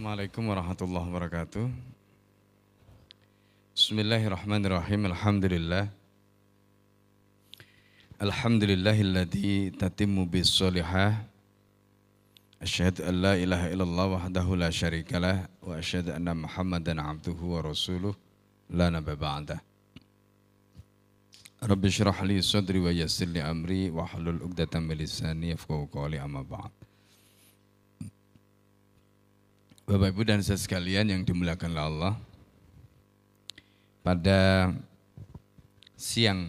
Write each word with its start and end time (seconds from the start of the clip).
Assalamualaikum 0.00 0.48
warahmatullahi 0.48 1.06
wabarakatuh. 1.12 1.68
Bismillahirrahmanirrahim. 3.76 5.12
Alhamdulillah. 5.12 5.92
Alhamdulillahilladzi 8.16 9.76
tatimmu 9.76 10.24
bis 10.24 10.48
solihah. 10.56 11.20
Asyhadu 12.64 13.04
an 13.04 13.14
la 13.20 13.36
ilaha 13.36 13.68
illallah 13.68 14.06
wahdahu 14.16 14.56
la 14.56 14.72
syarikalah 14.72 15.44
wa 15.60 15.76
asyhadu 15.76 16.16
anna 16.16 16.32
Muhammadan 16.32 16.96
abduhu 16.96 17.60
wa 17.60 17.68
rasuluh 17.68 18.16
la 18.72 18.88
nabiyya 18.88 19.20
ba'dah. 19.20 19.60
Rabbi 21.60 21.92
syrah 21.92 22.16
li 22.24 22.40
sadri 22.40 22.80
wa 22.80 22.88
yassir 22.88 23.28
li 23.28 23.44
amri 23.44 23.92
wa 23.92 24.08
hlul 24.08 24.48
'uqdatam 24.48 24.80
min 24.80 24.96
lisani 24.96 25.52
yafqahu 25.52 25.92
qawli 25.92 26.16
amma 26.16 26.40
ba'd. 26.40 26.79
Bapak 29.90 30.14
Ibu 30.14 30.22
dan 30.22 30.38
saya 30.38 30.54
sekalian 30.54 31.10
yang 31.10 31.26
dimuliakan 31.26 31.74
Allah. 31.74 32.14
Pada 34.06 34.70
siang 35.98 36.46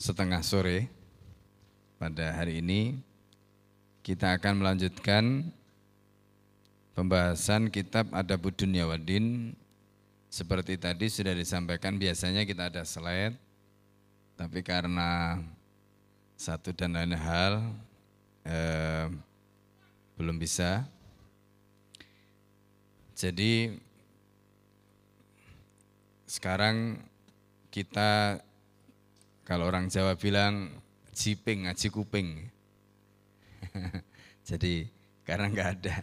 setengah 0.00 0.40
sore 0.40 0.88
pada 2.00 2.32
hari 2.32 2.64
ini 2.64 2.96
kita 4.00 4.32
akan 4.40 4.64
melanjutkan 4.64 5.52
pembahasan 6.96 7.68
kitab 7.68 8.08
Adabud 8.16 8.56
Dunya 8.56 8.88
Wadin. 8.88 9.52
Seperti 10.32 10.80
tadi 10.80 11.12
sudah 11.12 11.36
disampaikan 11.36 12.00
biasanya 12.00 12.48
kita 12.48 12.72
ada 12.72 12.88
slide, 12.88 13.36
tapi 14.40 14.64
karena 14.64 15.44
satu 16.40 16.72
dan 16.72 16.96
lain 16.96 17.12
hal 17.20 17.60
eh, 18.48 19.12
belum 20.16 20.40
bisa. 20.40 20.88
Jadi 23.22 23.70
sekarang 26.26 26.98
kita 27.70 28.42
kalau 29.46 29.70
orang 29.70 29.86
Jawa 29.86 30.18
bilang 30.18 30.74
jiping, 31.14 31.70
ngaji 31.70 31.86
kuping. 31.94 32.50
Jadi 34.50 34.90
karena 35.22 35.46
nggak 35.54 35.70
ada 35.78 35.94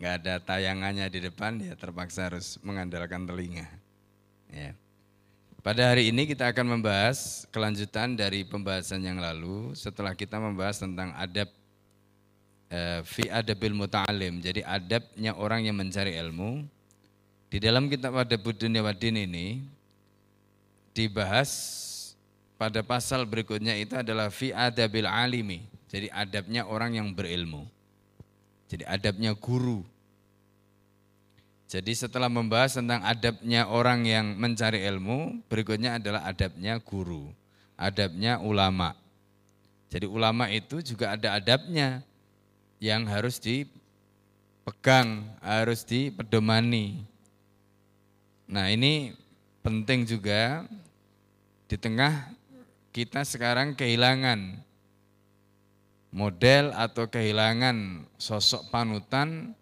nggak 0.00 0.14
ada 0.24 0.34
tayangannya 0.40 1.12
di 1.12 1.20
depan 1.20 1.60
ya 1.60 1.76
terpaksa 1.76 2.32
harus 2.32 2.56
mengandalkan 2.64 3.28
telinga. 3.28 3.68
Ya. 4.48 4.72
Pada 5.60 5.92
hari 5.92 6.08
ini 6.08 6.24
kita 6.24 6.56
akan 6.56 6.80
membahas 6.80 7.44
kelanjutan 7.52 8.16
dari 8.16 8.48
pembahasan 8.48 9.04
yang 9.04 9.20
lalu 9.20 9.76
setelah 9.76 10.16
kita 10.16 10.40
membahas 10.40 10.80
tentang 10.80 11.12
adab 11.20 11.52
fi 13.04 13.28
adabil 13.28 13.76
muta'alim. 13.76 14.40
Jadi 14.40 14.64
adabnya 14.64 15.36
orang 15.36 15.68
yang 15.68 15.76
mencari 15.76 16.16
ilmu. 16.16 16.64
Di 17.52 17.60
dalam 17.60 17.92
kitab 17.92 18.16
Adabud 18.16 18.56
Dunia 18.56 18.80
Wadin 18.80 19.12
ini 19.28 19.60
dibahas 20.96 21.52
pada 22.56 22.80
pasal 22.80 23.28
berikutnya 23.28 23.76
itu 23.76 23.92
adalah 23.92 24.32
fi 24.32 24.56
adabil 24.56 25.04
alimi. 25.04 25.60
Jadi 25.92 26.08
adabnya 26.08 26.64
orang 26.64 26.96
yang 26.96 27.12
berilmu. 27.12 27.68
Jadi 28.72 28.88
adabnya 28.88 29.36
guru. 29.36 29.84
Jadi 31.68 31.92
setelah 31.92 32.28
membahas 32.28 32.80
tentang 32.80 33.04
adabnya 33.04 33.68
orang 33.68 34.04
yang 34.04 34.36
mencari 34.36 34.84
ilmu, 34.88 35.44
berikutnya 35.48 36.00
adalah 36.00 36.24
adabnya 36.24 36.80
guru, 36.80 37.32
adabnya 37.76 38.40
ulama. 38.40 38.96
Jadi 39.92 40.08
ulama 40.08 40.48
itu 40.48 40.80
juga 40.80 41.16
ada 41.16 41.36
adabnya 41.36 42.00
yang 42.82 43.06
harus 43.06 43.38
dipegang, 43.38 45.22
harus 45.38 45.86
dipedomani. 45.86 47.06
Nah 48.50 48.66
ini 48.74 49.14
penting 49.62 50.02
juga 50.02 50.66
di 51.70 51.78
tengah 51.78 52.34
kita 52.90 53.22
sekarang 53.22 53.78
kehilangan 53.78 54.58
model 56.10 56.74
atau 56.74 57.06
kehilangan 57.06 58.02
sosok 58.18 58.66
panutan 58.74 59.54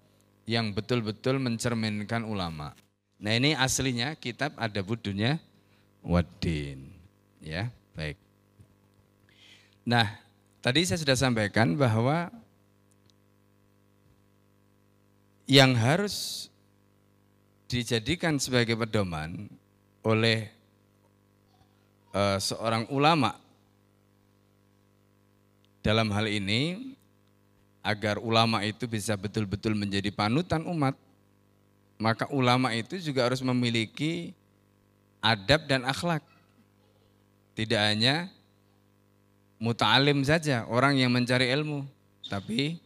yang 0.49 0.73
betul-betul 0.73 1.37
mencerminkan 1.37 2.25
ulama. 2.25 2.73
Nah 3.21 3.37
ini 3.37 3.53
aslinya 3.53 4.17
kitab 4.17 4.56
ada 4.56 4.81
budunya 4.81 5.37
Wadin. 6.00 6.89
Ya, 7.44 7.69
baik. 7.93 8.17
Nah, 9.84 10.09
tadi 10.65 10.89
saya 10.89 10.97
sudah 10.97 11.17
sampaikan 11.17 11.77
bahwa 11.77 12.33
yang 15.50 15.75
harus 15.75 16.47
dijadikan 17.66 18.38
sebagai 18.38 18.78
pedoman 18.78 19.50
oleh 20.06 20.47
uh, 22.15 22.38
seorang 22.38 22.87
ulama 22.94 23.34
dalam 25.83 26.06
hal 26.15 26.31
ini 26.31 26.94
agar 27.83 28.22
ulama 28.22 28.62
itu 28.62 28.87
bisa 28.87 29.19
betul-betul 29.19 29.75
menjadi 29.75 30.15
panutan 30.15 30.62
umat, 30.71 30.94
maka 31.99 32.31
ulama 32.31 32.71
itu 32.71 33.03
juga 33.03 33.27
harus 33.27 33.43
memiliki 33.43 34.31
adab 35.19 35.67
dan 35.67 35.82
akhlak. 35.82 36.22
Tidak 37.59 37.81
hanya 37.91 38.31
muta'alim 39.59 40.22
saja, 40.22 40.62
orang 40.71 40.94
yang 40.94 41.11
mencari 41.11 41.50
ilmu, 41.50 41.82
tapi 42.31 42.78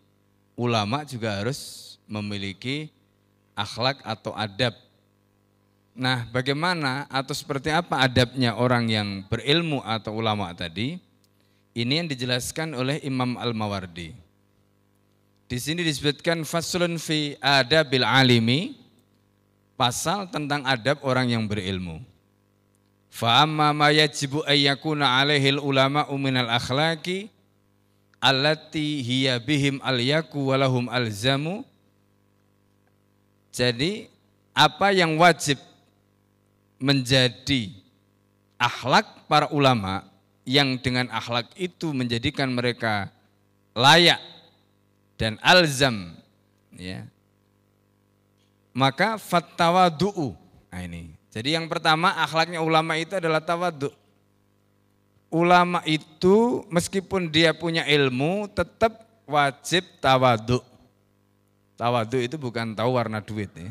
ulama 0.57 1.05
juga 1.05 1.45
harus 1.45 1.94
memiliki 2.09 2.91
akhlak 3.55 4.03
atau 4.03 4.35
adab. 4.35 4.75
Nah, 5.95 6.27
bagaimana 6.35 7.07
atau 7.07 7.31
seperti 7.31 7.71
apa 7.71 8.03
adabnya 8.03 8.59
orang 8.59 8.91
yang 8.91 9.09
berilmu 9.31 9.79
atau 9.87 10.19
ulama 10.19 10.51
tadi? 10.51 10.99
Ini 11.75 12.03
yang 12.03 12.09
dijelaskan 12.11 12.75
oleh 12.75 12.99
Imam 13.07 13.39
Al-Mawardi. 13.39 14.15
Di 15.45 15.59
sini 15.61 15.87
disebutkan 15.87 16.43
faslun 16.43 16.99
fi 16.99 17.39
adabil 17.39 18.03
alimi, 18.03 18.75
pasal 19.79 20.27
tentang 20.31 20.67
adab 20.67 21.03
orang 21.07 21.31
yang 21.31 21.45
berilmu. 21.47 22.03
Fa 23.15 23.47
amma 23.47 23.71
ma 23.71 23.95
yajibu 23.95 24.43
ayyakuna 24.43 25.23
alaihil 25.23 25.63
ulama 25.63 26.03
minal 26.19 26.51
akhlaqi 26.51 27.31
allati 28.19 29.07
hiya 29.07 29.39
bihim 29.39 29.79
al 29.85 30.03
yaku 30.03 30.51
walahum 30.51 30.91
alzamu. 30.91 31.63
Jadi 33.55 34.11
apa 34.51 34.91
yang 34.91 35.15
wajib 35.15 35.63
menjadi 36.83 37.71
akhlak 38.59 39.31
para 39.31 39.47
ulama 39.55 40.03
yang 40.43 40.75
dengan 40.83 41.07
akhlak 41.15 41.55
itu 41.55 41.95
menjadikan 41.95 42.51
mereka 42.51 43.15
layak 43.79 44.19
dan 45.15 45.39
alzam 45.39 46.19
ya. 46.75 47.07
Maka 48.75 49.23
fattawadu'u 49.23 50.35
nah 50.75 50.83
ini. 50.83 51.15
Jadi 51.31 51.55
yang 51.55 51.71
pertama 51.71 52.11
akhlaknya 52.19 52.59
ulama 52.59 52.99
itu 52.99 53.15
adalah 53.15 53.39
tawadu 53.39 53.95
ulama 55.35 55.83
itu 55.83 56.63
meskipun 56.71 57.27
dia 57.27 57.51
punya 57.51 57.83
ilmu 57.83 58.47
tetap 58.55 59.03
wajib 59.27 59.83
tawadu 59.99 60.63
tawadu 61.85 62.17
itu 62.17 62.41
bukan 62.41 62.73
tahu 62.73 62.97
warna 62.97 63.21
duit 63.21 63.53
ya 63.53 63.69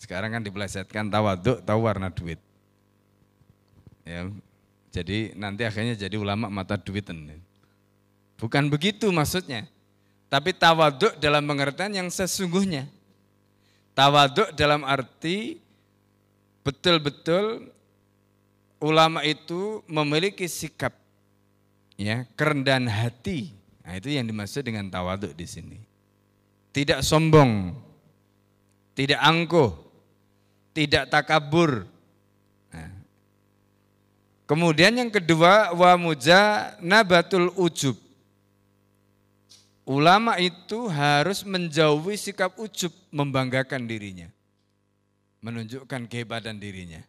sekarang 0.00 0.40
kan 0.40 0.40
dipelesetkan 0.40 1.12
tawadu 1.12 1.60
tahu 1.60 1.84
warna 1.84 2.08
duit 2.08 2.40
ya 4.08 4.32
jadi 4.94 5.34
nanti 5.34 5.66
akhirnya 5.66 5.98
jadi 5.98 6.14
ulama 6.14 6.46
mata 6.46 6.78
duitan. 6.78 7.26
Bukan 8.38 8.70
begitu 8.70 9.10
maksudnya. 9.10 9.66
Tapi 10.30 10.54
tawaduk 10.54 11.18
dalam 11.18 11.42
pengertian 11.42 11.90
yang 11.90 12.06
sesungguhnya. 12.14 12.86
Tawaduk 13.98 14.54
dalam 14.54 14.86
arti 14.86 15.58
betul-betul 16.62 17.74
ulama 18.78 19.26
itu 19.26 19.82
memiliki 19.90 20.46
sikap 20.46 20.94
ya 21.98 22.22
kerendahan 22.38 22.86
hati. 22.86 23.50
Nah, 23.82 23.98
itu 23.98 24.14
yang 24.14 24.30
dimaksud 24.30 24.62
dengan 24.62 24.86
tawaduk 24.94 25.34
di 25.34 25.46
sini. 25.46 25.78
Tidak 26.74 27.00
sombong, 27.06 27.70
tidak 28.98 29.22
angkuh, 29.22 29.70
tidak 30.74 31.06
takabur, 31.06 31.86
Kemudian 34.44 34.92
yang 34.92 35.08
kedua 35.08 35.72
wa 35.72 35.96
nabatul 36.84 37.48
ujub. 37.56 37.96
Ulama 39.84 40.36
itu 40.40 40.88
harus 40.88 41.44
menjauhi 41.44 42.16
sikap 42.16 42.56
ujub, 42.60 42.92
membanggakan 43.12 43.88
dirinya. 43.88 44.28
Menunjukkan 45.44 46.08
kehebatan 46.08 46.56
dirinya. 46.60 47.00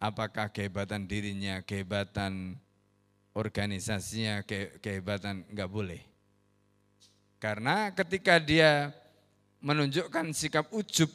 Apakah 0.00 0.48
kehebatan 0.48 1.04
dirinya, 1.04 1.60
kehebatan 1.64 2.56
organisasinya, 3.36 4.44
ke, 4.44 4.80
kehebatan 4.80 5.44
enggak 5.48 5.68
boleh. 5.68 6.00
Karena 7.40 7.88
ketika 7.96 8.36
dia 8.36 8.92
menunjukkan 9.64 10.36
sikap 10.36 10.68
ujub. 10.72 11.08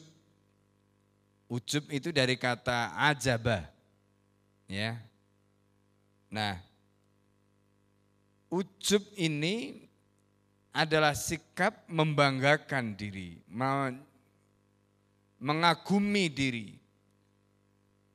Ujub 1.45 1.85
itu 1.93 2.09
dari 2.09 2.33
kata 2.33 2.97
ajabah. 3.13 3.69
Ya. 4.65 4.97
Nah, 6.33 6.57
ujub 8.49 9.05
ini 9.13 9.85
adalah 10.73 11.13
sikap 11.13 11.85
membanggakan 11.85 12.97
diri, 12.97 13.37
mengagumi 15.37 16.25
diri. 16.33 16.73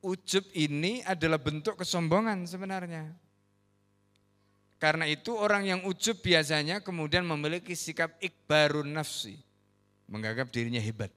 Ujub 0.03 0.43
ini 0.51 0.99
adalah 1.07 1.39
bentuk 1.39 1.79
kesombongan 1.79 2.43
sebenarnya. 2.43 3.20
Karena 4.81 5.05
itu 5.05 5.37
orang 5.37 5.69
yang 5.69 5.85
ujub 5.85 6.25
biasanya 6.25 6.81
kemudian 6.81 7.21
memiliki 7.21 7.77
sikap 7.77 8.17
ikbarun 8.17 8.89
nafsi. 8.89 9.37
Menganggap 10.09 10.49
dirinya 10.49 10.81
hebat. 10.81 11.13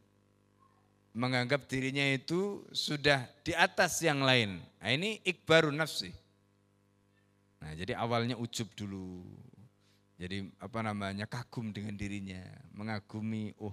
Menganggap 1.17 1.65
dirinya 1.65 2.05
itu 2.13 2.61
sudah 2.77 3.25
di 3.41 3.57
atas 3.57 4.05
yang 4.05 4.21
lain. 4.21 4.61
Nah 4.61 4.91
ini 4.93 5.17
ikbarun 5.25 5.81
nafsi. 5.81 6.13
Nah 7.65 7.73
jadi 7.73 7.97
awalnya 7.97 8.37
ujub 8.37 8.69
dulu. 8.77 9.25
Jadi 10.21 10.45
apa 10.61 10.85
namanya 10.85 11.25
kagum 11.25 11.73
dengan 11.73 11.97
dirinya. 11.97 12.45
Mengagumi, 12.77 13.57
oh 13.65 13.73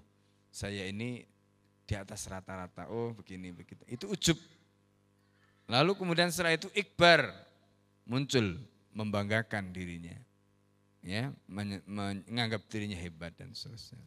saya 0.55 0.87
ini 0.87 1.27
di 1.83 1.99
atas 1.99 2.31
rata-rata. 2.31 2.87
Oh 2.87 3.11
begini, 3.11 3.51
begitu. 3.51 3.83
Itu 3.91 4.07
ujub. 4.07 4.39
Lalu 5.67 5.99
kemudian 5.99 6.31
setelah 6.31 6.55
itu 6.55 6.71
ikbar 6.71 7.27
muncul 8.07 8.70
membanggakan 8.91 9.71
dirinya. 9.71 10.15
Ya, 11.01 11.33
menganggap 11.49 12.61
dirinya 12.69 12.93
hebat 12.93 13.33
dan 13.33 13.51
seterusnya. 13.57 13.97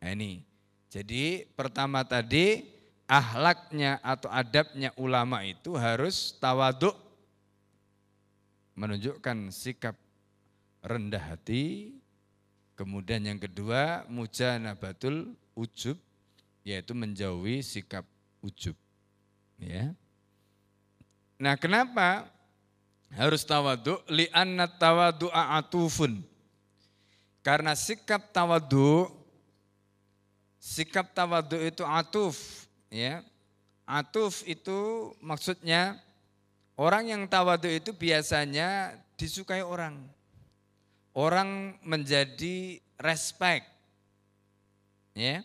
Nah, 0.00 0.10
ini. 0.16 0.42
Jadi 0.88 1.48
pertama 1.56 2.04
tadi 2.04 2.68
ahlaknya 3.08 4.00
atau 4.00 4.28
adabnya 4.28 4.92
ulama 4.96 5.40
itu 5.44 5.72
harus 5.76 6.36
tawaduk 6.36 6.96
menunjukkan 8.76 9.52
sikap 9.52 9.96
rendah 10.80 11.20
hati. 11.20 11.96
Kemudian 12.72 13.24
yang 13.24 13.40
kedua 13.40 14.08
mujanabatul 14.08 15.36
ujub 15.52 16.00
yaitu 16.64 16.96
menjauhi 16.96 17.60
sikap 17.60 18.08
ujub. 18.40 18.74
Ya. 19.60 19.94
Nah, 21.38 21.54
kenapa 21.58 22.26
harus 23.16 23.44
tawadu 23.44 24.00
li 24.08 24.28
anna 24.32 24.68
tawadu 24.68 25.28
atufun. 25.32 26.24
Karena 27.42 27.74
sikap 27.74 28.30
tawadu 28.30 29.10
sikap 30.62 31.10
tawadu 31.12 31.58
itu 31.58 31.82
atuf 31.82 32.66
ya. 32.88 33.20
Atuf 33.82 34.46
itu 34.46 35.10
maksudnya 35.18 35.98
orang 36.78 37.10
yang 37.10 37.22
tawadu 37.26 37.66
itu 37.68 37.90
biasanya 37.92 38.96
disukai 39.18 39.60
orang. 39.60 39.98
Orang 41.12 41.76
menjadi 41.84 42.80
respect. 42.96 43.68
Ya. 45.12 45.44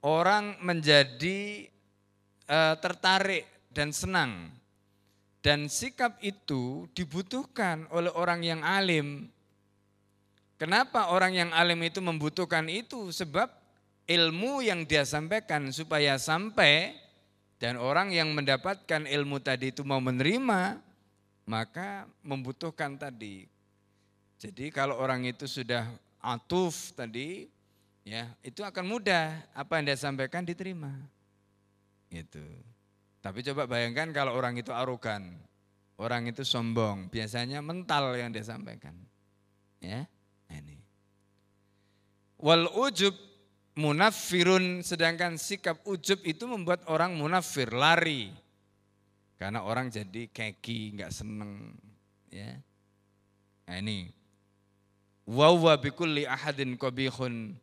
Orang 0.00 0.62
menjadi 0.62 1.66
uh, 2.46 2.78
tertarik 2.78 3.44
dan 3.74 3.90
senang 3.90 4.59
dan 5.40 5.72
sikap 5.72 6.20
itu 6.20 6.84
dibutuhkan 6.92 7.88
oleh 7.88 8.12
orang 8.12 8.44
yang 8.44 8.60
alim. 8.60 9.28
Kenapa 10.60 11.08
orang 11.08 11.32
yang 11.32 11.50
alim 11.56 11.80
itu 11.80 12.04
membutuhkan 12.04 12.68
itu? 12.68 13.08
Sebab 13.08 13.48
ilmu 14.04 14.60
yang 14.60 14.84
dia 14.84 15.08
sampaikan 15.08 15.72
supaya 15.72 16.20
sampai 16.20 16.92
dan 17.56 17.80
orang 17.80 18.12
yang 18.12 18.32
mendapatkan 18.36 19.08
ilmu 19.08 19.40
tadi 19.40 19.72
itu 19.72 19.80
mau 19.80 20.00
menerima, 20.00 20.76
maka 21.48 22.04
membutuhkan 22.20 23.00
tadi. 23.00 23.48
Jadi 24.40 24.68
kalau 24.68 24.96
orang 25.00 25.24
itu 25.24 25.48
sudah 25.48 25.88
atuf 26.20 26.92
tadi, 26.92 27.48
ya 28.04 28.28
itu 28.44 28.60
akan 28.60 28.84
mudah 28.84 29.40
apa 29.56 29.80
yang 29.80 29.92
dia 29.92 29.98
sampaikan 30.00 30.44
diterima. 30.44 30.92
Gitu. 32.12 32.44
Tapi 33.20 33.44
coba 33.44 33.68
bayangkan 33.68 34.08
kalau 34.16 34.32
orang 34.32 34.56
itu 34.56 34.72
arogan, 34.72 35.36
orang 36.00 36.24
itu 36.32 36.40
sombong, 36.40 37.12
biasanya 37.12 37.60
mental 37.60 38.16
yang 38.16 38.32
dia 38.32 38.44
sampaikan. 38.44 38.96
Ya, 39.80 40.08
ini. 40.48 40.80
Wal 42.40 42.64
ujub 42.72 43.12
munafirun, 43.76 44.80
sedangkan 44.80 45.36
sikap 45.36 45.84
ujub 45.84 46.24
itu 46.24 46.48
membuat 46.48 46.80
orang 46.88 47.12
munafir, 47.12 47.68
lari. 47.68 48.32
Karena 49.36 49.64
orang 49.64 49.92
jadi 49.92 50.28
keki, 50.28 51.00
nggak 51.00 51.12
seneng. 51.12 51.76
Ya. 52.32 52.60
Nah 53.68 53.76
ini. 53.80 54.12
Wawa 55.28 55.76
bikulli 55.76 56.24
ahadin 56.24 56.76
qabihun. 56.76 57.56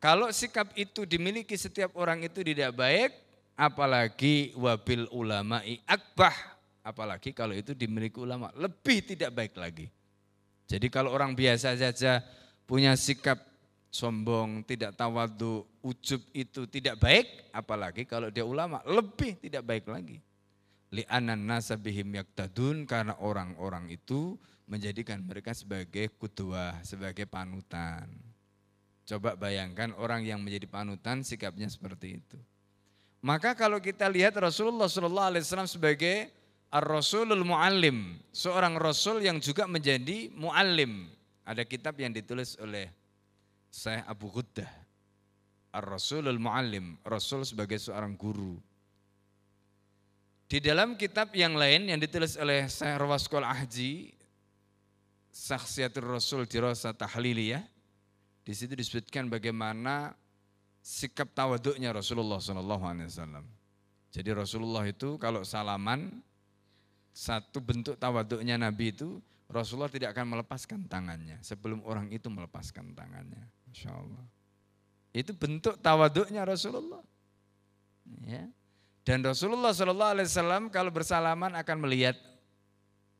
Kalau 0.00 0.28
sikap 0.34 0.72
itu 0.74 1.04
dimiliki 1.08 1.56
setiap 1.56 1.94
orang 1.94 2.22
itu 2.22 2.42
tidak 2.42 2.74
baik, 2.74 3.10
apalagi 3.58 4.54
wabil 4.54 5.10
ulama'i 5.10 5.82
akbah, 5.82 6.32
apalagi 6.86 7.34
kalau 7.34 7.58
itu 7.58 7.74
dimiliki 7.74 8.22
ulama, 8.22 8.54
lebih 8.54 9.02
tidak 9.02 9.34
baik 9.34 9.58
lagi. 9.58 9.90
Jadi 10.70 10.86
kalau 10.86 11.10
orang 11.10 11.34
biasa 11.34 11.74
saja 11.74 12.22
punya 12.62 12.94
sikap 12.94 13.42
sombong, 13.90 14.62
tidak 14.62 14.94
tawadu, 14.94 15.66
ujub 15.82 16.22
itu 16.30 16.70
tidak 16.70 17.02
baik, 17.02 17.50
apalagi 17.50 18.06
kalau 18.06 18.30
dia 18.30 18.46
ulama, 18.46 18.78
lebih 18.86 19.34
tidak 19.42 19.66
baik 19.66 19.90
lagi. 19.90 20.22
Li'anan 20.94 21.42
nasabihim 21.42 22.14
yaktadun, 22.14 22.86
karena 22.86 23.18
orang-orang 23.18 23.90
itu 23.92 24.38
menjadikan 24.68 25.20
mereka 25.24 25.56
sebagai 25.56 26.12
kudua, 26.20 26.78
sebagai 26.84 27.24
panutan. 27.24 28.08
Coba 29.08 29.34
bayangkan 29.40 29.96
orang 29.96 30.24
yang 30.28 30.44
menjadi 30.44 30.68
panutan 30.68 31.24
sikapnya 31.24 31.72
seperti 31.72 32.20
itu. 32.20 32.36
Maka 33.18 33.58
kalau 33.58 33.82
kita 33.82 34.06
lihat 34.06 34.38
Rasulullah 34.38 34.86
Shallallahu 34.86 35.28
Alaihi 35.34 35.42
Wasallam 35.42 35.66
sebagai 35.66 36.30
Ar-Rasulul 36.70 37.42
Muallim, 37.42 38.20
seorang 38.30 38.78
Rasul 38.78 39.24
yang 39.24 39.42
juga 39.42 39.66
menjadi 39.66 40.30
muallim. 40.36 41.10
Ada 41.42 41.64
kitab 41.64 41.96
yang 41.96 42.12
ditulis 42.12 42.60
oleh 42.60 42.92
Syekh 43.72 44.04
Abu 44.04 44.28
Ghuddah, 44.28 44.68
Ar-Rasulul 45.72 46.36
Muallim, 46.36 47.00
Rasul 47.02 47.42
sebagai 47.48 47.80
seorang 47.80 48.14
guru. 48.14 48.60
Di 50.48 50.60
dalam 50.60 50.96
kitab 50.96 51.32
yang 51.32 51.56
lain 51.56 51.88
yang 51.88 51.96
ditulis 51.96 52.36
oleh 52.36 52.68
Syekh 52.68 53.00
Rawaskol 53.00 53.48
Ahji, 53.48 54.12
Saksiatul 55.32 56.04
Rasul 56.04 56.44
Dirasa 56.44 56.92
Tahliliyah, 56.92 57.64
di 58.44 58.52
situ 58.52 58.76
disebutkan 58.76 59.28
bagaimana 59.32 60.12
sikap 60.88 61.36
tawaduknya 61.36 61.92
Rasulullah 61.92 62.40
SAW. 62.40 63.44
Jadi 64.08 64.30
Rasulullah 64.32 64.88
itu 64.88 65.20
kalau 65.20 65.44
salaman, 65.44 66.24
satu 67.12 67.60
bentuk 67.60 68.00
tawaduknya 68.00 68.56
Nabi 68.56 68.96
itu, 68.96 69.20
Rasulullah 69.52 69.92
tidak 69.92 70.16
akan 70.16 70.32
melepaskan 70.32 70.88
tangannya 70.88 71.36
sebelum 71.44 71.84
orang 71.84 72.08
itu 72.08 72.32
melepaskan 72.32 72.96
tangannya. 72.96 73.44
Masya 73.68 73.92
Allah. 73.92 74.24
Itu 75.12 75.36
bentuk 75.36 75.76
tawaduknya 75.84 76.48
Rasulullah. 76.48 77.04
Ya. 78.24 78.48
Dan 79.04 79.24
Rasulullah 79.24 79.72
SAW 79.76 80.72
kalau 80.72 80.92
bersalaman 80.92 81.52
akan 81.56 81.76
melihat 81.84 82.16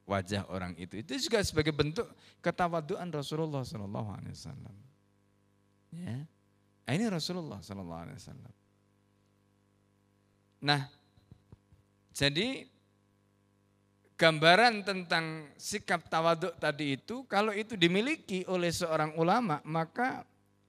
wajah 0.09 0.49
orang 0.49 0.73
itu. 0.81 1.01
Itu 1.01 1.17
juga 1.21 1.45
sebagai 1.45 1.73
bentuk 1.73 2.09
ketawaduan 2.41 3.09
Rasulullah 3.13 3.65
SAW. 3.65 4.57
Ya. 5.93 6.29
Ini 6.89 7.05
Rasulullah 7.13 7.61
Sallallahu 7.61 8.03
Alaihi 8.09 8.17
Wasallam. 8.17 8.55
Nah, 10.65 10.83
jadi 12.17 12.65
gambaran 14.19 14.83
tentang 14.83 15.53
sikap 15.61 16.09
tawaduk 16.09 16.57
tadi 16.57 16.97
itu, 16.97 17.29
kalau 17.29 17.53
itu 17.53 17.77
dimiliki 17.77 18.43
oleh 18.49 18.73
seorang 18.73 19.15
ulama, 19.21 19.61
maka 19.69 20.25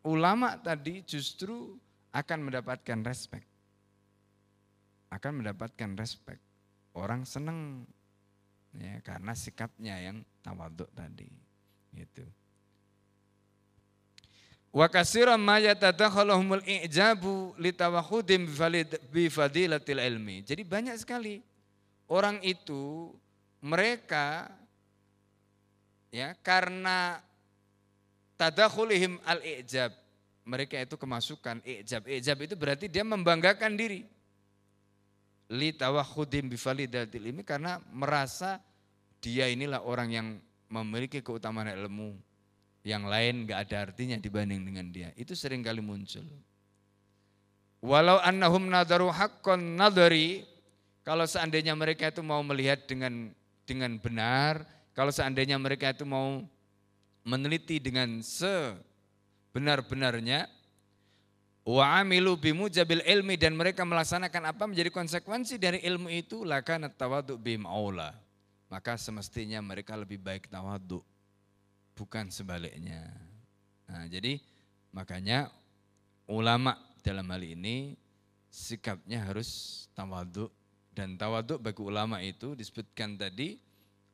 ulama 0.06 0.60
tadi 0.60 1.02
justru 1.08 1.80
akan 2.12 2.52
mendapatkan 2.52 3.00
respect. 3.08 3.48
Akan 5.10 5.42
mendapatkan 5.42 5.98
respect. 5.98 6.44
Orang 6.94 7.24
senang 7.26 7.88
ya 8.78 9.02
karena 9.02 9.34
sikapnya 9.34 9.98
yang 9.98 10.22
tawaduk 10.46 10.92
tadi. 10.94 11.32
Gitu. 11.96 12.28
Wa 14.70 14.86
kasiran 14.86 15.42
ma 15.42 15.58
yatadakhaluhumul 15.58 16.62
i'jabu 16.62 17.58
litawahudim 17.58 18.46
bi 19.10 19.26
fadilatil 19.28 19.98
ilmi. 19.98 20.46
Jadi 20.46 20.62
banyak 20.62 20.96
sekali 21.02 21.42
orang 22.06 22.38
itu 22.46 23.10
mereka 23.66 24.46
ya 26.14 26.38
karena 26.46 27.18
tadakhulihim 28.38 29.18
al-i'jab 29.26 29.92
mereka 30.50 30.82
itu 30.82 30.98
kemasukan 30.98 31.62
ijab. 31.62 32.10
Ijab 32.10 32.38
itu 32.42 32.56
berarti 32.58 32.86
dia 32.90 33.06
membanggakan 33.06 33.78
diri. 33.78 34.02
Li 35.50 35.70
tawakhudim 35.74 36.50
bifalidatil 36.50 37.26
ilmi 37.26 37.46
karena 37.46 37.78
merasa 37.94 38.62
dia 39.22 39.46
inilah 39.46 39.86
orang 39.86 40.10
yang 40.10 40.28
memiliki 40.70 41.22
keutamaan 41.22 41.70
ilmu. 41.70 42.29
Yang 42.84 43.04
lain 43.12 43.48
gak 43.48 43.60
ada 43.68 43.82
artinya 43.92 44.16
dibanding 44.16 44.64
dengan 44.64 44.92
dia. 44.92 45.12
Itu 45.20 45.36
sering 45.36 45.64
kali 45.64 45.82
muncul. 45.84 46.24
Walau 47.80 48.20
annahum 48.20 48.68
nadaru 48.68 49.12
haqqan 49.12 49.76
nadari, 49.80 50.44
kalau 51.04 51.28
seandainya 51.28 51.76
mereka 51.76 52.08
itu 52.12 52.24
mau 52.24 52.44
melihat 52.44 52.88
dengan 52.88 53.34
dengan 53.64 54.00
benar, 54.00 54.66
kalau 54.92 55.12
seandainya 55.16 55.56
mereka 55.56 55.90
itu 55.96 56.04
mau 56.04 56.44
meneliti 57.24 57.80
dengan 57.80 58.20
sebenar-benarnya, 58.20 60.52
wa 61.64 62.04
amilu 62.04 62.36
bimujabil 62.36 63.00
ilmi 63.08 63.40
dan 63.40 63.56
mereka 63.56 63.88
melaksanakan 63.88 64.52
apa 64.52 64.68
menjadi 64.68 64.92
konsekuensi 64.92 65.56
dari 65.56 65.80
ilmu 65.88 66.12
itu 66.12 66.44
lakana 66.44 66.92
tawadu 66.92 67.40
bim 67.40 67.64
aula 67.64 68.12
maka 68.70 68.96
semestinya 69.02 69.58
mereka 69.66 69.98
lebih 69.98 70.22
baik 70.22 70.46
tawaduk, 70.46 71.02
bukan 72.00 72.32
sebaliknya. 72.32 73.12
Nah, 73.92 74.08
jadi 74.08 74.40
makanya 74.96 75.52
ulama 76.32 76.80
dalam 77.04 77.28
hal 77.28 77.44
ini 77.44 78.00
sikapnya 78.48 79.28
harus 79.28 79.84
tawaduk 79.92 80.48
dan 80.96 81.20
tawaduk 81.20 81.60
bagi 81.60 81.84
ulama 81.84 82.24
itu 82.24 82.56
disebutkan 82.56 83.20
tadi 83.20 83.60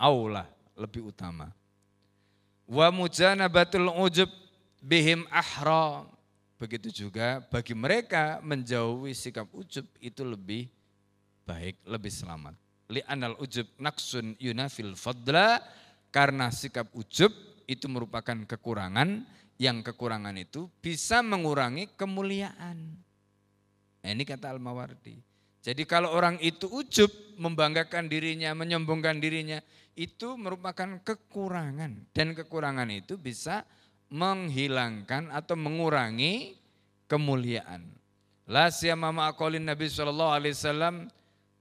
aula 0.02 0.50
lebih 0.74 1.14
utama. 1.14 1.54
Wa 2.66 2.90
mujanabatul 2.90 3.94
ujub 3.94 4.34
bihim 4.82 5.30
ahra. 5.30 6.10
Begitu 6.58 7.06
juga 7.06 7.46
bagi 7.54 7.78
mereka 7.78 8.42
menjauhi 8.42 9.14
sikap 9.14 9.46
ujub 9.54 9.86
itu 10.02 10.26
lebih 10.26 10.66
baik, 11.46 11.78
lebih 11.86 12.10
selamat 12.10 12.58
li'anal 12.90 13.38
ujub 13.42 13.66
naksun 13.82 14.38
yunafil 14.38 14.94
fadla 14.94 15.62
karena 16.14 16.54
sikap 16.54 16.90
ujub 16.94 17.34
itu 17.66 17.86
merupakan 17.92 18.36
kekurangan 18.46 19.26
yang 19.56 19.82
kekurangan 19.82 20.36
itu 20.36 20.68
bisa 20.84 21.24
mengurangi 21.24 21.92
kemuliaan. 21.96 22.78
Nah, 24.04 24.10
ini 24.12 24.24
kata 24.28 24.54
Al-Mawardi. 24.54 25.18
Jadi 25.66 25.82
kalau 25.90 26.14
orang 26.14 26.38
itu 26.46 26.70
ujub, 26.70 27.10
membanggakan 27.42 28.06
dirinya, 28.06 28.54
menyombongkan 28.54 29.18
dirinya, 29.18 29.58
itu 29.98 30.38
merupakan 30.38 31.02
kekurangan. 31.02 32.14
Dan 32.14 32.38
kekurangan 32.38 32.86
itu 32.94 33.18
bisa 33.18 33.66
menghilangkan 34.14 35.34
atau 35.34 35.58
mengurangi 35.58 36.54
kemuliaan. 37.10 37.82
La 38.46 38.70
siyama 38.70 39.10
ma'akolin 39.10 39.66
Nabi 39.66 39.90
SAW 39.90 41.10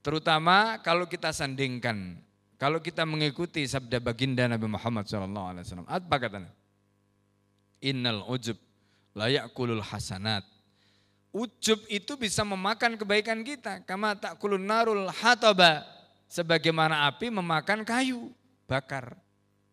Terutama 0.05 0.77
kalau 0.85 1.09
kita 1.09 1.33
sandingkan, 1.33 2.21
kalau 2.55 2.79
kita 2.79 3.03
mengikuti 3.03 3.67
sabda 3.67 3.99
baginda 3.99 4.47
Nabi 4.47 4.67
Muhammad 4.71 5.03
SAW. 5.07 5.83
Apa 5.87 6.15
katanya? 6.15 6.51
Innal 7.83 8.23
ujub 8.31 8.55
layak 9.11 9.51
kulul 9.51 9.83
hasanat. 9.83 10.47
Ujub 11.35 11.83
itu 11.91 12.15
bisa 12.15 12.47
memakan 12.47 12.95
kebaikan 12.95 13.43
kita. 13.43 13.83
Kama 13.83 14.15
tak 14.15 14.39
kulun 14.39 14.63
narul 14.63 15.11
hataba. 15.11 15.83
Sebagaimana 16.31 17.11
api 17.11 17.27
memakan 17.27 17.83
kayu 17.83 18.31
bakar. 18.65 19.19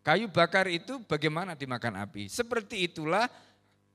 Kayu 0.03 0.27
bakar 0.27 0.67
itu 0.67 0.99
bagaimana 1.07 1.55
dimakan 1.55 2.03
api. 2.03 2.27
Seperti 2.27 2.91
itulah 2.91 3.31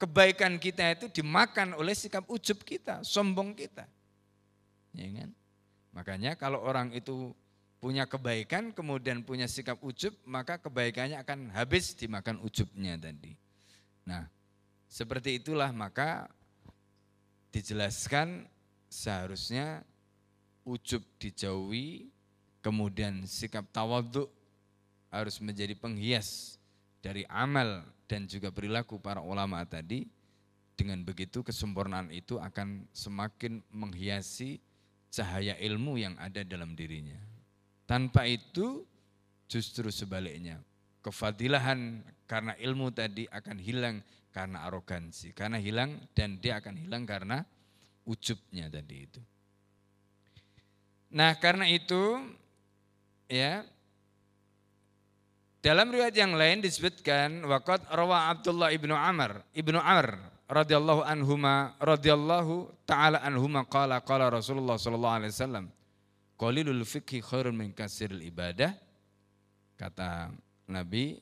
kebaikan 0.01 0.57
kita 0.57 0.97
itu 0.97 1.07
dimakan 1.21 1.77
oleh 1.77 1.93
sikap 1.93 2.25
ujub 2.33 2.65
kita, 2.65 3.05
sombong 3.05 3.53
kita. 3.53 3.85
Ya 4.97 5.07
kan? 5.13 5.31
Makanya 5.93 6.33
kalau 6.41 6.65
orang 6.65 6.95
itu 6.97 7.37
punya 7.79 8.11
kebaikan 8.11 8.75
kemudian 8.75 9.23
punya 9.23 9.47
sikap 9.47 9.79
ujub 9.83 10.11
maka 10.27 10.59
kebaikannya 10.59 11.19
akan 11.23 11.55
habis 11.55 11.95
dimakan 11.95 12.43
ujubnya 12.43 12.99
tadi. 12.99 13.39
Nah, 14.03 14.27
seperti 14.91 15.39
itulah 15.39 15.71
maka 15.71 16.27
dijelaskan 17.55 18.51
seharusnya 18.91 19.87
ujub 20.67 21.01
dijauhi 21.23 22.11
kemudian 22.61 23.25
sikap 23.25 23.65
tawaduk 23.71 24.29
harus 25.09 25.41
menjadi 25.41 25.73
penghias 25.79 26.59
dari 27.01 27.25
amal 27.31 27.87
dan 28.11 28.27
juga 28.27 28.51
perilaku 28.51 28.99
para 28.99 29.23
ulama 29.23 29.63
tadi 29.65 30.05
dengan 30.75 31.03
begitu 31.03 31.43
kesempurnaan 31.47 32.11
itu 32.11 32.39
akan 32.39 32.87
semakin 32.95 33.63
menghiasi 33.71 34.63
cahaya 35.09 35.57
ilmu 35.59 35.97
yang 35.99 36.15
ada 36.21 36.45
dalam 36.45 36.77
dirinya. 36.77 37.17
Tanpa 37.89 38.29
itu 38.29 38.85
justru 39.49 39.89
sebaliknya. 39.89 40.61
Kefadilahan 41.01 42.05
karena 42.29 42.53
ilmu 42.61 42.93
tadi 42.93 43.25
akan 43.33 43.57
hilang 43.57 44.05
karena 44.29 44.69
arogansi. 44.69 45.33
Karena 45.33 45.57
hilang 45.57 45.97
dan 46.13 46.37
dia 46.37 46.61
akan 46.61 46.77
hilang 46.77 47.09
karena 47.09 47.41
ujubnya 48.05 48.69
tadi 48.69 48.97
itu. 49.09 49.21
Nah 51.17 51.33
karena 51.41 51.65
itu 51.73 52.21
ya 53.33 53.65
dalam 55.65 55.89
riwayat 55.89 56.13
yang 56.13 56.37
lain 56.37 56.61
disebutkan 56.61 57.49
waqad 57.49 57.89
rawa 57.89 58.29
Abdullah 58.37 58.69
ibnu 58.73 58.93
Amr 58.93 59.41
ibnu 59.57 59.81
Amr 59.81 60.21
radhiyallahu 60.49 61.05
anhuma 61.05 61.77
radhiyallahu 61.81 62.69
taala 62.85 63.25
anhuma 63.25 63.65
qala 63.65 64.05
qala 64.05 64.29
Rasulullah 64.29 64.77
sallallahu 64.77 65.17
alaihi 65.25 65.33
wasallam 65.33 65.67
qalilul 66.39 66.87
fikhi 66.87 67.19
khairun 67.21 67.53
min 67.53 67.75
kasiril 67.75 68.23
ibadah 68.23 68.73
kata 69.75 70.31
Nabi. 70.71 71.19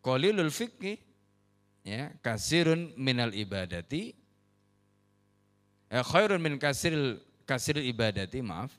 Qalilul 0.00 0.48
fikhi 0.48 0.96
ya 1.84 2.08
kasirun 2.24 2.96
minal 2.96 3.36
ibadati. 3.36 4.16
Eh, 5.92 6.04
khairun 6.04 6.40
min 6.40 6.56
kasiril 6.56 7.20
kasiril 7.44 7.84
ibadati 7.84 8.40
maaf. 8.40 8.72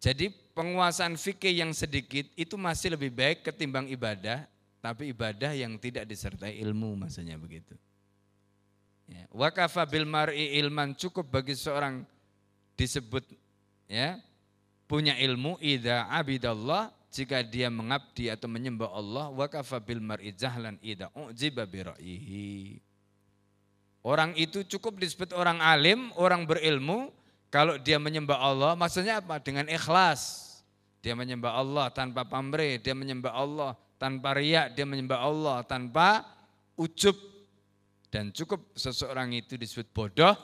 Jadi 0.00 0.28
penguasaan 0.52 1.16
fikih 1.16 1.64
yang 1.64 1.72
sedikit 1.72 2.28
itu 2.36 2.60
masih 2.60 2.92
lebih 2.92 3.08
baik 3.08 3.40
ketimbang 3.40 3.88
ibadah 3.88 4.44
tapi 4.84 5.08
ibadah 5.16 5.56
yang 5.56 5.80
tidak 5.80 6.04
disertai 6.04 6.60
ilmu 6.60 6.92
maksudnya 6.92 7.40
begitu. 7.40 7.72
Ya, 9.08 9.24
wakafa 9.32 9.84
bil 9.88 10.04
mar'i 10.04 10.60
ilman 10.60 10.92
cukup 10.92 11.28
bagi 11.28 11.56
seorang 11.56 12.04
disebut 12.76 13.24
ya 13.94 14.18
punya 14.90 15.14
ilmu 15.14 15.62
ida 15.62 16.10
abidallah 16.10 16.90
jika 17.14 17.46
dia 17.46 17.70
mengabdi 17.70 18.26
atau 18.26 18.50
menyembah 18.50 18.90
Allah 18.90 19.30
wakafa 19.30 19.78
bil 19.78 20.02
mar'i 20.02 20.34
jahlan 20.34 20.74
ida 20.82 21.14
ujiba 21.14 21.62
Orang 24.04 24.36
itu 24.36 24.60
cukup 24.68 25.00
disebut 25.00 25.32
orang 25.32 25.64
alim, 25.64 26.12
orang 26.20 26.44
berilmu 26.44 27.08
kalau 27.48 27.80
dia 27.80 27.96
menyembah 27.96 28.36
Allah, 28.36 28.76
maksudnya 28.76 29.24
apa? 29.24 29.40
Dengan 29.40 29.64
ikhlas. 29.64 30.52
Dia 31.00 31.16
menyembah 31.16 31.56
Allah 31.56 31.88
tanpa 31.88 32.28
pamrih, 32.28 32.76
dia 32.84 32.92
menyembah 32.92 33.32
Allah 33.32 33.72
tanpa 33.96 34.36
riak, 34.36 34.76
dia 34.76 34.84
menyembah 34.84 35.24
Allah 35.24 35.64
tanpa 35.64 36.20
ujub 36.76 37.16
dan 38.12 38.30
cukup 38.30 38.70
seseorang 38.78 39.34
itu 39.34 39.58
disebut 39.58 39.90
bodoh 39.90 40.34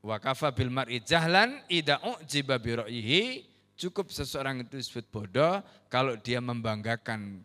wa 0.00 0.16
kafa 0.16 0.52
bil 0.52 0.72
mar'i 0.72 1.00
jahlan 1.00 1.60
idza 1.68 2.00
ujiba 2.04 2.56
bi 2.60 2.70
ra'yihi. 2.76 3.22
Cukup 3.80 4.12
seseorang 4.12 4.60
itu 4.60 4.76
disebut 4.76 5.08
bodoh 5.08 5.64
kalau 5.88 6.12
dia 6.20 6.36
membanggakan 6.44 7.40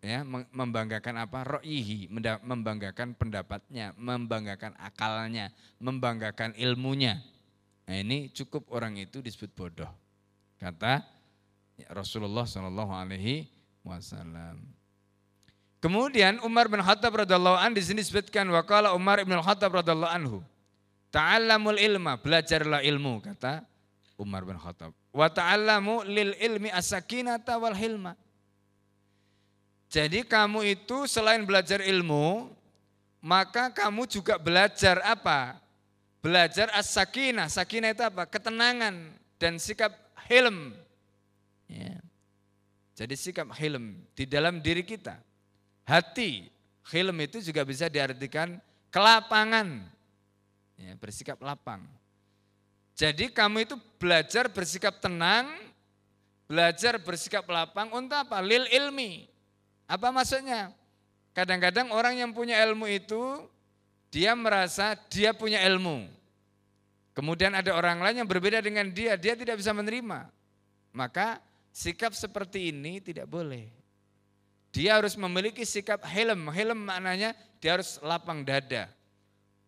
ya 0.00 0.24
membanggakan 0.52 1.20
apa? 1.20 1.60
Ra'yihi 1.60 2.08
membanggakan 2.40 3.12
pendapatnya 3.12 3.92
membanggakan 4.00 4.72
akalnya 4.80 5.52
membanggakan 5.76 6.56
ilmunya. 6.56 7.20
Nah 7.86 7.96
ini 8.00 8.32
cukup 8.32 8.72
orang 8.72 8.96
itu 8.96 9.20
disebut 9.20 9.52
bodoh. 9.52 9.92
Kata 10.56 11.04
Rasulullah 11.92 12.48
Shallallahu 12.48 12.92
alaihi 12.96 13.52
wasallam. 13.84 14.64
Kemudian 15.76 16.40
Umar 16.40 16.72
bin 16.72 16.80
Khattab 16.80 17.12
radhiallahu 17.20 17.60
an 17.60 17.76
di 17.76 17.84
sini 17.84 18.00
disebutkan 18.00 18.48
wakala 18.48 18.96
Umar 18.96 19.20
bin 19.22 19.36
Khattab 19.38 19.76
radhiallahu 19.76 20.08
anhu. 20.08 20.38
Ta'allamul 21.16 21.80
ilma, 21.80 22.20
belajarlah 22.20 22.84
ilmu 22.84 23.24
kata 23.24 23.64
Umar 24.20 24.44
bin 24.44 24.60
Khattab. 24.60 24.92
Wa 25.16 25.32
ta'allamu 25.32 26.04
lil 26.04 26.36
ilmi 26.36 26.68
as-sakinata 26.68 27.56
wal 27.56 27.72
hilma. 27.72 28.12
Jadi 29.88 30.28
kamu 30.28 30.76
itu 30.76 31.08
selain 31.08 31.40
belajar 31.48 31.80
ilmu, 31.80 32.52
maka 33.24 33.72
kamu 33.72 34.04
juga 34.04 34.36
belajar 34.36 35.00
apa? 35.08 35.56
Belajar 36.20 36.68
as-sakinah. 36.76 37.48
Sakinah 37.48 37.96
itu 37.96 38.04
apa? 38.04 38.28
Ketenangan 38.28 39.16
dan 39.40 39.56
sikap 39.56 39.96
hilm. 40.28 40.76
Ya. 41.64 41.96
Jadi 42.92 43.16
sikap 43.16 43.48
hilm 43.56 44.04
di 44.12 44.28
dalam 44.28 44.60
diri 44.60 44.84
kita. 44.84 45.16
Hati, 45.88 46.52
hilm 46.92 47.16
itu 47.24 47.40
juga 47.40 47.64
bisa 47.64 47.88
diartikan 47.88 48.60
kelapangan. 48.92 49.95
Ya, 50.76 50.92
bersikap 50.96 51.40
lapang. 51.40 51.84
Jadi 52.96 53.28
kamu 53.28 53.68
itu 53.68 53.76
belajar 54.00 54.48
bersikap 54.48 54.96
tenang, 55.00 55.48
belajar 56.48 56.96
bersikap 56.96 57.44
lapang 57.48 57.92
untuk 57.92 58.16
apa? 58.16 58.40
Lil 58.40 58.64
ilmi. 58.72 59.28
Apa 59.84 60.08
maksudnya? 60.12 60.72
Kadang-kadang 61.36 61.92
orang 61.92 62.16
yang 62.16 62.32
punya 62.32 62.56
ilmu 62.64 62.88
itu 62.88 63.44
dia 64.08 64.32
merasa 64.32 64.96
dia 65.12 65.36
punya 65.36 65.60
ilmu. 65.68 66.08
Kemudian 67.12 67.52
ada 67.52 67.72
orang 67.76 68.00
lain 68.00 68.24
yang 68.24 68.28
berbeda 68.28 68.60
dengan 68.60 68.88
dia, 68.92 69.16
dia 69.16 69.36
tidak 69.36 69.60
bisa 69.60 69.72
menerima. 69.72 70.28
Maka 70.92 71.40
sikap 71.72 72.16
seperti 72.16 72.72
ini 72.72 73.00
tidak 73.00 73.28
boleh. 73.28 73.68
Dia 74.72 75.00
harus 75.00 75.16
memiliki 75.16 75.64
sikap 75.64 76.04
helm. 76.04 76.48
Helm 76.52 76.88
maknanya 76.88 77.32
dia 77.60 77.76
harus 77.76 78.00
lapang 78.04 78.44
dada. 78.44 78.88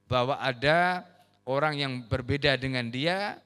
Bahwa 0.08 0.40
ada 0.40 1.04
orang 1.44 1.76
yang 1.76 1.92
berbeda 2.08 2.56
dengan 2.56 2.88
dia, 2.88 3.36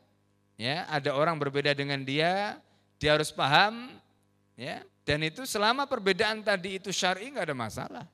ya, 0.54 0.86
ada 0.86 1.12
orang 1.12 1.36
berbeda 1.36 1.74
dengan 1.74 2.00
dia, 2.06 2.62
dia 3.02 3.10
harus 3.18 3.34
paham, 3.34 3.90
ya. 4.54 4.86
Dan 5.02 5.26
itu 5.26 5.42
selama 5.42 5.90
perbedaan 5.90 6.46
tadi 6.46 6.78
itu 6.78 6.94
syar'i 6.94 7.34
nggak 7.34 7.50
ada 7.50 7.56
masalah. 7.58 8.06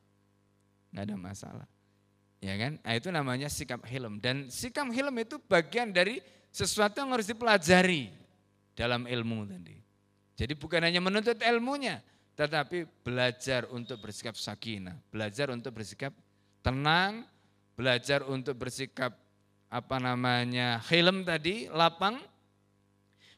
nggak 0.89 1.05
ada 1.05 1.17
masalah. 1.21 1.69
Ya 2.41 2.55
kan? 2.57 2.81
Nah, 2.81 2.95
itu 2.97 3.09
namanya 3.13 3.51
sikap 3.51 3.83
hilm 3.85 4.23
dan 4.23 4.49
sikap 4.49 4.89
hilm 4.89 5.13
itu 5.21 5.37
bagian 5.51 5.93
dari 5.93 6.23
sesuatu 6.49 7.03
yang 7.03 7.13
harus 7.13 7.29
dipelajari 7.29 8.09
dalam 8.73 9.05
ilmu 9.05 9.45
tadi. 9.45 9.77
Jadi 10.39 10.55
bukan 10.55 10.87
hanya 10.87 11.03
menuntut 11.03 11.35
ilmunya, 11.43 11.99
tetapi 12.39 12.87
belajar 13.03 13.67
untuk 13.75 13.99
bersikap 13.99 14.39
sakinah, 14.39 14.95
belajar 15.11 15.51
untuk 15.51 15.75
bersikap 15.75 16.15
tenang, 16.63 17.27
belajar 17.79 18.27
untuk 18.27 18.59
bersikap 18.59 19.15
apa 19.71 19.97
namanya 20.03 20.83
hilm 20.91 21.23
tadi, 21.23 21.71
lapang, 21.71 22.19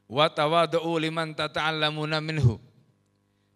wa 0.08 0.26
tawadu'u 0.32 0.96
liman 0.96 1.36
tata'allamuna 1.36 2.24
minhu. 2.24 2.56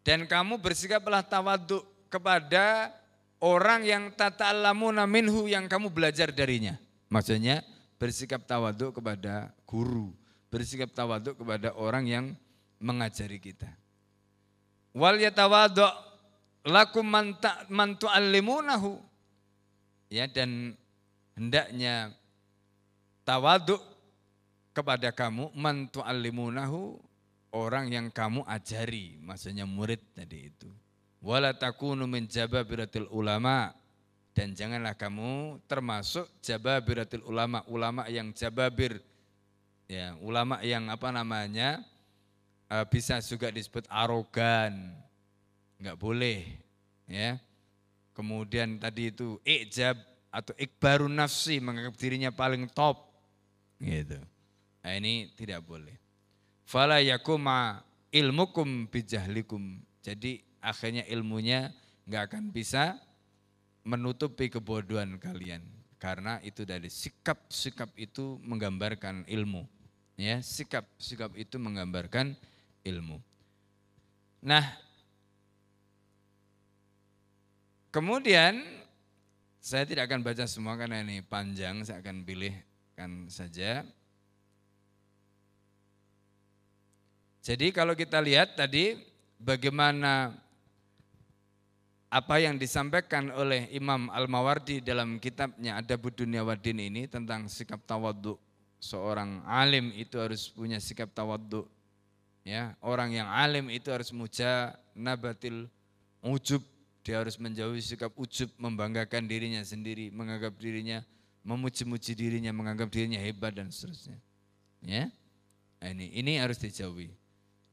Dan 0.04 0.28
kamu 0.28 0.60
bersikaplah 0.60 1.24
tawadu 1.24 1.80
kepada 2.12 2.92
orang 3.40 3.88
yang 3.88 4.12
tata'allamuna 4.12 5.08
minhu 5.08 5.48
yang 5.48 5.64
kamu 5.64 5.88
belajar 5.88 6.28
darinya. 6.28 6.76
Maksudnya 7.08 7.64
bersikap 7.96 8.44
tawaduk 8.44 9.00
kepada 9.00 9.56
guru, 9.64 10.12
bersikap 10.52 10.92
tawaduk 10.92 11.40
kepada 11.40 11.72
orang 11.72 12.04
yang 12.04 12.24
mengajari 12.76 13.40
kita. 13.40 13.72
Wal 14.92 15.16
yatawadhu 15.16 15.88
lakum 16.68 17.08
man. 17.08 17.32
Ya 20.14 20.30
dan 20.30 20.78
hendaknya 21.34 22.14
tawaduk 23.26 23.82
kepada 24.70 25.10
kamu 25.10 25.50
man 25.58 25.90
tu'allimunahu 25.90 27.02
orang 27.50 27.90
yang 27.90 28.06
kamu 28.14 28.46
ajari, 28.46 29.18
maksudnya 29.18 29.66
murid 29.66 29.98
tadi 30.14 30.54
itu. 30.54 30.70
Wala 31.18 31.50
takunu 31.50 32.06
min 32.06 32.30
jababiratil 32.30 33.10
ulama 33.10 33.74
dan 34.38 34.54
janganlah 34.54 34.94
kamu 34.94 35.58
termasuk 35.66 36.30
jababiratil 36.46 37.26
ulama, 37.26 37.66
ulama 37.66 38.06
yang 38.06 38.30
jababir 38.30 39.02
ya, 39.90 40.14
ulama 40.22 40.62
yang 40.62 40.94
apa 40.94 41.10
namanya? 41.10 41.82
Eh, 42.70 42.86
bisa 42.86 43.18
juga 43.18 43.50
disebut 43.50 43.90
arogan, 43.90 44.94
nggak 45.82 45.98
boleh, 45.98 46.46
ya. 47.10 47.34
Kemudian 48.14 48.78
tadi 48.78 49.10
itu 49.10 49.42
ijab 49.42 49.98
atau 50.30 50.54
ikbarun 50.54 51.12
nafsi 51.14 51.58
menganggap 51.58 51.94
dirinya 51.98 52.30
paling 52.30 52.70
top, 52.70 53.10
gitu. 53.82 54.18
Nah 54.82 54.92
ini 54.94 55.30
tidak 55.34 55.66
boleh. 55.66 55.94
Fala 56.66 57.02
yakuma 57.02 57.82
ilmukum 58.14 58.86
bijahlikum. 58.86 59.82
Jadi 60.02 60.42
akhirnya 60.62 61.02
ilmunya 61.10 61.74
nggak 62.06 62.22
akan 62.30 62.44
bisa 62.54 62.98
menutupi 63.84 64.48
kebodohan 64.48 65.20
kalian 65.20 65.60
karena 66.00 66.40
itu 66.40 66.64
dari 66.64 66.88
sikap-sikap 66.88 67.92
itu 67.96 68.40
menggambarkan 68.44 69.28
ilmu 69.28 69.64
ya 70.14 70.38
sikap-sikap 70.40 71.34
itu 71.34 71.58
menggambarkan 71.58 72.38
ilmu. 72.86 73.18
Nah, 74.44 74.62
kemudian 77.94 78.58
saya 79.62 79.86
tidak 79.86 80.10
akan 80.10 80.26
baca 80.26 80.42
semua 80.50 80.74
karena 80.74 81.06
ini 81.06 81.22
panjang, 81.22 81.86
saya 81.86 82.02
akan 82.02 82.26
pilihkan 82.26 83.30
saja. 83.30 83.86
Jadi 87.46 87.70
kalau 87.70 87.94
kita 87.94 88.18
lihat 88.18 88.58
tadi 88.58 88.98
bagaimana 89.38 90.34
apa 92.10 92.42
yang 92.42 92.58
disampaikan 92.58 93.30
oleh 93.30 93.70
Imam 93.70 94.10
Al-Mawardi 94.10 94.82
dalam 94.82 95.22
kitabnya 95.22 95.78
Ada 95.78 95.94
Dunia 95.94 96.42
Wadin 96.42 96.82
ini 96.82 97.06
tentang 97.06 97.46
sikap 97.46 97.86
tawaduk. 97.86 98.42
Seorang 98.82 99.46
alim 99.46 99.94
itu 99.94 100.18
harus 100.18 100.50
punya 100.50 100.76
sikap 100.82 101.14
tawaduk 101.14 101.70
Ya, 102.44 102.76
orang 102.84 103.08
yang 103.08 103.24
alim 103.24 103.72
itu 103.72 103.88
harus 103.88 104.12
muja 104.12 104.76
nabatil 104.92 105.64
ujub, 106.20 106.60
dia 107.04 107.20
harus 107.20 107.36
menjauhi 107.36 107.84
sikap 107.84 108.10
ujub, 108.16 108.48
membanggakan 108.56 109.28
dirinya 109.28 109.60
sendiri, 109.60 110.08
menganggap 110.08 110.56
dirinya 110.56 111.04
memuji-muji 111.44 112.16
dirinya, 112.16 112.50
menganggap 112.56 112.88
dirinya 112.88 113.20
hebat 113.20 113.52
dan 113.52 113.68
seterusnya. 113.68 114.16
Ya. 114.80 115.12
Nah, 115.84 115.92
ini 115.92 116.08
ini 116.16 116.40
harus 116.40 116.56
dijauhi. 116.56 117.12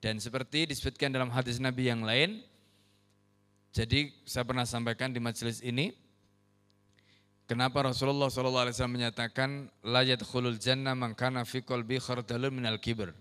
Dan 0.03 0.19
seperti 0.19 0.67
disebutkan 0.67 1.15
dalam 1.15 1.31
hadis 1.31 1.63
Nabi 1.63 1.87
yang 1.87 2.03
lain, 2.03 2.43
jadi 3.71 4.11
saya 4.27 4.43
pernah 4.43 4.67
sampaikan 4.67 5.15
di 5.15 5.23
majelis 5.23 5.63
ini, 5.63 5.95
Kenapa 7.51 7.83
Rasulullah 7.83 8.31
SAW 8.31 8.87
menyatakan 8.87 9.67
la 9.83 10.07
yadkhulul 10.07 10.55
jannah 10.55 10.95
man 10.95 11.11
kana 11.11 11.43
fi 11.43 11.59
qalbi 11.59 11.99
khardalun 11.99 12.47
minal 12.47 12.79
kibr 12.79 13.11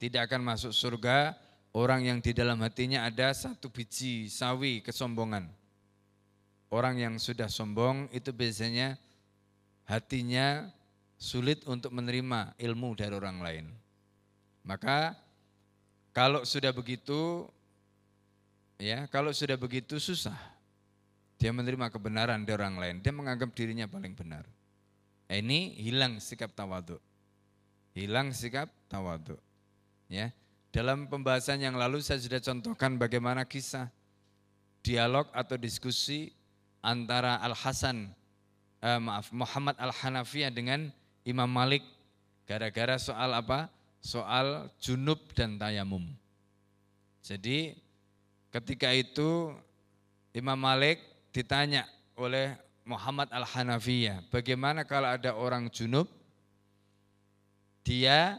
tidak 0.00 0.32
akan 0.32 0.40
masuk 0.40 0.72
surga 0.72 1.36
orang 1.72 2.06
yang 2.06 2.18
di 2.22 2.32
dalam 2.36 2.60
hatinya 2.64 3.04
ada 3.04 3.32
satu 3.32 3.68
biji 3.68 4.28
sawi 4.28 4.80
kesombongan. 4.84 5.48
Orang 6.68 7.00
yang 7.00 7.16
sudah 7.16 7.48
sombong 7.48 8.12
itu 8.12 8.28
biasanya 8.28 9.00
hatinya 9.88 10.68
sulit 11.16 11.64
untuk 11.64 11.96
menerima 11.96 12.52
ilmu 12.60 12.92
dari 12.92 13.14
orang 13.16 13.40
lain. 13.40 13.66
Maka 14.68 15.16
kalau 16.12 16.44
sudah 16.44 16.76
begitu 16.76 17.48
ya, 18.76 19.08
kalau 19.08 19.32
sudah 19.32 19.56
begitu 19.56 19.96
susah 19.96 20.36
dia 21.38 21.54
menerima 21.54 21.88
kebenaran 21.88 22.42
dari 22.42 22.58
orang 22.58 22.76
lain. 22.76 22.96
Dia 22.98 23.14
menganggap 23.14 23.54
dirinya 23.54 23.86
paling 23.86 24.12
benar. 24.12 24.44
Ini 25.30 25.78
hilang 25.78 26.18
sikap 26.18 26.50
tawaduk. 26.52 26.98
Hilang 27.94 28.34
sikap 28.34 28.66
tawaduk. 28.90 29.38
Ya, 30.10 30.34
dalam 30.68 31.08
pembahasan 31.08 31.64
yang 31.64 31.76
lalu 31.80 32.04
saya 32.04 32.20
sudah 32.20 32.40
contohkan 32.44 33.00
bagaimana 33.00 33.48
kisah 33.48 33.88
dialog 34.84 35.24
atau 35.32 35.56
diskusi 35.56 36.32
antara 36.84 37.40
Al 37.40 37.56
Hasan, 37.56 38.12
eh, 38.84 39.00
maaf 39.00 39.32
Muhammad 39.32 39.76
Al 39.80 39.92
Hanafiyah 39.92 40.52
dengan 40.52 40.92
Imam 41.24 41.48
Malik 41.48 41.84
gara-gara 42.44 43.00
soal 43.00 43.32
apa? 43.32 43.72
Soal 43.98 44.70
junub 44.78 45.18
dan 45.34 45.58
tayamum. 45.58 46.06
Jadi 47.24 47.74
ketika 48.54 48.94
itu 48.94 49.52
Imam 50.32 50.56
Malik 50.56 51.02
ditanya 51.34 51.84
oleh 52.14 52.54
Muhammad 52.86 53.28
Al 53.34 53.44
Hanafiyah, 53.44 54.24
bagaimana 54.32 54.84
kalau 54.84 55.12
ada 55.12 55.36
orang 55.36 55.68
junub 55.68 56.08
dia 57.84 58.36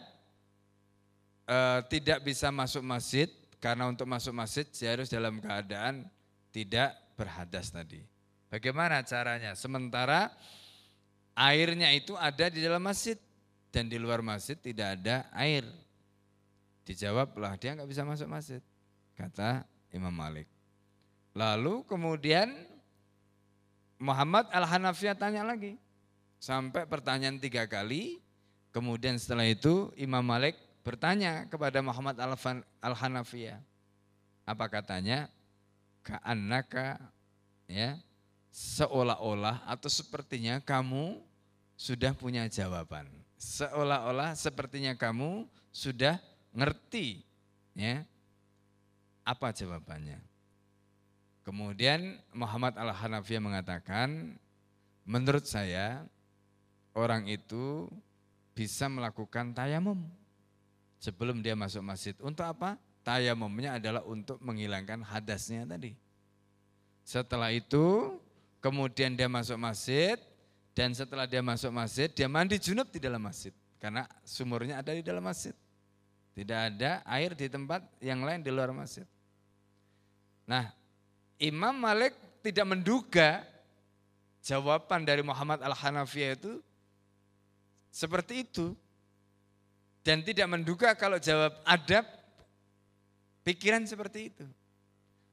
uh, 1.50 1.80
tidak 1.90 2.22
bisa 2.22 2.54
masuk 2.54 2.86
masjid 2.86 3.28
karena 3.58 3.90
untuk 3.90 4.06
masuk 4.06 4.32
masjid 4.32 4.64
dia 4.70 4.94
harus 4.94 5.10
dalam 5.10 5.42
keadaan 5.42 6.06
tidak 6.54 6.94
berhadas 7.18 7.74
tadi. 7.74 8.06
Bagaimana 8.48 9.02
caranya? 9.04 9.54
Sementara 9.58 10.32
airnya 11.34 11.92
itu 11.92 12.16
ada 12.16 12.48
di 12.48 12.62
dalam 12.62 12.82
masjid 12.82 13.18
dan 13.70 13.90
di 13.90 13.98
luar 13.98 14.22
masjid 14.22 14.56
tidak 14.56 15.02
ada 15.02 15.28
air. 15.36 15.66
Dijawablah 16.88 17.58
dia 17.60 17.78
nggak 17.78 17.90
bisa 17.90 18.02
masuk 18.02 18.26
masjid, 18.26 18.62
kata 19.14 19.68
Imam 19.94 20.14
Malik. 20.14 20.50
Lalu 21.38 21.86
kemudian 21.86 22.50
Muhammad 24.02 24.50
Al-Hanafiyah 24.50 25.14
tanya 25.14 25.46
lagi. 25.46 25.78
Sampai 26.40 26.88
pertanyaan 26.88 27.38
tiga 27.38 27.68
kali, 27.68 28.24
kemudian 28.72 29.20
setelah 29.20 29.46
itu 29.46 29.92
Imam 30.00 30.24
Malik 30.24 30.56
bertanya 30.90 31.46
kepada 31.46 31.86
Muhammad 31.86 32.18
Al-Hanafiyah. 32.82 33.62
Apa 34.42 34.66
katanya? 34.66 35.30
Ka'annaka 36.02 36.98
ya 37.70 38.02
seolah-olah 38.50 39.62
atau 39.70 39.86
sepertinya 39.86 40.58
kamu 40.58 41.22
sudah 41.78 42.18
punya 42.18 42.50
jawaban. 42.50 43.06
Seolah-olah 43.38 44.34
sepertinya 44.34 44.98
kamu 44.98 45.46
sudah 45.70 46.18
ngerti 46.58 47.22
ya 47.78 48.02
apa 49.22 49.54
jawabannya. 49.54 50.18
Kemudian 51.46 52.18
Muhammad 52.34 52.74
Al-Hanafiyah 52.74 53.44
mengatakan, 53.46 54.42
menurut 55.06 55.46
saya 55.46 56.02
orang 56.98 57.30
itu 57.30 57.86
bisa 58.58 58.90
melakukan 58.90 59.54
tayamum 59.54 60.02
sebelum 61.00 61.40
dia 61.40 61.56
masuk 61.56 61.82
masjid. 61.82 62.14
Untuk 62.20 62.46
apa? 62.46 62.76
Tayamumnya 63.02 63.80
adalah 63.80 64.04
untuk 64.06 64.38
menghilangkan 64.44 65.02
hadasnya 65.02 65.66
tadi. 65.66 65.96
Setelah 67.08 67.50
itu, 67.50 68.20
kemudian 68.62 69.16
dia 69.18 69.32
masuk 69.32 69.58
masjid, 69.58 70.20
dan 70.78 70.94
setelah 70.94 71.26
dia 71.26 71.42
masuk 71.42 71.74
masjid, 71.74 72.12
dia 72.12 72.30
mandi 72.30 72.60
junub 72.62 72.92
di 72.92 73.02
dalam 73.02 73.24
masjid. 73.24 73.56
Karena 73.80 74.06
sumurnya 74.28 74.84
ada 74.84 74.92
di 74.92 75.02
dalam 75.02 75.24
masjid. 75.24 75.56
Tidak 76.36 76.60
ada 76.60 77.02
air 77.08 77.34
di 77.34 77.48
tempat 77.48 77.82
yang 78.04 78.22
lain 78.22 78.44
di 78.44 78.52
luar 78.52 78.70
masjid. 78.76 79.08
Nah, 80.46 80.72
Imam 81.40 81.74
Malik 81.74 82.16
tidak 82.44 82.68
menduga 82.68 83.44
jawaban 84.44 85.04
dari 85.04 85.24
Muhammad 85.24 85.60
Al-Hanafiyah 85.64 86.36
itu 86.36 86.64
seperti 87.92 88.48
itu. 88.48 88.76
Dan 90.10 90.26
tidak 90.26 90.50
menduga 90.50 90.98
kalau 90.98 91.22
jawab 91.22 91.62
adab, 91.70 92.02
pikiran 93.46 93.86
seperti 93.86 94.34
itu. 94.34 94.46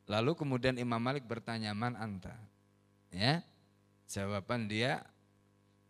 Lalu 0.04 0.36
kemudian 0.36 0.76
Imam 0.76 1.00
Malik 1.00 1.24
bertanya, 1.24 1.72
man 1.72 1.96
anta? 1.96 2.36
Ya, 3.08 3.40
jawaban 4.04 4.68
dia, 4.68 5.00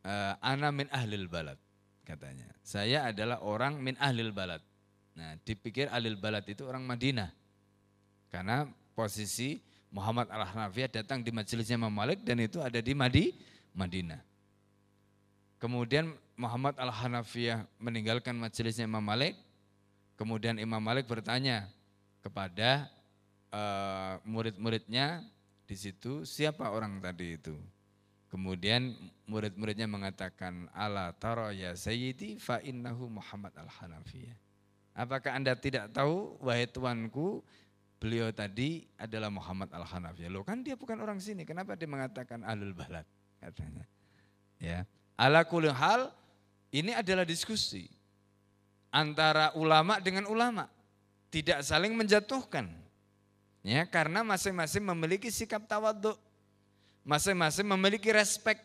eh, 0.07 0.39
ana 0.39 0.71
min 0.71 0.87
ahlil 0.95 1.27
balad, 1.27 1.59
katanya. 2.07 2.47
Saya 2.63 3.11
adalah 3.11 3.43
orang 3.43 3.83
min 3.83 3.99
ahlil 3.99 4.31
balad. 4.31 4.63
Nah, 5.19 5.35
dipikir 5.43 5.91
ahlil 5.91 6.15
balad 6.15 6.47
itu 6.47 6.63
orang 6.63 6.87
Madinah. 6.87 7.35
Karena 8.31 8.71
posisi 8.95 9.59
Muhammad 9.91 10.31
Al-Hanafiyah 10.31 11.03
datang 11.03 11.27
di 11.27 11.35
majelisnya 11.35 11.75
Imam 11.75 11.91
Malik 11.91 12.23
dan 12.23 12.39
itu 12.39 12.63
ada 12.63 12.79
di 12.79 12.95
Madi, 12.95 13.35
Madinah. 13.75 14.23
Kemudian 15.59 16.15
Muhammad 16.37 16.77
Al-Hanafiyah 16.77 17.65
meninggalkan 17.81 18.37
majelisnya 18.37 18.85
Imam 18.85 19.03
Malik. 19.03 19.37
Kemudian 20.17 20.57
Imam 20.57 20.81
Malik 20.81 21.09
bertanya 21.09 21.69
kepada 22.25 22.89
uh, 23.53 24.21
murid-muridnya 24.25 25.25
di 25.65 25.77
situ 25.77 26.25
siapa 26.25 26.73
orang 26.73 27.01
tadi 27.01 27.37
itu. 27.37 27.57
Kemudian 28.29 28.93
murid-muridnya 29.29 29.89
mengatakan 29.89 30.69
ala 30.77 31.13
taro 31.17 31.49
ya 31.53 31.73
sayyidi 31.73 32.37
fa 32.37 32.61
innahu 32.61 33.09
Muhammad 33.09 33.53
Al-Hanafiyah. 33.57 34.37
Apakah 34.97 35.37
Anda 35.37 35.53
tidak 35.53 35.93
tahu 35.93 36.41
wahai 36.41 36.65
tuanku 36.65 37.45
beliau 38.01 38.29
tadi 38.33 38.85
adalah 39.01 39.33
Muhammad 39.33 39.73
Al-Hanafi. 39.73 40.29
Loh 40.29 40.45
kan 40.45 40.61
dia 40.61 40.77
bukan 40.77 41.01
orang 41.01 41.21
sini, 41.21 41.45
kenapa 41.49 41.77
dia 41.77 41.89
mengatakan 41.89 42.45
alul 42.45 42.73
balad 42.77 43.05
katanya. 43.41 43.85
Ya. 44.61 44.89
Ala 45.17 45.45
kulli 45.45 45.73
hal 45.73 46.13
ini 46.75 46.93
adalah 46.93 47.23
diskusi 47.23 47.87
antara 48.91 49.53
ulama 49.55 50.01
dengan 50.01 50.25
ulama. 50.27 50.67
Tidak 51.29 51.61
saling 51.61 51.93
menjatuhkan. 51.93 52.71
Ya, 53.67 53.83
karena 53.85 54.23
masing-masing 54.23 54.83
memiliki 54.87 55.29
sikap 55.29 55.67
tawaduk. 55.67 56.17
Masing-masing 57.03 57.67
memiliki 57.67 58.09
respek. 58.15 58.63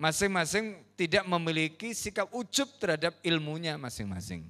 Masing-masing 0.00 0.80
tidak 0.98 1.22
memiliki 1.28 1.94
sikap 1.94 2.26
ujub 2.34 2.66
terhadap 2.82 3.14
ilmunya 3.22 3.78
masing-masing. 3.78 4.48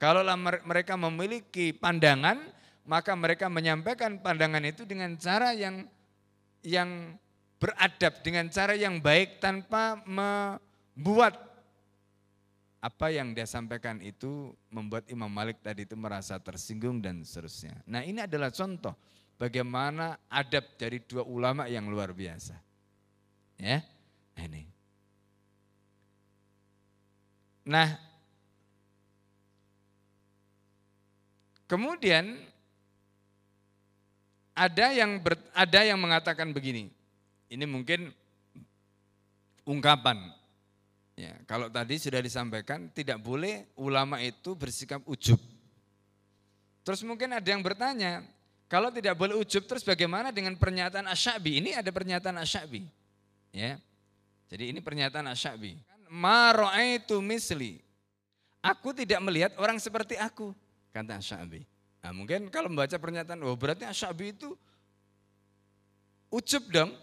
Kalau 0.00 0.24
mereka 0.64 0.96
memiliki 0.96 1.76
pandangan, 1.76 2.40
maka 2.88 3.12
mereka 3.12 3.52
menyampaikan 3.52 4.16
pandangan 4.16 4.64
itu 4.64 4.88
dengan 4.88 5.12
cara 5.20 5.52
yang 5.52 5.84
yang 6.64 7.20
beradab, 7.60 8.24
dengan 8.24 8.48
cara 8.48 8.72
yang 8.72 9.04
baik 9.04 9.44
tanpa 9.44 10.00
membuat 10.08 11.49
apa 12.80 13.12
yang 13.12 13.36
dia 13.36 13.44
sampaikan 13.44 14.00
itu 14.00 14.56
membuat 14.72 15.04
Imam 15.12 15.28
Malik 15.28 15.60
tadi 15.60 15.84
itu 15.84 15.92
merasa 16.00 16.40
tersinggung 16.40 17.04
dan 17.04 17.20
seterusnya. 17.20 17.76
Nah 17.84 18.00
ini 18.00 18.24
adalah 18.24 18.48
contoh 18.48 18.96
bagaimana 19.36 20.16
adab 20.32 20.64
dari 20.80 21.04
dua 21.04 21.24
ulama 21.28 21.68
yang 21.68 21.88
luar 21.92 22.16
biasa. 22.16 22.56
Ya, 23.60 23.84
nah, 24.32 24.44
ini. 24.48 24.64
Nah, 27.68 27.88
kemudian 31.68 32.40
ada 34.56 34.86
yang 34.96 35.20
ber, 35.20 35.36
ada 35.52 35.80
yang 35.84 36.00
mengatakan 36.00 36.56
begini. 36.56 36.88
Ini 37.52 37.64
mungkin 37.68 38.08
ungkapan. 39.68 40.39
Ya, 41.20 41.36
kalau 41.44 41.68
tadi 41.68 42.00
sudah 42.00 42.24
disampaikan 42.24 42.88
tidak 42.88 43.20
boleh 43.20 43.68
ulama 43.76 44.24
itu 44.24 44.56
bersikap 44.56 45.04
ujub. 45.04 45.36
Terus 46.80 47.04
mungkin 47.04 47.36
ada 47.36 47.44
yang 47.44 47.60
bertanya, 47.60 48.24
kalau 48.72 48.88
tidak 48.88 49.20
boleh 49.20 49.36
ujub 49.36 49.68
terus 49.68 49.84
bagaimana 49.84 50.32
dengan 50.32 50.56
pernyataan 50.56 51.04
Asyabi? 51.12 51.60
Ini 51.60 51.76
ada 51.76 51.92
pernyataan 51.92 52.40
Asyabi. 52.40 52.88
Ya. 53.52 53.76
Jadi 54.48 54.72
ini 54.72 54.80
pernyataan 54.80 55.28
Asyabi. 55.28 55.76
Ma 56.08 56.56
itu 56.80 57.20
misli. 57.20 57.84
Aku 58.64 58.96
tidak 58.96 59.20
melihat 59.20 59.52
orang 59.60 59.76
seperti 59.76 60.16
aku, 60.16 60.56
kata 60.88 61.20
Asyabi. 61.20 61.68
Nah 62.00 62.16
mungkin 62.16 62.48
kalau 62.48 62.72
membaca 62.72 62.96
pernyataan, 62.96 63.44
oh 63.44 63.60
berarti 63.60 63.84
Asyabi 63.84 64.32
itu 64.32 64.56
ucup 66.32 66.64
dong, 66.72 66.96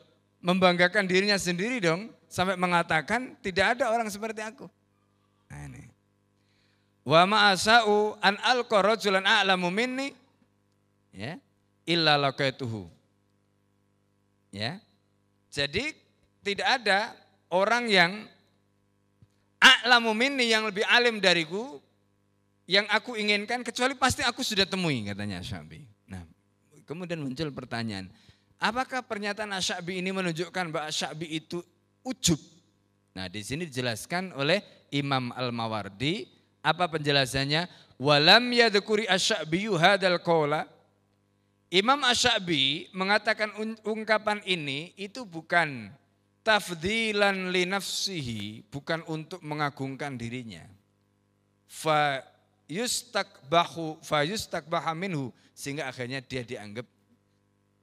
membanggakan 0.47 1.03
dirinya 1.03 1.36
sendiri 1.36 1.83
dong, 1.83 2.07
sampai 2.31 2.55
mengatakan 2.55 3.36
tidak 3.43 3.75
ada 3.75 3.91
orang 3.91 4.07
seperti 4.07 4.39
aku. 4.39 4.71
Nah 5.51 5.60
ini. 5.67 5.83
Wa 7.03 7.27
ma'asa'u 7.27 8.15
an 8.23 8.39
alqa 8.39 8.79
rajulan 8.79 9.23
a'lamu 9.27 9.67
minni 9.67 10.15
ya 11.12 11.36
illa 11.83 12.15
laqaituhu. 12.15 12.88
Ya. 14.55 14.79
Jadi 15.51 15.91
tidak 16.43 16.67
ada 16.79 17.12
orang 17.51 17.91
yang 17.91 18.12
a'lamu 19.60 20.15
minni 20.15 20.47
yang 20.51 20.67
lebih 20.67 20.88
alim 20.88 21.19
dariku 21.19 21.83
yang 22.67 22.83
aku 22.91 23.15
inginkan 23.15 23.63
kecuali 23.63 23.95
pasti 23.95 24.23
aku 24.23 24.43
sudah 24.43 24.67
temui 24.67 25.07
katanya 25.07 25.39
Syabi. 25.39 25.88
Nah, 26.12 26.27
kemudian 26.83 27.23
muncul 27.23 27.47
pertanyaan, 27.55 28.12
apakah 28.58 29.06
pernyataan 29.06 29.54
Asyabi 29.54 30.02
ini 30.02 30.10
menunjukkan 30.13 30.65
bahwa 30.74 30.89
Asyabi 30.89 31.38
itu 31.41 31.62
ujub? 32.06 32.38
Nah, 33.17 33.26
di 33.26 33.41
sini 33.41 33.65
dijelaskan 33.65 34.38
oleh 34.38 34.62
Imam 34.93 35.34
Al-Mawardi 35.34 36.30
apa 36.62 36.86
penjelasannya? 36.86 37.65
Walam 37.98 38.54
yadhkuri 38.54 39.10
Asyabi 39.10 39.65
hadal 39.74 40.22
qawla. 40.22 40.70
Imam 41.74 42.00
Asyabi 42.06 42.88
mengatakan 42.93 43.52
ungkapan 43.84 44.39
ini 44.48 44.93
itu 44.96 45.28
bukan 45.28 45.91
tafdilan 46.46 47.52
li 47.52 47.67
nafsihi, 47.67 48.63
bukan 48.72 49.04
untuk 49.10 49.43
mengagungkan 49.43 50.15
dirinya. 50.15 50.63
Fa 51.67 52.24
yustakbahu 52.72 54.00
fa 54.00 54.24
yustakbaha 54.24 54.96
minhu 54.96 55.36
sehingga 55.52 55.91
akhirnya 55.91 56.24
dia 56.24 56.48
dianggap 56.48 56.88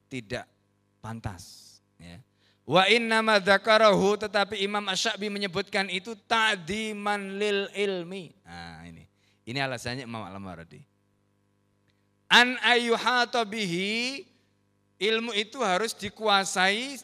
tidak 0.09 0.49
pantas 1.05 1.77
ya. 2.01 2.17
Wa 2.65 2.89
inna 2.89 3.21
dzakarahu 3.37 4.25
tetapi 4.25 4.65
Imam 4.65 4.81
Asy-Sya'bi 4.89 5.29
menyebutkan 5.29 5.85
itu 5.93 6.17
ta'diman 6.25 7.37
lil 7.37 7.69
ilmi. 7.77 8.33
Nah, 8.41 8.81
ini. 8.89 9.05
Ini 9.45 9.61
alasannya 9.61 10.09
Imam 10.09 10.25
Al-Maradi. 10.25 10.81
An 12.25 12.57
ayyuhata 12.65 13.45
bihi 13.45 14.25
ilmu 14.97 15.37
itu 15.37 15.61
harus 15.61 15.93
dikuasai, 15.93 16.97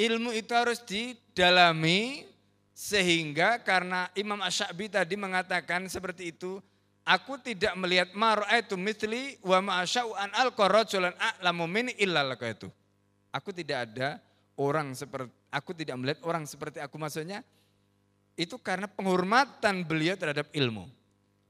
ilmu 0.00 0.32
itu 0.32 0.56
harus 0.56 0.80
didalami 0.80 2.24
sehingga 2.72 3.60
karena 3.60 4.08
Imam 4.16 4.40
Asy-Sya'bi 4.40 4.88
tadi 4.88 5.20
mengatakan 5.20 5.84
seperti 5.92 6.32
itu, 6.32 6.64
Aku 7.02 7.34
tidak 7.34 7.74
melihat 7.74 8.14
mar'aitu 8.14 8.78
mithli 8.78 9.34
wa 9.42 9.58
ma'asya'u 9.58 10.14
an 10.14 10.30
alqa 10.38 10.70
rajulan 10.70 11.10
a'lamu 11.18 11.66
min 11.66 11.90
illa 11.98 12.22
itu. 12.46 12.70
Aku 13.32 13.50
tidak 13.50 13.88
ada 13.88 14.20
orang 14.60 14.92
seperti 14.92 15.32
aku 15.48 15.72
tidak 15.72 15.96
melihat 15.96 16.20
orang 16.28 16.44
seperti 16.44 16.78
aku 16.80 17.00
maksudnya 17.00 17.40
itu 18.36 18.56
karena 18.60 18.88
penghormatan 18.88 19.84
beliau 19.84 20.16
terhadap 20.16 20.48
ilmu. 20.56 20.88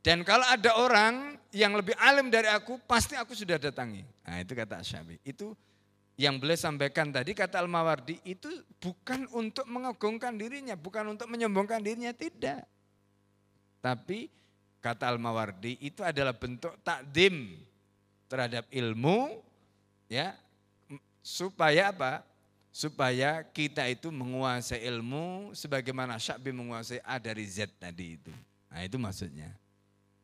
Dan 0.03 0.27
kalau 0.27 0.43
ada 0.43 0.75
orang 0.83 1.39
yang 1.55 1.79
lebih 1.79 1.95
alim 1.95 2.27
dari 2.27 2.51
aku, 2.51 2.75
pasti 2.91 3.15
aku 3.15 3.39
sudah 3.39 3.55
datangi. 3.55 4.03
Nah 4.27 4.43
itu 4.43 4.51
kata 4.51 4.83
Asyabi. 4.83 5.23
Itu 5.23 5.55
yang 6.19 6.43
beliau 6.43 6.59
sampaikan 6.59 7.15
tadi 7.15 7.39
kata 7.39 7.63
Al-Mawardi 7.63 8.19
itu 8.27 8.51
bukan 8.83 9.31
untuk 9.31 9.63
mengagungkan 9.71 10.35
dirinya, 10.35 10.75
bukan 10.75 11.15
untuk 11.15 11.31
menyombongkan 11.31 11.79
dirinya, 11.79 12.11
tidak. 12.11 12.67
Tapi 13.79 14.27
kata 14.83 15.07
Al-Mawardi 15.07 15.79
itu 15.87 16.03
adalah 16.03 16.35
bentuk 16.35 16.75
takdim 16.83 17.63
terhadap 18.27 18.67
ilmu 18.75 19.39
ya 20.11 20.35
supaya 21.23 21.95
apa? 21.95 22.27
Supaya 22.73 23.45
kita 23.45 23.85
itu 23.89 24.09
menguasai 24.09 24.83
ilmu 24.89 25.53
sebagaimana 25.53 26.17
Syabi 26.19 26.51
menguasai 26.53 27.01
A 27.05 27.21
dari 27.21 27.45
Z 27.45 27.69
tadi 27.79 28.17
itu. 28.21 28.33
Nah, 28.73 28.81
itu 28.83 28.97
maksudnya. 28.97 29.53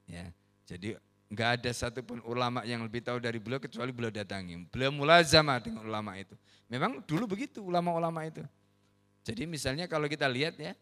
Ya. 0.08 0.32
Jadi 0.64 0.96
Enggak 1.28 1.60
ada 1.60 1.70
satupun 1.76 2.24
ulama 2.24 2.64
yang 2.64 2.80
lebih 2.80 3.04
tahu 3.04 3.20
dari 3.20 3.36
beliau 3.36 3.60
kecuali 3.60 3.92
beliau 3.92 4.08
datangi. 4.08 4.64
Beliau 4.72 4.88
mulazama 4.88 5.60
dengan 5.60 5.84
ulama 5.84 6.16
itu. 6.16 6.32
Memang 6.72 7.04
dulu 7.04 7.28
begitu 7.28 7.60
ulama-ulama 7.60 8.24
itu. 8.24 8.40
Jadi 9.28 9.44
misalnya 9.44 9.84
kalau 9.84 10.08
kita 10.08 10.24
lihat 10.24 10.56
ya, 10.56 10.72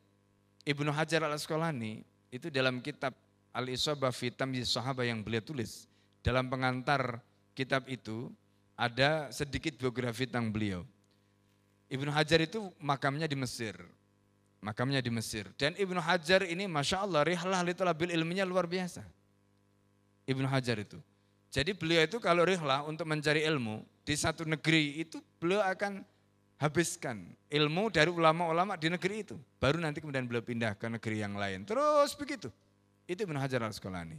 Ibnu 0.63 0.95
Hajar 0.95 1.27
al-Asqalani 1.27 2.07
itu 2.31 2.47
dalam 2.47 2.79
kitab 2.79 3.11
Al-Isabah 3.51 4.15
fi 4.15 4.31
Tamyiz 4.31 4.71
yang 5.03 5.27
beliau 5.27 5.43
tulis, 5.43 5.91
dalam 6.23 6.47
pengantar 6.47 7.19
kitab 7.59 7.91
itu 7.91 8.31
ada 8.77 9.33
sedikit 9.33 9.75
biografi 9.81 10.29
tentang 10.29 10.53
beliau. 10.53 10.85
Ibnu 11.89 12.13
Hajar 12.13 12.45
itu 12.45 12.69
makamnya 12.79 13.25
di 13.25 13.35
Mesir. 13.35 13.75
Makamnya 14.61 15.01
di 15.01 15.09
Mesir. 15.09 15.49
Dan 15.57 15.73
Ibnu 15.75 15.99
Hajar 15.99 16.45
ini 16.45 16.69
Masya 16.69 17.09
Allah, 17.09 17.25
rihlah 17.25 17.61
li 17.65 17.73
talabil 17.73 18.13
ilminya 18.13 18.45
luar 18.45 18.69
biasa 18.69 19.03
Ibnu 20.29 20.45
Hajar 20.51 20.83
itu. 20.83 20.99
Jadi 21.49 21.73
beliau 21.73 22.05
itu 22.05 22.19
kalau 22.21 22.43
rihlah 22.45 22.85
untuk 22.85 23.09
mencari 23.09 23.47
ilmu 23.47 23.81
di 24.05 24.13
satu 24.13 24.45
negeri 24.45 25.01
itu 25.01 25.23
beliau 25.41 25.63
akan 25.65 26.05
habiskan 26.59 27.23
ilmu 27.49 27.89
dari 27.89 28.11
ulama-ulama 28.11 28.75
di 28.75 28.91
negeri 28.91 29.23
itu. 29.23 29.39
Baru 29.57 29.79
nanti 29.81 30.03
kemudian 30.03 30.27
beliau 30.27 30.43
pindah 30.43 30.75
ke 30.77 30.91
negeri 30.91 31.23
yang 31.23 31.39
lain. 31.39 31.65
Terus 31.65 32.13
begitu. 32.19 32.51
Itu 33.07 33.23
Ibnu 33.25 33.39
Hajar 33.39 33.63
al-Asqalani. 33.63 34.19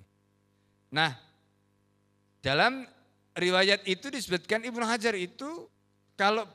Nah, 0.87 1.11
dalam 2.39 2.87
riwayat 3.37 3.85
itu 3.85 4.09
disebutkan 4.09 4.65
Ibnu 4.65 4.81
Hajar 4.81 5.13
itu 5.13 5.69
kalau 6.17 6.49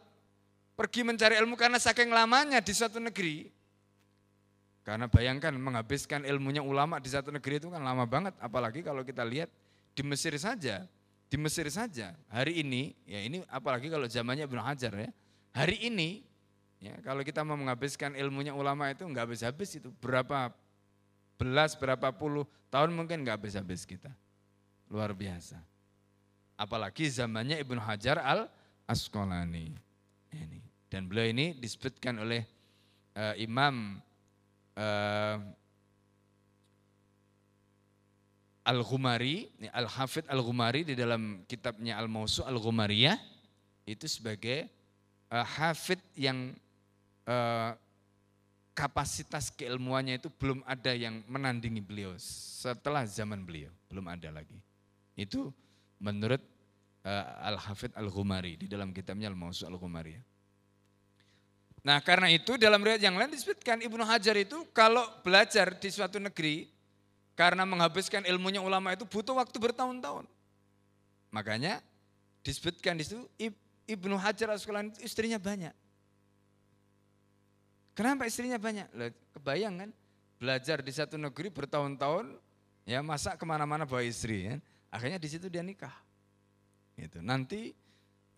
pergi 0.75 1.07
mencari 1.07 1.39
ilmu 1.39 1.55
karena 1.55 1.79
saking 1.79 2.11
lamanya 2.11 2.59
di 2.59 2.75
satu 2.75 2.99
negeri, 2.99 3.47
karena 4.83 5.07
bayangkan 5.07 5.55
menghabiskan 5.55 6.27
ilmunya 6.27 6.59
ulama 6.59 6.99
di 6.99 7.07
satu 7.07 7.31
negeri 7.31 7.63
itu 7.63 7.71
kan 7.71 7.79
lama 7.79 8.03
banget, 8.03 8.35
apalagi 8.43 8.83
kalau 8.83 9.07
kita 9.07 9.23
lihat 9.23 9.47
di 9.95 10.03
Mesir 10.03 10.35
saja, 10.43 10.83
di 11.31 11.37
Mesir 11.39 11.71
saja 11.71 12.19
hari 12.27 12.67
ini, 12.67 12.99
ya 13.07 13.23
ini 13.23 13.47
apalagi 13.47 13.87
kalau 13.87 14.11
zamannya 14.11 14.51
Ibnu 14.51 14.59
Hajar 14.59 14.93
ya, 14.99 15.11
hari 15.55 15.87
ini 15.87 16.27
ya 16.83 16.99
kalau 17.07 17.23
kita 17.23 17.47
mau 17.47 17.55
menghabiskan 17.55 18.19
ilmunya 18.19 18.51
ulama 18.51 18.91
itu 18.91 19.07
nggak 19.07 19.31
habis-habis 19.31 19.79
itu 19.79 19.95
berapa 20.03 20.51
belas, 21.39 21.79
berapa 21.79 22.11
puluh 22.11 22.43
tahun 22.75 22.91
mungkin 22.91 23.23
nggak 23.23 23.39
habis-habis 23.39 23.87
kita, 23.87 24.11
luar 24.91 25.15
biasa. 25.15 25.63
Apalagi 26.63 27.11
zamannya 27.11 27.59
Ibnu 27.59 27.83
Hajar 27.83 28.23
al 28.23 28.47
Asqalani 28.87 29.75
ini. 30.31 30.63
Dan 30.87 31.11
beliau 31.11 31.27
ini 31.33 31.59
disebutkan 31.59 32.23
oleh 32.23 32.47
uh, 33.19 33.35
Imam 33.35 33.99
uh, 34.79 35.37
Al-Ghumari, 38.63 39.51
Al-Hafidh 39.75 40.31
Al-Ghumari 40.31 40.87
di 40.87 40.95
dalam 40.95 41.43
kitabnya 41.51 41.99
Al-Mausu 41.99 42.47
Al-Ghumariyah 42.47 43.19
itu 43.89 44.07
sebagai 44.07 44.71
uh, 45.35 45.43
hafid 45.43 45.99
yang 46.15 46.55
uh, 47.27 47.75
kapasitas 48.71 49.51
keilmuannya 49.51 50.21
itu 50.23 50.31
belum 50.31 50.63
ada 50.63 50.95
yang 50.95 51.21
menandingi 51.27 51.83
beliau 51.83 52.15
setelah 52.21 53.03
zaman 53.09 53.43
beliau, 53.43 53.73
belum 53.91 54.07
ada 54.07 54.31
lagi. 54.31 54.57
Itu 55.19 55.51
menurut 55.99 56.41
uh, 57.07 57.49
Al-Hafidh 57.53 57.95
Al-Ghumari 57.99 58.59
di 58.59 58.67
dalam 58.71 58.91
kitabnya 58.95 59.31
Al-Mausu 59.31 59.67
Al-Ghumariyah. 59.67 60.25
Nah 61.83 61.99
karena 61.99 62.31
itu 62.31 62.55
dalam 62.55 62.79
riwayat 62.79 63.03
yang 63.03 63.19
lain 63.19 63.35
disebutkan 63.35 63.83
Ibnu 63.83 64.07
Hajar 64.07 64.39
itu 64.39 64.71
kalau 64.71 65.03
belajar 65.27 65.75
di 65.83 65.91
suatu 65.91 66.23
negeri 66.23 66.71
karena 67.35 67.67
menghabiskan 67.67 68.23
ilmunya 68.23 68.63
ulama 68.63 68.95
itu 68.95 69.03
butuh 69.03 69.35
waktu 69.35 69.59
bertahun-tahun. 69.59 70.31
Makanya 71.35 71.83
disebutkan 72.47 72.95
di 72.95 73.05
situ 73.09 73.27
Ibnu 73.91 74.15
Hajar 74.15 74.55
Asqalani 74.55 74.95
itu 74.95 75.03
istrinya 75.03 75.43
banyak. 75.43 75.75
Kenapa 77.99 78.25
istrinya 78.31 78.57
banyak? 78.57 78.89
Kebayang 79.37 79.75
kan? 79.85 79.91
Belajar 80.39 80.81
di 80.81 80.93
satu 80.95 81.21
negeri 81.21 81.53
bertahun-tahun, 81.53 82.35
ya 82.89 83.05
masa 83.05 83.37
ke 83.37 83.45
mana-mana 83.45 83.85
bawa 83.87 84.03
istri, 84.03 84.49
ya. 84.49 84.57
akhirnya 84.91 85.21
di 85.21 85.29
situ 85.29 85.47
dia 85.47 85.63
nikah. 85.63 85.93
Gitu. 87.03 87.19
Nanti 87.19 87.75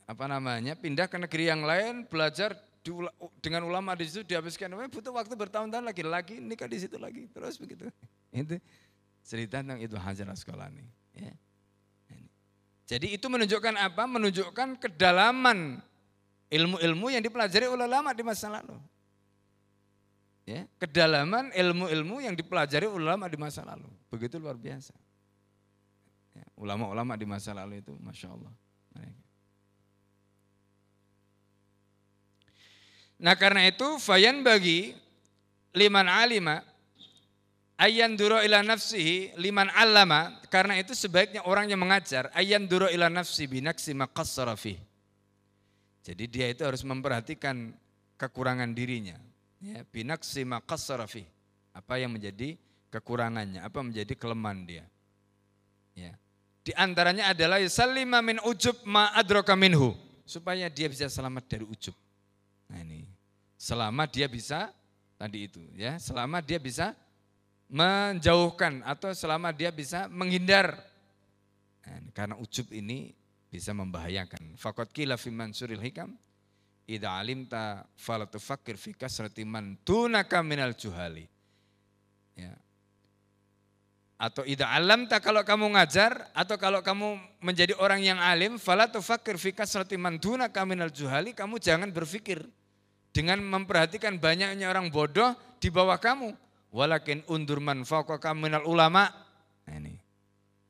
apa 0.09 0.25
namanya 0.25 0.73
pindah 0.77 1.09
ke 1.09 1.21
negeri 1.21 1.53
yang 1.53 1.65
lain 1.65 2.09
belajar 2.09 2.57
dengan 3.41 3.65
ulama 3.65 3.97
di 3.97 4.05
situ 4.05 4.21
dihabiskan 4.25 4.69
butuh 4.93 5.13
waktu 5.17 5.33
bertahun-tahun 5.33 5.81
lagi 5.81 6.05
lagi 6.05 6.37
nikah 6.37 6.69
di 6.69 6.77
situ 6.85 7.01
lagi 7.01 7.25
terus 7.33 7.57
begitu 7.57 7.89
itu 8.37 8.61
cerita 9.25 9.65
tentang 9.65 9.81
itu 9.81 9.97
Hajar 9.97 10.29
Asqalani 10.29 10.85
ya. 11.17 11.33
Jadi 12.85 13.17
itu 13.17 13.27
menunjukkan 13.33 13.75
apa? 13.81 14.05
Menunjukkan 14.05 14.77
kedalaman 14.77 15.81
ilmu-ilmu 16.53 17.07
yang 17.09 17.25
dipelajari 17.25 17.65
oleh 17.65 17.89
ulama 17.89 18.13
di 18.13 18.21
masa 18.21 18.53
lalu. 18.53 18.77
Ya, 20.45 20.69
kedalaman 20.77 21.49
ilmu-ilmu 21.57 22.21
yang 22.21 22.37
dipelajari 22.37 22.85
ulama 22.85 23.25
di 23.33 23.41
masa 23.41 23.65
lalu. 23.65 23.89
Begitu 24.13 24.37
luar 24.37 24.61
biasa. 24.61 24.93
Ya, 26.35 26.45
ulama-ulama 26.59 27.15
di 27.15 27.27
masa 27.27 27.55
lalu 27.55 27.79
itu 27.79 27.95
Masya 28.03 28.29
Allah. 28.35 28.53
Nah 33.15 33.39
karena 33.39 33.65
itu 33.71 33.97
fayan 34.03 34.43
bagi 34.43 34.93
liman 35.73 36.11
alima 36.11 36.61
ayan 37.79 38.19
duro 38.19 38.43
ila 38.43 38.61
nafsihi 38.61 39.39
liman 39.39 39.71
alama 39.71 40.35
karena 40.51 40.77
itu 40.77 40.93
sebaiknya 40.93 41.47
orang 41.47 41.71
yang 41.71 41.81
mengajar 41.81 42.29
ayan 42.35 42.67
duro 42.67 42.91
ila 42.91 43.07
nafsi 43.09 43.47
binaksi 43.47 43.95
maqassara 43.95 44.59
Jadi 46.05 46.25
dia 46.29 46.53
itu 46.53 46.67
harus 46.67 46.83
memperhatikan 46.85 47.73
kekurangan 48.19 48.75
dirinya 48.75 49.17
ya 49.63 49.87
binaksi 49.89 50.43
maqassara 50.45 51.07
Apa 51.75 51.97
yang 52.03 52.13
menjadi 52.13 52.59
kekurangannya, 52.95 53.59
apa 53.59 53.83
menjadi 53.83 54.15
kelemahan 54.15 54.63
dia. 54.63 54.85
Ya. 55.99 56.15
Di 56.65 56.73
antaranya 56.73 57.29
adalah 57.37 57.61
yusallima 57.61 58.25
min 58.25 58.41
ujub 58.41 58.81
ma 58.89 59.13
adraka 59.13 59.53
minhu 59.53 59.93
supaya 60.25 60.73
dia 60.73 60.89
bisa 60.89 61.13
selamat 61.13 61.45
dari 61.45 61.65
ujub. 61.69 61.93
Nah 62.73 62.81
ini, 62.81 63.05
selama 63.61 64.09
dia 64.09 64.25
bisa 64.25 64.73
tadi 65.21 65.45
itu 65.45 65.61
ya, 65.77 66.01
selama 66.01 66.41
dia 66.41 66.57
bisa 66.57 66.97
menjauhkan 67.69 68.81
atau 68.89 69.13
selama 69.13 69.53
dia 69.53 69.69
bisa 69.69 70.09
menghindar. 70.09 70.73
Nah, 71.85 72.01
karena 72.17 72.35
ujub 72.41 72.73
ini 72.73 73.13
bisa 73.53 73.77
membahayakan. 73.77 74.57
Fakot 74.57 74.89
kila 74.89 75.21
fi 75.21 75.29
mansuril 75.29 75.85
hikam, 75.85 76.17
Ida 76.85 77.17
alimta 77.17 77.89
falatu 77.97 78.37
fakir 78.37 78.77
fi 78.77 78.93
kasrati 78.93 79.45
man 79.45 79.77
tunaka 79.85 80.45
minal 80.45 80.77
juhali. 80.77 81.25
Ya. 82.37 82.53
Atau 84.25 84.41
ida 84.49 84.73
alamta 84.73 85.21
kalau 85.21 85.45
kamu 85.45 85.77
ngajar 85.77 86.33
atau 86.33 86.57
kalau 86.57 86.81
kamu 86.81 87.21
menjadi 87.45 87.77
orang 87.77 88.01
yang 88.01 88.17
alim 88.17 88.57
falatu 88.57 89.05
fakir 89.05 89.37
fi 89.37 89.53
kasrati 89.53 90.01
man 90.01 90.17
tunaka 90.17 90.65
minal 90.65 90.89
juhali, 90.89 91.37
kamu 91.37 91.61
jangan 91.61 91.93
berpikir 91.93 92.41
dengan 93.13 93.45
memperhatikan 93.45 94.17
banyaknya 94.17 94.65
orang 94.73 94.89
bodoh 94.89 95.37
di 95.61 95.69
bawah 95.69 96.01
kamu. 96.01 96.33
Walakin 96.73 97.21
undur 97.29 97.61
man 97.61 97.85
fauqaka 97.85 98.33
minal 98.33 98.65
ulama. 98.65 99.13
Nah 99.69 99.77
ini. 99.77 100.01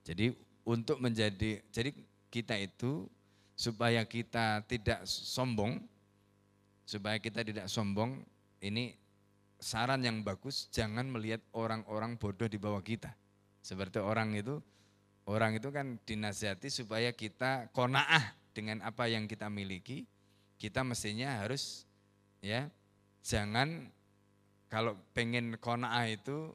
Jadi 0.03 0.35
untuk 0.67 0.99
menjadi 0.99 1.63
jadi 1.71 1.95
kita 2.35 2.59
itu 2.59 3.07
supaya 3.55 4.03
kita 4.03 4.67
tidak 4.67 5.07
sombong, 5.07 5.79
supaya 6.83 7.23
kita 7.23 7.47
tidak 7.47 7.71
sombong, 7.71 8.19
ini 8.59 8.99
saran 9.63 10.03
yang 10.03 10.27
bagus 10.27 10.67
jangan 10.75 11.07
melihat 11.07 11.39
orang-orang 11.55 12.19
bodoh 12.19 12.51
di 12.51 12.59
bawah 12.59 12.83
kita. 12.83 13.15
Seperti 13.65 13.97
orang 13.97 14.37
itu, 14.37 14.61
orang 15.25 15.57
itu 15.57 15.73
kan 15.73 15.97
dinasihati 16.05 16.69
supaya 16.69 17.09
kita 17.17 17.73
konaah 17.73 18.37
dengan 18.53 18.85
apa 18.85 19.09
yang 19.09 19.25
kita 19.25 19.49
miliki, 19.49 20.05
kita 20.61 20.85
mestinya 20.85 21.41
harus 21.41 21.89
ya 22.45 22.69
jangan 23.25 23.89
kalau 24.69 25.01
pengen 25.17 25.57
kona'ah 25.57 26.13
itu 26.13 26.53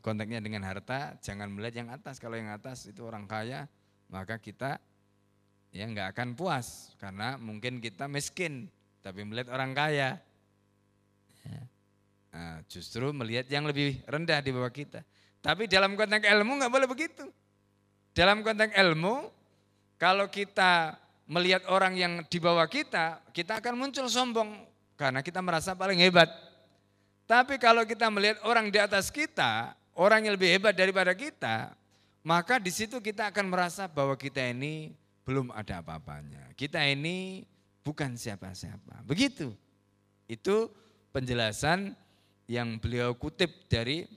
konteksnya 0.00 0.40
dengan 0.40 0.64
harta 0.64 1.20
jangan 1.20 1.52
melihat 1.52 1.84
yang 1.84 1.88
atas 1.92 2.16
kalau 2.16 2.40
yang 2.40 2.48
atas 2.48 2.88
itu 2.88 3.04
orang 3.04 3.28
kaya 3.28 3.68
maka 4.08 4.40
kita 4.40 4.80
ya 5.70 5.84
nggak 5.84 6.16
akan 6.16 6.32
puas 6.32 6.96
karena 6.96 7.36
mungkin 7.36 7.78
kita 7.78 8.08
miskin 8.08 8.72
tapi 9.00 9.24
melihat 9.24 9.56
orang 9.56 9.72
kaya. 9.72 10.20
Ya. 11.44 11.62
Nah, 12.30 12.56
justru 12.68 13.10
melihat 13.16 13.48
yang 13.48 13.64
lebih 13.64 13.98
rendah 14.04 14.38
di 14.44 14.50
bawah 14.52 14.70
kita. 14.70 15.00
Tapi 15.40 15.64
dalam 15.64 15.96
konteks 15.96 16.24
ilmu 16.24 16.60
nggak 16.60 16.72
boleh 16.72 16.88
begitu. 16.88 17.24
Dalam 18.12 18.44
konteks 18.44 18.76
ilmu, 18.76 19.32
kalau 19.96 20.28
kita 20.28 21.00
melihat 21.30 21.64
orang 21.72 21.96
yang 21.96 22.12
di 22.28 22.38
bawah 22.42 22.68
kita, 22.68 23.24
kita 23.32 23.60
akan 23.60 23.74
muncul 23.76 24.04
sombong 24.10 24.68
karena 25.00 25.24
kita 25.24 25.40
merasa 25.40 25.72
paling 25.72 25.96
hebat. 26.02 26.28
Tapi 27.24 27.56
kalau 27.56 27.86
kita 27.86 28.10
melihat 28.10 28.42
orang 28.44 28.68
di 28.68 28.76
atas 28.82 29.08
kita, 29.08 29.72
orang 29.94 30.26
yang 30.26 30.34
lebih 30.34 30.50
hebat 30.50 30.74
daripada 30.74 31.14
kita, 31.14 31.72
maka 32.26 32.60
di 32.60 32.68
situ 32.74 33.00
kita 33.00 33.32
akan 33.32 33.48
merasa 33.48 33.88
bahwa 33.88 34.18
kita 34.18 34.42
ini 34.44 34.92
belum 35.24 35.54
ada 35.54 35.80
apa-apanya. 35.80 36.52
Kita 36.58 36.82
ini 36.84 37.46
bukan 37.86 38.18
siapa-siapa. 38.18 39.06
Begitu. 39.06 39.54
Itu 40.26 40.74
penjelasan 41.14 41.94
yang 42.50 42.82
beliau 42.82 43.14
kutip 43.14 43.70
dari 43.70 44.10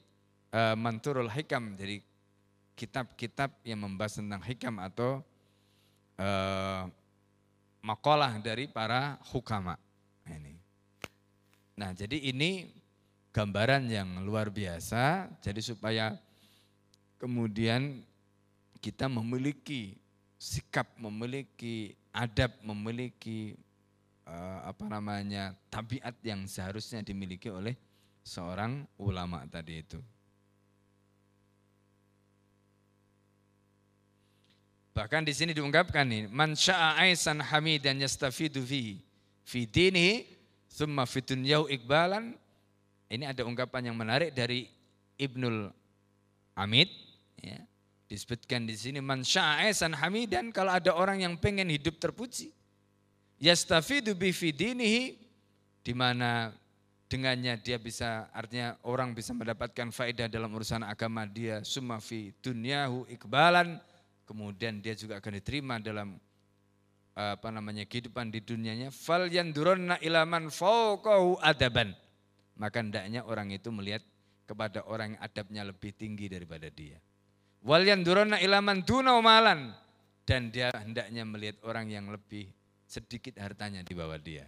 uh, 0.53 0.77
Manturul 0.77 1.27
Hikam, 1.27 1.73
dari 1.75 1.99
kitab-kitab 2.73 3.53
yang 3.65 3.85
membahas 3.85 4.17
tentang 4.17 4.41
hikam 4.41 4.81
atau 4.81 5.21
uh, 6.17 6.89
makalah 7.85 8.37
dari 8.41 8.65
para 8.69 9.21
hukama. 9.33 9.77
Ini. 10.25 10.55
Nah, 11.77 11.91
jadi 11.93 12.17
ini 12.31 12.69
gambaran 13.33 13.89
yang 13.89 14.21
luar 14.25 14.49
biasa. 14.53 15.29
Jadi 15.41 15.61
supaya 15.61 16.15
kemudian 17.17 18.01
kita 18.79 19.09
memiliki 19.09 19.97
sikap, 20.37 20.97
memiliki 20.97 21.93
adab, 22.13 22.53
memiliki 22.61 23.57
uh, 24.25 24.69
apa 24.69 24.85
namanya 24.87 25.55
tabiat 25.67 26.19
yang 26.23 26.45
seharusnya 26.45 27.01
dimiliki 27.01 27.49
oleh 27.49 27.75
seorang 28.23 28.87
ulama 29.01 29.43
tadi 29.49 29.83
itu. 29.83 29.99
Bahkan 34.93 35.25
di 35.25 35.33
sini 35.33 35.57
diungkapkan 35.57 36.05
nih, 36.05 36.29
man 36.29 36.53
syaa 36.53 37.01
aisan 37.01 37.41
hamidan 37.41 37.97
yastafidu 37.97 38.61
fi 38.61 39.01
fi 39.41 39.65
dinihi 39.65 40.29
thumma 40.69 41.09
fi 41.09 41.19
dunyahu 41.25 41.65
ikbalan 41.69 42.37
ini 43.13 43.29
ada 43.29 43.45
ungkapan 43.45 43.93
yang 43.93 43.97
menarik 43.97 44.33
dari 44.33 44.65
Ibnul 45.21 45.69
Amid. 46.57 46.89
Ya. 47.37 47.61
Disebutkan 48.09 48.65
di 48.65 48.73
sini 48.73 48.97
man 49.01 49.21
sya'esan 49.21 49.93
hamidan 49.97 50.49
kalau 50.49 50.73
ada 50.73 50.93
orang 50.97 51.21
yang 51.21 51.37
pengen 51.37 51.69
hidup 51.69 52.01
terpuji. 52.01 52.49
Yastafidu 53.37 54.17
bifidinihi 54.17 55.17
di 55.85 55.93
mana 55.93 56.53
dengannya 57.05 57.53
dia 57.61 57.77
bisa 57.77 58.29
artinya 58.33 58.73
orang 58.85 59.13
bisa 59.13 59.29
mendapatkan 59.33 59.93
faedah 59.93 60.25
dalam 60.25 60.49
urusan 60.49 60.81
agama 60.81 61.29
dia 61.29 61.61
summa 61.61 62.01
fi 62.01 62.33
dunyahu 62.41 63.05
ikbalan 63.13 63.77
kemudian 64.23 64.79
dia 64.79 64.95
juga 64.95 65.19
akan 65.19 65.33
diterima 65.39 65.77
dalam 65.79 66.15
apa 67.13 67.49
namanya 67.53 67.85
kehidupan 67.85 68.33
di 68.33 68.41
dunianya 68.41 68.89
fal 68.89 69.29
yandurunna 69.29 70.01
ilaman 70.01 70.49
fauqahu 70.49 71.37
adaban 71.45 71.93
maka 72.57 72.81
hendaknya 72.81 73.25
orang 73.25 73.53
itu 73.53 73.69
melihat 73.73 74.01
kepada 74.45 74.85
orang 74.85 75.15
yang 75.15 75.21
adabnya 75.23 75.61
lebih 75.65 75.95
tinggi 75.95 76.27
daripada 76.27 76.67
dia. 76.69 76.99
Wal 77.63 77.87
yanduruna 77.87 78.43
ilaman 78.43 78.83
duna 78.83 79.17
malan 79.23 79.71
dan 80.27 80.51
dia 80.51 80.69
hendaknya 80.75 81.23
melihat 81.23 81.63
orang 81.63 81.87
yang 81.87 82.11
lebih 82.11 82.51
sedikit 82.85 83.39
hartanya 83.39 83.81
di 83.81 83.93
bawah 83.95 84.19
dia. 84.19 84.45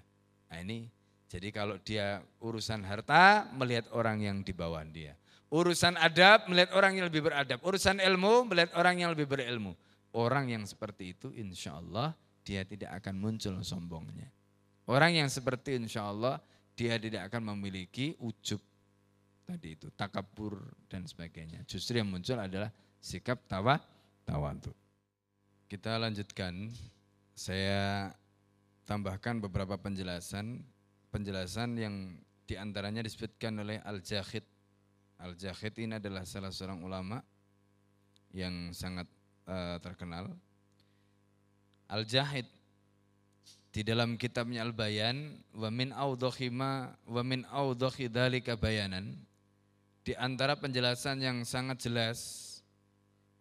Nah 0.52 0.60
ini 0.62 0.92
jadi 1.32 1.50
kalau 1.50 1.80
dia 1.82 2.22
urusan 2.44 2.84
harta 2.86 3.50
melihat 3.56 3.88
orang 3.96 4.22
yang 4.22 4.38
di 4.44 4.52
bawah 4.52 4.84
dia. 4.86 5.16
Urusan 5.56 5.96
adab 5.96 6.52
melihat 6.52 6.76
orang 6.76 7.00
yang 7.00 7.08
lebih 7.08 7.24
beradab. 7.24 7.64
Urusan 7.64 8.04
ilmu 8.04 8.52
melihat 8.52 8.76
orang 8.76 9.00
yang 9.00 9.16
lebih 9.16 9.24
berilmu. 9.24 9.72
Orang 10.12 10.52
yang 10.52 10.68
seperti 10.68 11.16
itu 11.16 11.32
insya 11.32 11.80
Allah 11.80 12.12
dia 12.44 12.68
tidak 12.68 13.00
akan 13.00 13.16
muncul 13.16 13.56
sombongnya. 13.64 14.28
Orang 14.84 15.16
yang 15.16 15.32
seperti 15.32 15.80
insya 15.80 16.12
Allah 16.12 16.44
dia 16.76 17.00
tidak 17.00 17.32
akan 17.32 17.56
memiliki 17.56 18.20
ujub 18.20 18.60
tadi 19.48 19.80
itu, 19.80 19.88
takabur 19.96 20.60
dan 20.92 21.08
sebagainya. 21.08 21.64
Justru 21.64 22.04
yang 22.04 22.12
muncul 22.12 22.36
adalah 22.36 22.68
sikap 23.00 23.48
tawa 23.48 23.80
tawadhu. 24.28 24.76
Kita 25.72 25.96
lanjutkan. 25.96 26.68
Saya 27.36 28.16
tambahkan 28.88 29.44
beberapa 29.44 29.76
penjelasan, 29.76 30.64
penjelasan 31.12 31.76
yang 31.76 31.96
di 32.48 32.56
antaranya 32.56 33.04
disebutkan 33.04 33.60
oleh 33.60 33.84
Al-Jahid. 33.84 34.55
Al-Jahid 35.20 35.74
ini 35.80 35.96
adalah 35.98 36.28
salah 36.28 36.52
seorang 36.52 36.84
ulama 36.84 37.24
yang 38.36 38.76
sangat 38.76 39.08
uh, 39.48 39.80
terkenal. 39.80 40.32
Al-Jahid 41.88 42.50
di 43.76 43.84
dalam 43.84 44.16
kitabnya 44.16 44.64
Al-Bayan 44.64 45.36
wa 45.52 45.68
min 45.68 45.92
audhima 45.92 46.96
wa 47.08 47.22
min 47.24 47.44
bayanan 48.60 49.20
di 50.06 50.16
antara 50.16 50.56
penjelasan 50.56 51.20
yang 51.20 51.38
sangat 51.44 51.84
jelas 51.84 52.20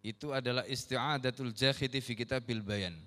itu 0.04 0.34
adalah 0.34 0.66
isti'adatul 0.68 1.54
jahid 1.56 1.96
fi 1.96 2.12
kitabil 2.12 2.60
bayan. 2.60 2.98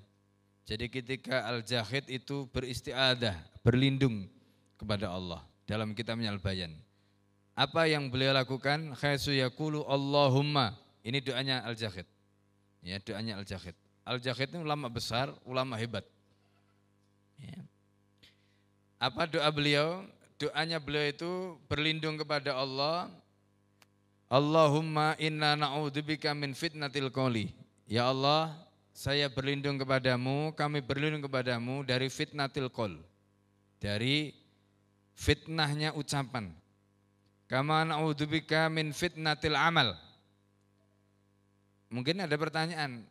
Jadi 0.67 0.89
ketika 0.91 1.47
al-jahid 1.47 2.09
itu 2.09 2.49
beristiadah, 2.49 3.37
berlindung 3.61 4.27
kepada 4.75 5.11
Allah 5.11 5.41
dalam 5.67 5.91
kitabnya 5.91 6.31
Al-Bayan. 6.31 6.75
Apa 7.57 7.89
yang 7.89 8.13
beliau 8.13 8.37
lakukan? 8.37 8.93
Khaisu 8.93 9.33
yaqulu 9.33 9.81
Allahumma. 9.89 10.77
Ini 11.01 11.17
doanya 11.25 11.65
al-jahid. 11.65 12.05
Ya, 12.85 13.01
doanya 13.01 13.41
al-jahid. 13.41 13.73
Al-jahid 14.05 14.53
itu 14.53 14.61
ulama 14.61 14.87
besar, 14.87 15.33
ulama 15.41 15.73
hebat 15.75 16.05
Ya. 17.37 17.61
Apa 18.97 19.29
doa 19.29 19.45
beliau? 19.53 20.05
Doanya 20.41 20.81
beliau 20.81 21.05
itu 21.05 21.31
berlindung 21.69 22.17
kepada 22.17 22.53
Allah. 22.53 23.09
Allahumma 24.25 25.13
inna 25.21 25.53
na'udzubika 25.53 26.33
min 26.33 26.57
fitnatil 26.57 27.13
qoli. 27.13 27.53
Ya 27.85 28.09
Allah, 28.09 28.57
saya 28.89 29.29
berlindung 29.29 29.77
kepadamu, 29.77 30.49
kami 30.57 30.81
berlindung 30.81 31.25
kepadamu 31.29 31.85
dari 31.85 32.09
fitnatil 32.09 32.73
qol. 32.73 32.97
Dari 33.77 34.33
fitnahnya 35.13 35.93
ucapan. 35.93 36.49
Kama 37.47 37.87
na'udzubika 37.87 38.67
min 38.67 38.91
fitnatil 38.91 39.55
amal. 39.55 39.95
Mungkin 41.87 42.19
ada 42.19 42.35
pertanyaan, 42.35 43.07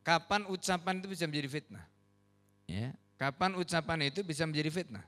kapan 0.00 0.48
ucapan 0.48 1.04
itu 1.04 1.08
bisa 1.12 1.28
menjadi 1.28 1.48
fitnah? 1.52 1.84
Ya, 2.64 2.96
Kapan 3.14 3.54
ucapan 3.54 4.10
itu 4.10 4.26
bisa 4.26 4.42
menjadi 4.42 4.70
fitnah? 4.74 5.06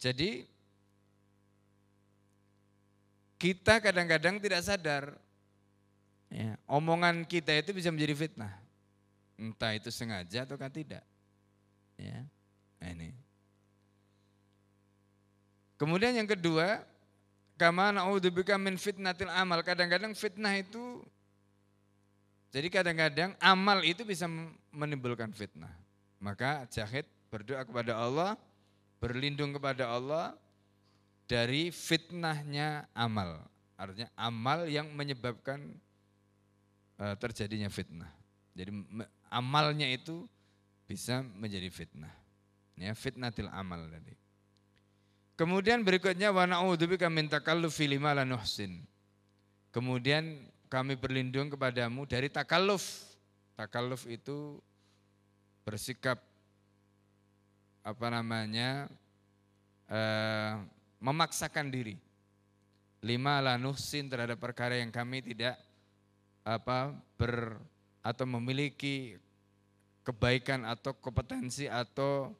Jadi 0.00 0.48
kita 3.36 3.78
kadang-kadang 3.78 4.38
tidak 4.38 4.62
sadar 4.62 5.04
ya, 6.30 6.58
omongan 6.66 7.22
kita 7.28 7.54
itu 7.54 7.70
bisa 7.76 7.92
menjadi 7.92 8.14
fitnah. 8.14 8.54
Entah 9.36 9.74
itu 9.74 9.90
sengaja 9.90 10.46
atau 10.46 10.58
tidak. 10.70 11.04
Ya. 11.98 12.24
Nah 12.82 12.88
ini. 12.94 13.10
Kemudian 15.82 16.14
yang 16.14 16.30
kedua, 16.30 16.86
kama 17.58 17.90
na'udzubika 17.90 18.54
min 18.54 18.78
fitnatil 18.78 19.26
amal. 19.34 19.66
Kadang-kadang 19.66 20.14
fitnah 20.14 20.54
itu 20.54 21.02
jadi 22.54 22.70
kadang-kadang 22.70 23.34
amal 23.42 23.82
itu 23.82 24.06
bisa 24.06 24.30
menimbulkan 24.70 25.34
fitnah. 25.34 25.74
Maka 26.22 26.70
Jahid 26.70 27.02
berdoa 27.34 27.66
kepada 27.66 27.98
Allah, 27.98 28.38
berlindung 29.02 29.50
kepada 29.58 29.90
Allah 29.90 30.38
dari 31.26 31.74
fitnahnya 31.74 32.86
amal. 32.94 33.42
Artinya 33.74 34.06
amal 34.14 34.70
yang 34.70 34.86
menyebabkan 34.94 35.58
uh, 37.02 37.18
terjadinya 37.18 37.66
fitnah. 37.66 38.12
Jadi 38.54 38.70
amalnya 39.32 39.90
itu 39.90 40.30
bisa 40.86 41.26
menjadi 41.26 41.66
fitnah. 41.74 42.14
Ya, 42.78 42.94
fitnatil 42.94 43.50
amal 43.50 43.82
tadi. 43.90 44.21
Kemudian 45.42 45.82
berikutnya 45.82 46.30
wa 46.30 46.46
na'udzubika 46.46 47.10
min 47.10 47.26
takallufi 47.26 47.90
lima 47.90 48.14
la 48.14 48.22
nuhsin. 48.22 48.78
Kemudian 49.74 50.38
kami 50.70 50.94
berlindung 50.94 51.50
kepadamu 51.50 52.06
dari 52.06 52.30
takalluf. 52.30 53.02
Takalluf 53.58 54.06
itu 54.06 54.62
bersikap 55.66 56.22
apa 57.82 58.06
namanya 58.06 58.86
eh, 59.90 60.62
memaksakan 61.02 61.74
diri. 61.74 61.98
Lima 63.02 63.42
lanuhsin 63.42 64.06
terhadap 64.06 64.38
perkara 64.38 64.78
yang 64.78 64.94
kami 64.94 65.26
tidak 65.26 65.58
apa 66.46 66.94
ber 67.18 67.58
atau 67.98 68.30
memiliki 68.30 69.18
kebaikan 70.06 70.62
atau 70.70 70.94
kompetensi 70.94 71.66
atau 71.66 72.30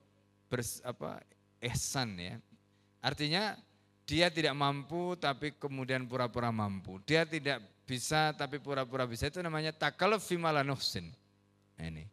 bers, 0.47 0.79
apa 0.87 1.19
ihsan 1.67 2.15
ya. 2.15 2.39
Artinya 3.03 3.59
dia 4.07 4.31
tidak 4.31 4.55
mampu 4.55 5.19
tapi 5.19 5.59
kemudian 5.59 6.07
pura-pura 6.07 6.55
mampu. 6.55 7.03
Dia 7.03 7.27
tidak 7.27 7.59
bisa 7.83 8.31
tapi 8.33 8.63
pura-pura 8.63 9.05
bisa 9.05 9.27
itu 9.27 9.43
namanya 9.43 9.75
takaluf 9.75 10.23
fi 10.23 10.39
Nah, 10.39 11.89
ini. 11.89 12.07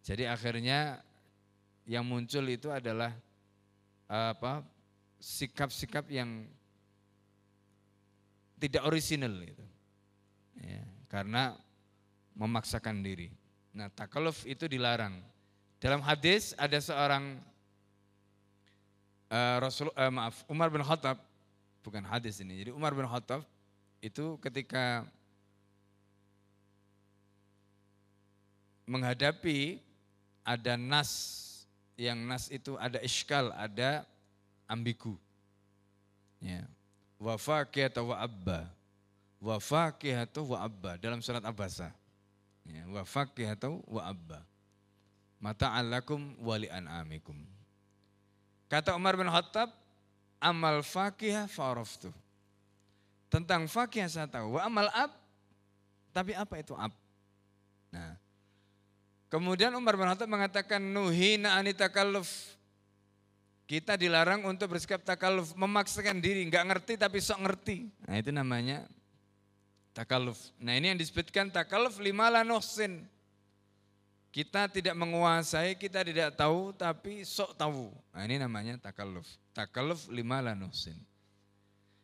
Jadi 0.00 0.24
akhirnya 0.24 1.04
yang 1.84 2.06
muncul 2.06 2.42
itu 2.48 2.72
adalah 2.72 3.12
apa 4.08 4.64
sikap-sikap 5.20 6.08
yang 6.08 6.48
tidak 8.56 8.82
orisinal 8.88 9.36
itu. 9.42 9.66
Ya, 10.56 10.80
karena 11.12 11.52
memaksakan 12.32 13.04
diri. 13.04 13.28
Nah, 13.76 13.92
takaluf 13.92 14.48
itu 14.48 14.64
dilarang. 14.64 15.20
Dalam 15.76 16.00
hadis 16.00 16.56
ada 16.56 16.80
seorang 16.80 17.36
uh, 19.30 19.56
Rasul 19.62 19.90
uh, 19.94 20.12
maaf 20.12 20.46
Umar 20.50 20.68
bin 20.70 20.82
Khattab 20.82 21.18
bukan 21.82 22.02
hadis 22.02 22.42
ini. 22.42 22.66
Jadi 22.66 22.70
Umar 22.74 22.94
bin 22.94 23.06
Khattab 23.06 23.46
itu 24.02 24.38
ketika 24.42 25.06
menghadapi 28.86 29.82
ada 30.46 30.78
nas 30.78 31.42
yang 31.98 32.22
nas 32.22 32.52
itu 32.52 32.78
ada 32.78 33.02
iskal, 33.02 33.50
ada 33.56 34.06
ambigu. 34.70 35.18
Ya. 36.38 36.68
Wa 37.16 37.34
atau 37.34 38.12
wa 38.12 38.16
abba. 38.20 38.68
Wa 39.40 39.56
atau 39.58 40.42
wa 40.52 40.58
abba 40.60 41.00
dalam 41.00 41.24
surat 41.24 41.42
Abasa. 41.42 41.90
Ya, 42.66 42.82
wa 42.86 43.02
atau 43.02 43.80
wa 43.88 44.02
abba. 44.04 44.40
Mata'allakum 45.40 46.36
wali 46.40 46.68
an'amikum. 46.68 47.55
Kata 48.66 48.98
Umar 48.98 49.14
bin 49.14 49.30
Khattab, 49.30 49.70
amal 50.42 50.82
fakihah 50.82 51.46
fa'araftu. 51.46 52.10
Tentang 53.30 53.70
fakihah 53.70 54.10
saya 54.10 54.26
tahu. 54.26 54.58
Wa 54.58 54.66
amal 54.66 54.90
ab, 54.90 55.14
tapi 56.10 56.34
apa 56.34 56.58
itu 56.58 56.74
ab? 56.74 56.90
Nah, 57.94 58.18
kemudian 59.30 59.70
Umar 59.74 59.94
bin 59.94 60.10
Khattab 60.10 60.26
mengatakan 60.26 60.82
nuhina 60.82 61.54
anitakalluf. 61.54 62.56
Kita 63.66 63.98
dilarang 63.98 64.46
untuk 64.46 64.70
bersikap 64.78 65.02
takalluf, 65.02 65.50
memaksakan 65.58 66.22
diri, 66.22 66.46
nggak 66.46 66.64
ngerti 66.70 66.92
tapi 66.94 67.18
sok 67.18 67.42
ngerti. 67.42 67.90
Nah 68.06 68.14
itu 68.14 68.30
namanya 68.30 68.86
takalluf. 69.90 70.38
Nah 70.62 70.78
ini 70.78 70.94
yang 70.94 70.98
disebutkan 70.98 71.50
takalluf 71.50 71.98
lima 71.98 72.30
lanuhsin. 72.30 73.02
Kita 74.36 74.68
tidak 74.68 74.92
menguasai, 74.92 75.72
kita 75.80 76.04
tidak 76.04 76.36
tahu 76.36 76.68
tapi 76.76 77.24
sok 77.24 77.56
tahu. 77.56 77.88
Nah 78.12 78.20
ini 78.28 78.36
namanya 78.36 78.76
takalluf. 78.76 79.24
Takalluf 79.56 80.12
lima 80.12 80.44
lanuhsin. 80.44 80.92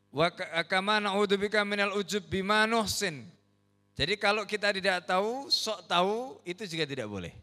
Wa 0.09 0.33
kama 0.65 0.97
na'udzubika 0.97 1.61
minal 1.61 1.93
ujub 1.93 2.25
bima 2.25 2.65
nuhsin. 2.65 3.29
Jadi 3.93 4.17
kalau 4.17 4.49
kita 4.49 4.73
tidak 4.73 5.05
tahu, 5.05 5.53
sok 5.53 5.85
tahu 5.85 6.41
itu 6.49 6.65
juga 6.65 6.89
tidak 6.89 7.05
boleh. 7.05 7.37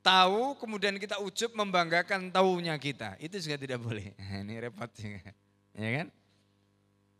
Tahu 0.00 0.56
kemudian 0.56 0.96
kita 0.96 1.20
ujub 1.20 1.52
membanggakan 1.52 2.32
tahunya 2.32 2.72
kita, 2.80 3.20
itu 3.20 3.36
juga 3.44 3.60
tidak 3.60 3.76
boleh. 3.84 4.16
Ini 4.40 4.56
repot 4.56 4.88
juga. 4.96 5.20
Ya 5.76 5.88
kan? 6.00 6.08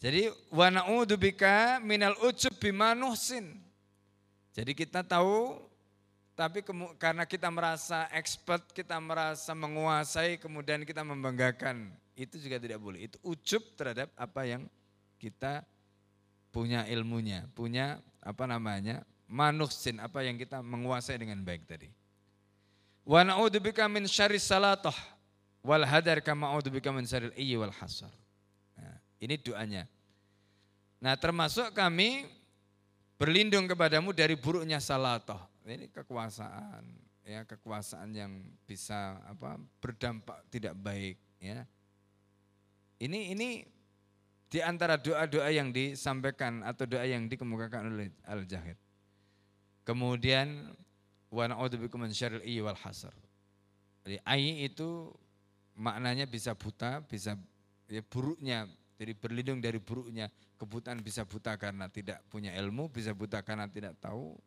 Jadi 0.00 0.32
wa 0.48 0.72
na'udzubika 0.72 1.84
minal 1.84 2.16
ujub 2.24 2.56
bimanuhsin. 2.56 3.60
Jadi 4.56 4.72
kita 4.72 5.04
tahu 5.04 5.60
tapi 6.34 6.66
karena 6.98 7.22
kita 7.22 7.46
merasa 7.46 8.10
expert, 8.10 8.74
kita 8.74 8.98
merasa 8.98 9.54
menguasai, 9.54 10.34
kemudian 10.42 10.82
kita 10.82 11.06
membanggakan, 11.06 11.94
itu 12.18 12.42
juga 12.42 12.58
tidak 12.58 12.82
boleh. 12.82 13.06
Itu 13.06 13.22
ujub 13.22 13.62
terhadap 13.78 14.10
apa 14.18 14.42
yang 14.42 14.66
kita 15.22 15.62
punya 16.50 16.90
ilmunya, 16.90 17.46
punya 17.54 18.02
apa 18.18 18.50
namanya, 18.50 19.06
manuhsin, 19.30 20.02
apa 20.02 20.26
yang 20.26 20.34
kita 20.34 20.58
menguasai 20.58 21.22
dengan 21.22 21.38
baik 21.46 21.70
tadi. 21.70 21.86
Wa 23.06 23.22
na'udzubika 23.22 23.86
min 23.86 24.10
syarri 24.10 24.42
salatah 24.42 24.94
wal 25.62 25.86
hadar 25.86 26.18
kama 26.18 26.50
a'udzubika 26.50 26.90
min 26.90 27.06
syarril 27.06 27.34
iyyi 27.38 27.54
wal 27.54 27.74
hasar. 27.78 28.10
Nah, 28.74 28.98
ini 29.22 29.38
doanya. 29.38 29.86
Nah 30.98 31.14
termasuk 31.14 31.70
kami 31.76 32.26
berlindung 33.20 33.70
kepadamu 33.70 34.10
dari 34.10 34.34
buruknya 34.34 34.82
salatoh. 34.82 35.53
Ini 35.64 35.88
kekuasaan, 35.88 36.84
ya 37.24 37.48
kekuasaan 37.48 38.12
yang 38.12 38.32
bisa 38.68 39.16
apa 39.24 39.56
berdampak 39.80 40.44
tidak 40.52 40.76
baik. 40.76 41.16
Ya. 41.40 41.64
Ini 43.00 43.32
ini 43.32 43.64
di 44.52 44.60
antara 44.60 45.00
doa-doa 45.00 45.48
yang 45.48 45.72
disampaikan 45.72 46.60
atau 46.62 46.84
doa 46.84 47.02
yang 47.08 47.26
dikemukakan 47.26 47.96
oleh 47.96 48.12
Al-Jahid. 48.28 48.76
Kemudian 49.88 50.72
wa 51.32 51.44
na'udzubikum 51.48 52.04
min 52.04 52.12
syarril 52.12 52.44
wal 52.60 52.78
hasar. 52.78 53.12
Jadi 54.04 54.20
ai 54.28 54.68
itu 54.68 55.08
maknanya 55.74 56.28
bisa 56.28 56.52
buta, 56.52 57.00
bisa 57.08 57.40
ya 57.88 58.04
buruknya 58.04 58.68
jadi 58.94 59.12
berlindung 59.16 59.58
dari 59.58 59.82
buruknya 59.82 60.30
kebutaan 60.54 61.02
bisa 61.02 61.26
buta 61.26 61.58
karena 61.58 61.90
tidak 61.90 62.22
punya 62.30 62.54
ilmu, 62.54 62.86
bisa 62.92 63.10
buta 63.10 63.42
karena 63.42 63.66
tidak 63.66 63.98
tahu, 63.98 64.38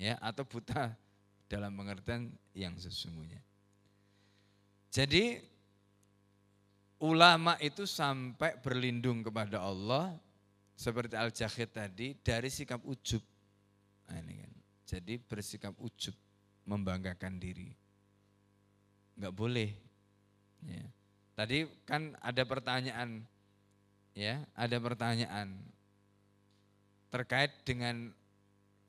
ya 0.00 0.16
atau 0.24 0.48
buta 0.48 0.96
dalam 1.52 1.76
pengertian 1.76 2.32
yang 2.56 2.72
sesungguhnya. 2.80 3.44
Jadi 4.90 5.38
ulama 7.04 7.54
itu 7.60 7.84
sampai 7.84 8.56
berlindung 8.58 9.20
kepada 9.20 9.60
Allah 9.60 10.16
seperti 10.74 11.14
Al-Jahid 11.14 11.70
tadi 11.70 12.16
dari 12.16 12.48
sikap 12.48 12.80
ujub. 12.88 13.20
Nah, 14.08 14.16
ini 14.24 14.40
kan. 14.40 14.52
Jadi 14.90 15.22
bersikap 15.22 15.76
ujub, 15.78 16.16
membanggakan 16.66 17.38
diri. 17.38 17.70
Enggak 19.14 19.34
boleh. 19.36 19.70
Ya. 20.66 20.82
Tadi 21.38 21.68
kan 21.86 22.18
ada 22.18 22.42
pertanyaan, 22.42 23.22
ya 24.16 24.42
ada 24.58 24.76
pertanyaan 24.82 25.54
terkait 27.14 27.54
dengan 27.62 28.10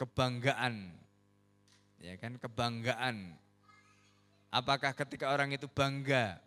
kebanggaan 0.02 1.01
ya 2.02 2.18
kan 2.18 2.36
kebanggaan. 2.42 3.38
Apakah 4.52 4.92
ketika 4.92 5.32
orang 5.32 5.56
itu 5.56 5.70
bangga? 5.72 6.42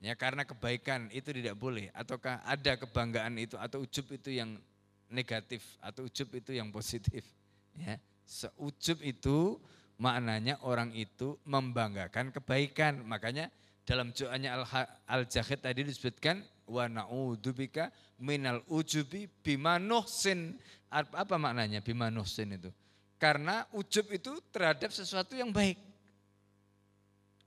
Ya 0.00 0.16
karena 0.16 0.46
kebaikan 0.46 1.10
itu 1.12 1.34
tidak 1.34 1.58
boleh. 1.58 1.92
Ataukah 1.92 2.40
ada 2.46 2.78
kebanggaan 2.80 3.36
itu 3.36 3.60
atau 3.60 3.84
ujub 3.84 4.08
itu 4.14 4.32
yang 4.32 4.56
negatif 5.12 5.60
atau 5.84 6.08
ujub 6.08 6.32
itu 6.32 6.56
yang 6.56 6.72
positif? 6.72 7.26
Ya 7.76 8.00
seujub 8.26 9.00
itu 9.04 9.60
maknanya 9.96 10.60
orang 10.66 10.92
itu 10.92 11.36
membanggakan 11.44 12.34
kebaikan. 12.34 13.04
Makanya 13.06 13.48
dalam 13.86 14.10
doanya 14.10 14.66
Al-Jahid 15.06 15.62
tadi 15.62 15.86
disebutkan 15.86 16.42
wa 16.66 16.90
na'udzubika 16.90 17.94
minal 18.18 18.60
ujubi 18.66 19.30
bima 19.44 19.78
nuhsin. 19.78 20.58
Apa 20.90 21.38
maknanya 21.38 21.80
bima 21.80 22.10
nuhsin 22.10 22.58
itu? 22.58 22.70
Karena 23.16 23.64
ujub 23.72 24.12
itu 24.12 24.36
terhadap 24.52 24.92
sesuatu 24.92 25.32
yang 25.32 25.48
baik. 25.48 25.80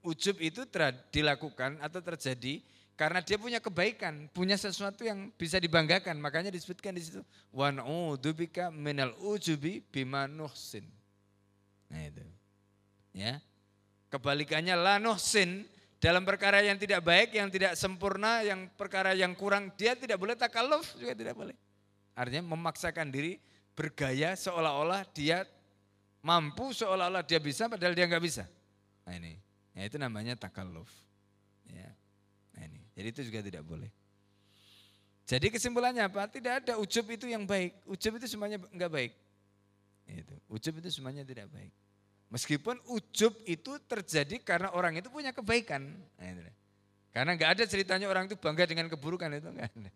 Ujub 0.02 0.40
itu 0.42 0.66
dilakukan 1.14 1.78
atau 1.84 2.00
terjadi 2.02 2.64
karena 3.00 3.24
dia 3.24 3.40
punya 3.40 3.64
kebaikan, 3.64 4.28
punya 4.36 4.60
sesuatu 4.60 5.08
yang 5.08 5.32
bisa 5.40 5.56
dibanggakan. 5.56 6.20
Makanya 6.20 6.52
disebutkan 6.52 6.92
di 6.92 7.04
situ 7.06 7.22
wa 7.56 7.72
na'udzubika 7.72 8.68
minal 8.76 9.16
ujubi 9.24 9.80
bima 9.80 10.28
nuhsin. 10.28 10.84
Nah 11.88 12.02
itu. 12.04 12.26
Ya. 13.16 13.40
Kebalikannya 14.10 14.74
la 14.74 14.98
nuhsin 14.98 15.64
dalam 16.00 16.24
perkara 16.24 16.60
yang 16.60 16.76
tidak 16.76 17.04
baik, 17.04 17.36
yang 17.36 17.52
tidak 17.52 17.76
sempurna, 17.76 18.44
yang 18.44 18.68
perkara 18.74 19.12
yang 19.16 19.36
kurang, 19.36 19.72
dia 19.76 19.94
tidak 19.94 20.20
boleh 20.20 20.36
takaluf 20.36 20.96
juga 20.96 21.16
tidak 21.16 21.36
boleh. 21.36 21.56
Artinya 22.16 22.52
memaksakan 22.52 23.12
diri 23.12 23.40
bergaya 23.80 24.36
seolah-olah 24.36 25.08
dia 25.16 25.48
mampu, 26.24 26.72
seolah-olah 26.76 27.24
dia 27.24 27.40
bisa, 27.40 27.68
padahal 27.72 27.96
dia 27.96 28.06
nggak 28.06 28.24
bisa. 28.24 28.44
Nah 29.08 29.14
ini, 29.16 29.40
ya 29.76 29.88
itu 29.88 29.98
namanya 29.98 30.36
takaluf. 30.36 30.90
Ya. 31.70 31.90
Nah 32.58 32.62
ini, 32.68 32.82
jadi 32.96 33.08
itu 33.14 33.22
juga 33.28 33.40
tidak 33.46 33.64
boleh. 33.64 33.90
Jadi 35.30 35.54
kesimpulannya 35.54 36.10
apa? 36.10 36.26
Tidak 36.26 36.54
ada 36.66 36.74
ujub 36.82 37.06
itu 37.14 37.30
yang 37.30 37.46
baik. 37.46 37.86
Ujub 37.86 38.18
itu 38.18 38.26
semuanya 38.26 38.58
nggak 38.58 38.90
baik. 38.90 39.14
Itu. 40.10 40.36
Ujub 40.50 40.74
itu 40.82 40.90
semuanya 40.90 41.22
tidak 41.22 41.46
baik. 41.54 41.70
Meskipun 42.34 42.82
ujub 42.90 43.34
itu 43.46 43.78
terjadi 43.86 44.42
karena 44.42 44.74
orang 44.74 44.98
itu 44.98 45.10
punya 45.14 45.30
kebaikan. 45.30 45.86
Nah, 46.18 46.50
karena 47.14 47.38
nggak 47.38 47.52
ada 47.58 47.64
ceritanya 47.66 48.06
orang 48.10 48.30
itu 48.30 48.38
bangga 48.38 48.70
dengan 48.70 48.86
keburukan 48.90 49.30
itu 49.34 49.50
enggak 49.50 49.70
ada. 49.70 49.92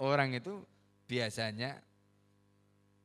Orang 0.00 0.32
itu 0.32 0.64
biasanya 1.04 1.76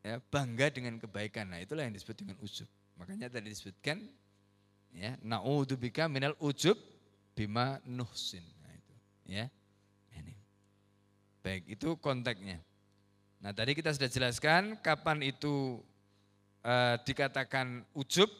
ya, 0.06 0.22
bangga 0.30 0.70
dengan 0.70 1.02
kebaikan. 1.02 1.50
Nah 1.50 1.58
itulah 1.58 1.90
yang 1.90 1.96
disebut 1.98 2.22
dengan 2.22 2.38
ujub. 2.46 2.70
Makanya 3.02 3.34
tadi 3.34 3.50
disebutkan 3.50 4.06
Ya, 4.96 5.20
naudzubillah 5.20 6.08
minal 6.08 6.36
ujub 6.40 6.80
bima 7.36 7.84
nuhsin. 7.84 8.44
Nah, 8.64 8.72
itu, 8.72 8.96
ya. 9.28 9.46
Ini. 10.16 10.34
Baik, 11.44 11.68
itu 11.68 12.00
konteksnya. 12.00 12.64
Nah, 13.44 13.52
tadi 13.52 13.76
kita 13.76 13.92
sudah 13.92 14.08
jelaskan 14.08 14.80
kapan 14.80 15.20
itu 15.20 15.84
uh, 16.64 16.96
dikatakan 17.04 17.84
ujub, 17.92 18.32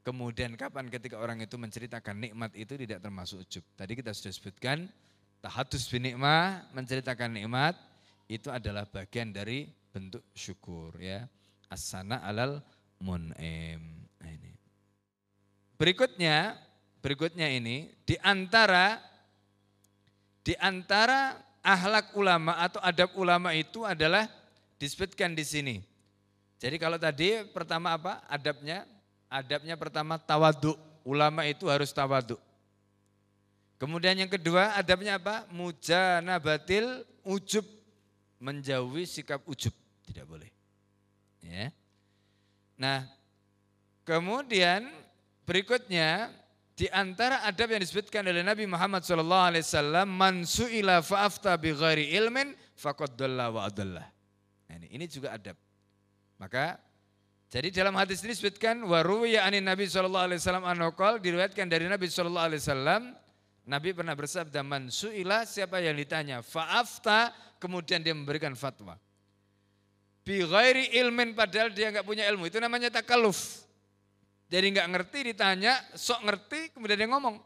kemudian 0.00 0.56
kapan 0.56 0.88
ketika 0.88 1.20
orang 1.20 1.44
itu 1.44 1.60
menceritakan 1.60 2.16
nikmat 2.16 2.56
itu 2.56 2.80
tidak 2.80 3.04
termasuk 3.04 3.44
ujub. 3.44 3.64
Tadi 3.76 3.92
kita 3.92 4.16
sudah 4.16 4.32
sebutkan 4.32 4.88
tahadus 5.44 5.84
binikmah, 5.92 6.64
menceritakan 6.72 7.36
nikmat 7.36 7.76
itu 8.24 8.48
adalah 8.48 8.88
bagian 8.88 9.36
dari 9.36 9.68
bentuk 9.90 10.22
syukur 10.34 10.94
ya. 10.98 11.26
Asana 11.70 12.22
alal 12.26 12.62
mun'im. 13.02 13.82
Nah, 14.18 14.30
ini. 14.30 14.52
Berikutnya, 15.78 16.58
berikutnya 16.98 17.46
ini 17.46 17.90
di 18.04 18.18
antara 18.20 18.98
di 20.40 20.56
antara 20.58 21.38
ahlak 21.60 22.16
ulama 22.16 22.56
atau 22.58 22.80
adab 22.82 23.12
ulama 23.14 23.52
itu 23.52 23.84
adalah 23.84 24.26
disebutkan 24.80 25.36
di 25.36 25.44
sini. 25.44 25.76
Jadi 26.60 26.76
kalau 26.76 27.00
tadi 27.00 27.40
pertama 27.52 27.96
apa? 27.96 28.20
Adabnya, 28.28 28.84
adabnya 29.28 29.76
pertama 29.80 30.20
tawaduk. 30.20 30.76
Ulama 31.00 31.48
itu 31.48 31.64
harus 31.64 31.88
tawaduk. 31.88 32.36
Kemudian 33.80 34.12
yang 34.12 34.28
kedua 34.28 34.76
adabnya 34.76 35.16
apa? 35.16 35.48
Mujanabatil 35.48 37.08
ujub. 37.24 37.64
Menjauhi 38.36 39.08
sikap 39.08 39.40
ujub. 39.48 39.72
Tidak 40.10 40.26
boleh. 40.26 40.50
Ya. 41.38 41.70
Nah, 42.74 43.06
kemudian 44.02 44.90
berikutnya 45.46 46.34
di 46.74 46.90
antara 46.90 47.46
adab 47.46 47.70
yang 47.70 47.78
disebutkan 47.78 48.26
oleh 48.26 48.42
Nabi 48.42 48.66
Muhammad 48.66 49.06
SAW, 49.06 49.54
man 50.08 50.42
su'ila 50.42 50.98
fa'afta 50.98 51.54
bi 51.60 51.70
ghairi 51.70 52.10
ilmin 52.18 52.58
faqad 52.74 53.14
wa 53.54 53.62
adallah. 53.70 54.06
Nah, 54.66 54.74
ini, 54.82 54.98
ini 54.98 55.04
juga 55.06 55.36
adab. 55.36 55.54
Maka 56.40 56.80
jadi 57.50 57.70
dalam 57.70 57.94
hadis 57.98 58.22
ini 58.22 58.32
disebutkan 58.32 58.80
waruya 58.86 59.42
anin 59.42 59.66
Nabi 59.66 59.90
SAW 59.90 60.38
anokol 60.62 61.18
diriwayatkan 61.18 61.66
dari 61.66 61.90
Nabi 61.90 62.06
SAW 62.06 62.46
Nabi 63.66 63.90
pernah 63.92 64.14
bersabda 64.16 64.64
man 64.64 64.88
su'ila 64.88 65.44
siapa 65.44 65.82
yang 65.84 65.98
ditanya 65.98 66.40
fa'afta 66.40 67.30
kemudian 67.60 68.00
dia 68.00 68.16
memberikan 68.16 68.56
fatwa. 68.56 68.96
Bi 70.20 70.44
ghairi 70.44 70.92
ilmin 71.00 71.32
padahal 71.32 71.72
dia 71.72 71.88
nggak 71.88 72.04
punya 72.04 72.28
ilmu 72.28 72.46
itu 72.46 72.60
namanya 72.60 72.92
takaluf. 72.92 73.64
Jadi 74.50 74.66
nggak 74.74 74.88
ngerti 74.90 75.18
ditanya, 75.30 75.78
sok 75.94 76.26
ngerti 76.26 76.74
kemudian 76.74 76.98
dia 76.98 77.08
ngomong. 77.08 77.38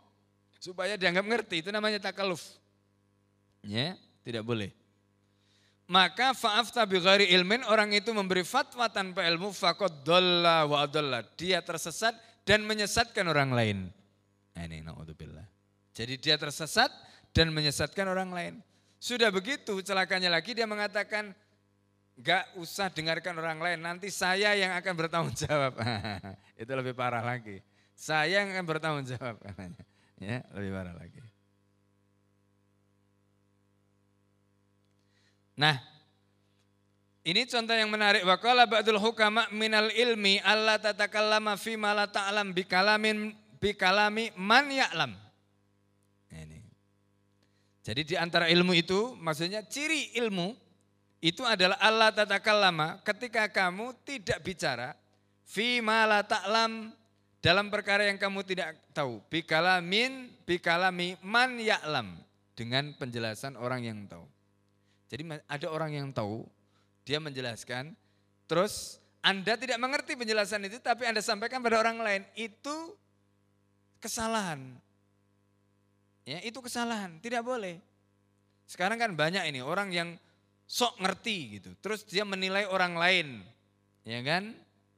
Supaya 0.57 0.97
dianggap 0.97 1.29
ngerti, 1.29 1.61
itu 1.61 1.69
namanya 1.69 2.01
takaluf. 2.01 2.41
Ya, 3.61 4.01
tidak 4.25 4.49
boleh. 4.49 4.73
Maka 5.85 6.33
fa'afta 6.33 6.89
bi 6.89 6.97
ghairi 6.97 7.29
ilmin, 7.37 7.61
orang 7.69 7.93
itu 7.93 8.09
memberi 8.17 8.41
fatwa 8.41 8.89
tanpa 8.89 9.21
ilmu, 9.29 9.53
faqad 9.53 10.01
dolla 10.01 10.65
wa 10.65 10.81
adalla. 10.81 11.21
Dia 11.37 11.61
tersesat 11.61 12.17
dan 12.49 12.65
menyesatkan 12.65 13.29
orang 13.29 13.53
lain. 13.53 13.79
Nah 14.57 14.63
ini 14.65 14.81
na'udzubillah. 14.81 15.45
Jadi 15.93 16.17
dia 16.17 16.41
tersesat 16.41 16.89
dan 17.37 17.53
menyesatkan 17.53 18.09
orang 18.09 18.33
lain. 18.33 18.55
Sudah 18.97 19.29
begitu 19.29 19.77
celakanya 19.85 20.33
lagi 20.33 20.57
dia 20.57 20.65
mengatakan, 20.65 21.37
Gak 22.15 22.55
usah 22.55 22.95
dengarkan 22.95 23.35
orang 23.43 23.59
lain, 23.59 23.79
nanti 23.83 24.07
saya 24.07 24.55
yang 24.55 24.71
akan 24.79 24.95
bertanggung 24.95 25.35
jawab. 25.35 25.75
itu 26.63 26.71
lebih 26.71 26.95
parah 26.95 27.23
lagi. 27.27 27.59
Saya 27.95 28.43
yang 28.43 28.55
akan 28.55 28.65
bertanggung 28.67 29.07
jawab. 29.07 29.35
ya, 30.23 30.39
lebih 30.55 30.71
parah 30.71 30.95
lagi. 30.95 31.19
Nah, 35.55 35.79
ini 37.25 37.47
contoh 37.47 37.73
yang 37.73 37.89
menarik. 37.89 38.27
Waqala 38.27 38.67
ba'dul 38.67 38.99
hukama 38.99 39.47
minal 39.55 39.89
ilmi 39.95 40.43
alla 40.43 40.77
tatakallama 40.77 41.57
fi 41.57 41.79
ma 41.79 41.95
la 41.95 42.07
ta'lam 42.11 42.53
bi 42.53 42.67
kalamin 42.67 43.33
bi 43.63 43.73
kalami 43.73 44.29
man 44.37 44.69
ya'lam. 44.69 45.15
Ini. 46.29 46.61
Jadi 47.81 48.03
di 48.13 48.15
antara 48.19 48.51
ilmu 48.53 48.77
itu 48.77 49.17
maksudnya 49.17 49.65
ciri 49.65 50.13
ilmu 50.21 50.64
itu 51.25 51.41
adalah 51.41 51.81
Allah 51.81 52.13
lama 52.61 53.01
ketika 53.01 53.49
kamu 53.49 53.97
tidak 54.05 54.45
bicara 54.45 54.93
fi 55.49 55.81
la 55.81 56.21
ta'lam 56.21 56.93
dalam 57.41 57.73
perkara 57.73 58.13
yang 58.13 58.21
kamu 58.21 58.45
tidak 58.45 58.77
tahu. 58.93 59.25
Bikalamin 59.33 60.29
bikalami 60.45 61.17
man 61.25 61.57
ya'lam 61.57 62.21
dengan 62.53 62.93
penjelasan 63.01 63.57
orang 63.57 63.89
yang 63.89 64.05
tahu. 64.05 64.29
Jadi 65.09 65.25
ada 65.49 65.67
orang 65.73 65.97
yang 65.97 66.09
tahu, 66.13 66.45
dia 67.09 67.17
menjelaskan, 67.21 67.97
terus 68.45 69.01
Anda 69.25 69.57
tidak 69.57 69.81
mengerti 69.81 70.21
penjelasan 70.21 70.69
itu 70.69 70.77
tapi 70.77 71.09
Anda 71.09 71.25
sampaikan 71.25 71.65
pada 71.65 71.81
orang 71.81 72.05
lain, 72.05 72.23
itu 72.37 72.93
kesalahan. 73.97 74.77
Ya, 76.29 76.41
itu 76.45 76.61
kesalahan, 76.61 77.17
tidak 77.21 77.45
boleh. 77.45 77.81
Sekarang 78.65 78.97
kan 78.97 79.13
banyak 79.13 79.45
ini 79.49 79.61
orang 79.61 79.93
yang 79.93 80.09
sok 80.65 81.01
ngerti 81.01 81.61
gitu. 81.61 81.71
Terus 81.81 82.05
dia 82.05 82.25
menilai 82.25 82.65
orang 82.69 82.97
lain. 82.97 83.29
Ya 84.05 84.21
kan? 84.21 84.53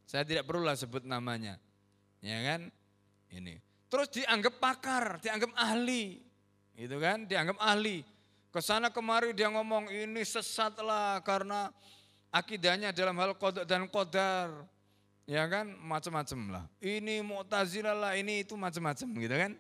Saya 0.07 0.23
tidak 0.23 0.47
perlulah 0.47 0.75
sebut 0.79 1.03
namanya. 1.03 1.59
Ya 2.23 2.39
kan? 2.43 2.71
Ini. 3.31 3.59
Terus 3.87 4.11
dianggap 4.11 4.59
pakar, 4.59 5.05
dianggap 5.23 5.55
ahli. 5.55 6.23
Gitu 6.75 6.97
kan? 6.99 7.27
Dianggap 7.27 7.59
ahli. 7.63 8.03
Ke 8.51 8.61
sana 8.65 8.89
kemari 8.89 9.37
dia 9.37 9.53
ngomong 9.53 9.93
ini 9.93 10.23
sesat 10.25 10.79
lah 10.81 11.21
karena 11.21 11.71
akidahnya 12.33 12.91
dalam 12.91 13.15
hal 13.21 13.37
kodok 13.37 13.69
dan 13.69 13.87
kodar. 13.87 14.51
Ya 15.27 15.43
kan? 15.51 15.75
Macam-macam 15.83 16.41
lah. 16.55 16.65
Ini 16.79 17.19
mu'tazilah 17.23 17.95
lah, 17.95 18.13
ini 18.15 18.47
itu 18.47 18.55
macam-macam 18.55 19.09
gitu 19.11 19.35
kan. 19.35 19.53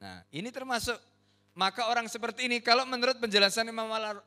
Nah 0.00 0.20
ini 0.32 0.48
termasuk 0.52 0.96
maka 1.56 1.88
orang 1.88 2.04
seperti 2.04 2.52
ini 2.52 2.60
kalau 2.60 2.84
menurut 2.84 3.16
penjelasan 3.16 3.72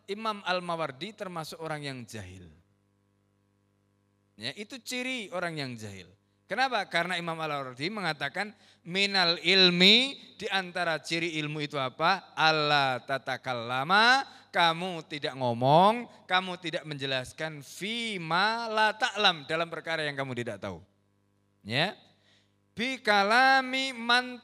Imam 0.09 0.41
Al-Mawardi 0.41 1.13
termasuk 1.13 1.61
orang 1.61 1.85
yang 1.85 2.01
jahil. 2.01 2.49
Ya, 4.33 4.49
itu 4.57 4.81
ciri 4.81 5.29
orang 5.29 5.53
yang 5.53 5.71
jahil. 5.77 6.09
Kenapa? 6.49 6.81
Karena 6.89 7.21
Imam 7.21 7.37
Al-Mawardi 7.37 7.93
mengatakan 7.93 8.49
minal 8.81 9.37
ilmi 9.45 10.17
di 10.41 10.49
antara 10.49 10.97
ciri 10.97 11.37
ilmu 11.37 11.61
itu 11.61 11.77
apa? 11.77 12.33
Allah 12.33 12.97
tatakallama, 13.05 14.25
kamu 14.49 15.05
tidak 15.05 15.37
ngomong, 15.37 16.09
kamu 16.25 16.57
tidak 16.57 16.81
menjelaskan 16.89 17.61
fima 17.61 18.65
la 18.65 18.97
ta'lam 18.97 19.45
dalam 19.45 19.69
perkara 19.69 20.01
yang 20.01 20.17
kamu 20.17 20.33
tidak 20.33 20.57
tahu. 20.57 20.81
Ya. 21.61 21.93
Bi 22.73 22.97
kalami 22.97 23.93
man 23.93 24.41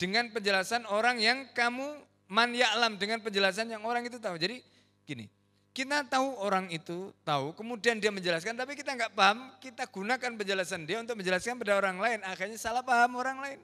dengan 0.00 0.32
penjelasan 0.32 0.88
orang 0.88 1.20
yang 1.20 1.44
kamu 1.52 1.84
man 2.32 2.56
ya'lam 2.56 2.96
dengan 2.96 3.20
penjelasan 3.20 3.68
yang 3.68 3.84
orang 3.84 4.08
itu 4.08 4.16
tahu. 4.16 4.40
Jadi 4.40 4.64
gini, 5.04 5.28
kita 5.76 6.08
tahu 6.08 6.40
orang 6.40 6.72
itu 6.72 7.12
tahu, 7.20 7.52
kemudian 7.52 8.00
dia 8.00 8.08
menjelaskan, 8.08 8.56
tapi 8.56 8.72
kita 8.80 8.96
nggak 8.96 9.12
paham, 9.12 9.52
kita 9.60 9.84
gunakan 9.92 10.32
penjelasan 10.40 10.88
dia 10.88 11.04
untuk 11.04 11.20
menjelaskan 11.20 11.60
pada 11.60 11.76
orang 11.76 12.00
lain, 12.00 12.18
akhirnya 12.24 12.56
salah 12.56 12.80
paham 12.80 13.20
orang 13.20 13.38
lain. 13.44 13.60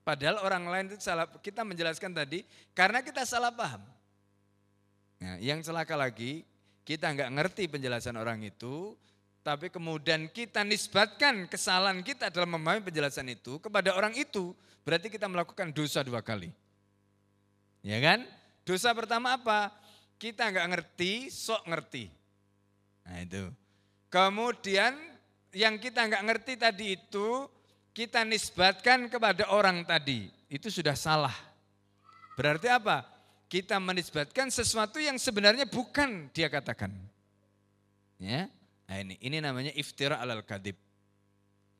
Padahal 0.00 0.40
orang 0.40 0.64
lain 0.64 0.84
itu 0.88 1.02
salah, 1.02 1.28
kita 1.44 1.60
menjelaskan 1.60 2.16
tadi 2.16 2.46
karena 2.72 3.04
kita 3.04 3.28
salah 3.28 3.52
paham. 3.52 3.84
Nah, 5.20 5.36
yang 5.42 5.60
celaka 5.60 5.92
lagi, 5.92 6.46
kita 6.88 7.10
nggak 7.10 7.30
ngerti 7.36 7.68
penjelasan 7.68 8.16
orang 8.16 8.40
itu, 8.40 8.96
tapi 9.46 9.70
kemudian 9.70 10.26
kita 10.26 10.66
nisbatkan 10.66 11.46
kesalahan 11.46 12.02
kita 12.02 12.34
dalam 12.34 12.58
memahami 12.58 12.82
penjelasan 12.82 13.30
itu 13.30 13.62
kepada 13.62 13.94
orang 13.94 14.10
itu, 14.18 14.50
berarti 14.82 15.06
kita 15.06 15.30
melakukan 15.30 15.70
dosa 15.70 16.02
dua 16.02 16.18
kali. 16.18 16.50
Ya 17.78 18.02
kan? 18.02 18.26
Dosa 18.66 18.90
pertama 18.90 19.38
apa? 19.38 19.70
Kita 20.18 20.50
nggak 20.50 20.66
ngerti, 20.74 21.30
sok 21.30 21.62
ngerti. 21.70 22.10
Nah 23.06 23.22
itu. 23.22 23.46
Kemudian 24.10 24.98
yang 25.54 25.78
kita 25.78 26.02
nggak 26.10 26.26
ngerti 26.26 26.52
tadi 26.58 26.98
itu, 26.98 27.46
kita 27.94 28.26
nisbatkan 28.26 29.06
kepada 29.06 29.46
orang 29.54 29.86
tadi. 29.86 30.26
Itu 30.50 30.74
sudah 30.74 30.98
salah. 30.98 31.34
Berarti 32.34 32.66
apa? 32.66 33.06
Kita 33.46 33.78
menisbatkan 33.78 34.50
sesuatu 34.50 34.98
yang 34.98 35.22
sebenarnya 35.22 35.70
bukan 35.70 36.34
dia 36.34 36.50
katakan. 36.50 36.90
Ya, 38.18 38.50
Nah 38.86 38.96
ini, 39.02 39.14
ini 39.18 39.38
namanya 39.42 39.72
iftira 39.74 40.22
alal 40.22 40.46
kadib. 40.46 40.78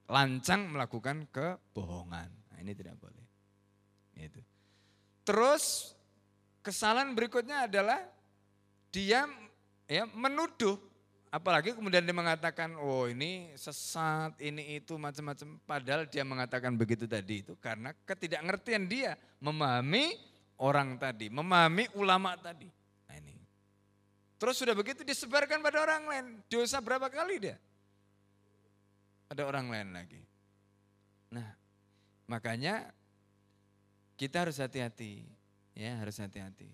Lancang 0.06 0.70
melakukan 0.70 1.26
kebohongan. 1.30 2.30
Nah 2.30 2.58
ini 2.62 2.72
tidak 2.74 2.98
boleh. 2.98 3.24
Itu. 4.16 4.40
Terus 5.26 5.94
kesalahan 6.62 7.14
berikutnya 7.14 7.66
adalah 7.66 7.98
dia 8.94 9.26
ya 9.86 10.06
menuduh 10.14 10.78
apalagi 11.36 11.76
kemudian 11.76 12.00
dia 12.00 12.16
mengatakan, 12.16 12.72
oh 12.80 13.04
ini 13.04 13.52
sesat, 13.58 14.40
ini 14.40 14.80
itu 14.80 14.96
macam-macam. 14.96 15.60
Padahal 15.68 16.08
dia 16.08 16.24
mengatakan 16.24 16.72
begitu 16.74 17.04
tadi 17.04 17.44
itu 17.44 17.52
karena 17.60 17.92
ketidakngertian 18.08 18.88
dia 18.88 19.20
memahami 19.44 20.16
orang 20.56 20.96
tadi, 20.96 21.28
memahami 21.28 21.92
ulama 22.00 22.32
tadi. 22.40 22.72
Terus 24.36 24.60
sudah 24.60 24.76
begitu 24.76 25.00
disebarkan 25.00 25.64
pada 25.64 25.80
orang 25.80 26.02
lain. 26.04 26.26
Dosa 26.52 26.80
berapa 26.84 27.08
kali 27.08 27.40
dia? 27.40 27.56
Pada 29.26 29.48
orang 29.48 29.72
lain 29.72 29.88
lagi. 29.96 30.22
Nah, 31.32 31.48
makanya 32.28 32.92
kita 34.20 34.44
harus 34.44 34.60
hati-hati. 34.60 35.24
Ya, 35.72 35.96
harus 36.00 36.16
hati-hati. 36.20 36.68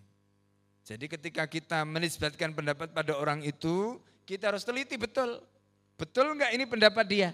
Jadi 0.83 1.07
ketika 1.07 1.47
kita 1.47 1.87
menisbatkan 1.87 2.51
pendapat 2.51 2.91
pada 2.91 3.15
orang 3.15 3.43
itu, 3.47 4.03
kita 4.27 4.51
harus 4.51 4.67
teliti 4.67 4.99
betul. 4.99 5.39
Betul 5.95 6.35
enggak 6.35 6.51
ini 6.51 6.67
pendapat 6.67 7.07
dia? 7.07 7.31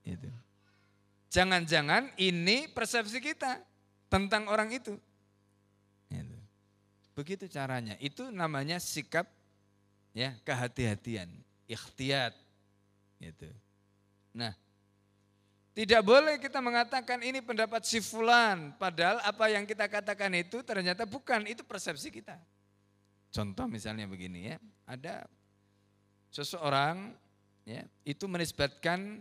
Itu. 0.00 0.28
Jangan-jangan 1.28 2.16
ini 2.16 2.66
persepsi 2.72 3.20
kita 3.20 3.60
tentang 4.08 4.48
orang 4.48 4.72
itu. 4.72 4.96
Begitu 7.20 7.52
caranya. 7.52 8.00
Itu 8.00 8.32
namanya 8.32 8.80
sikap 8.80 9.28
ya 10.16 10.32
kehati-hatian, 10.40 11.28
ikhtiyat. 11.68 12.32
Gitu. 13.20 13.52
Nah, 14.32 14.56
tidak 15.76 16.00
boleh 16.00 16.40
kita 16.40 16.64
mengatakan 16.64 17.20
ini 17.20 17.44
pendapat 17.44 17.84
si 17.84 18.00
fulan, 18.00 18.72
padahal 18.80 19.20
apa 19.20 19.52
yang 19.52 19.68
kita 19.68 19.84
katakan 19.84 20.32
itu 20.32 20.64
ternyata 20.64 21.04
bukan, 21.04 21.44
itu 21.44 21.60
persepsi 21.60 22.08
kita. 22.08 22.40
Contoh 23.28 23.68
misalnya 23.68 24.08
begini 24.08 24.50
ya, 24.50 24.56
ada 24.88 25.28
seseorang 26.32 27.12
ya, 27.68 27.84
itu 28.08 28.24
menisbatkan 28.24 29.20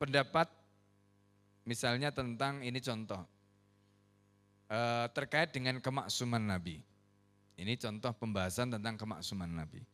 pendapat 0.00 0.48
misalnya 1.68 2.08
tentang 2.08 2.64
ini 2.64 2.80
contoh 2.80 3.20
eh, 4.72 5.06
terkait 5.12 5.52
dengan 5.52 5.76
kemaksuman 5.76 6.40
Nabi. 6.40 6.91
Ini 7.56 7.76
contoh 7.76 8.12
pembahasan 8.16 8.72
tentang 8.72 8.96
kemaksuman 8.96 9.48
Nabi. 9.48 9.84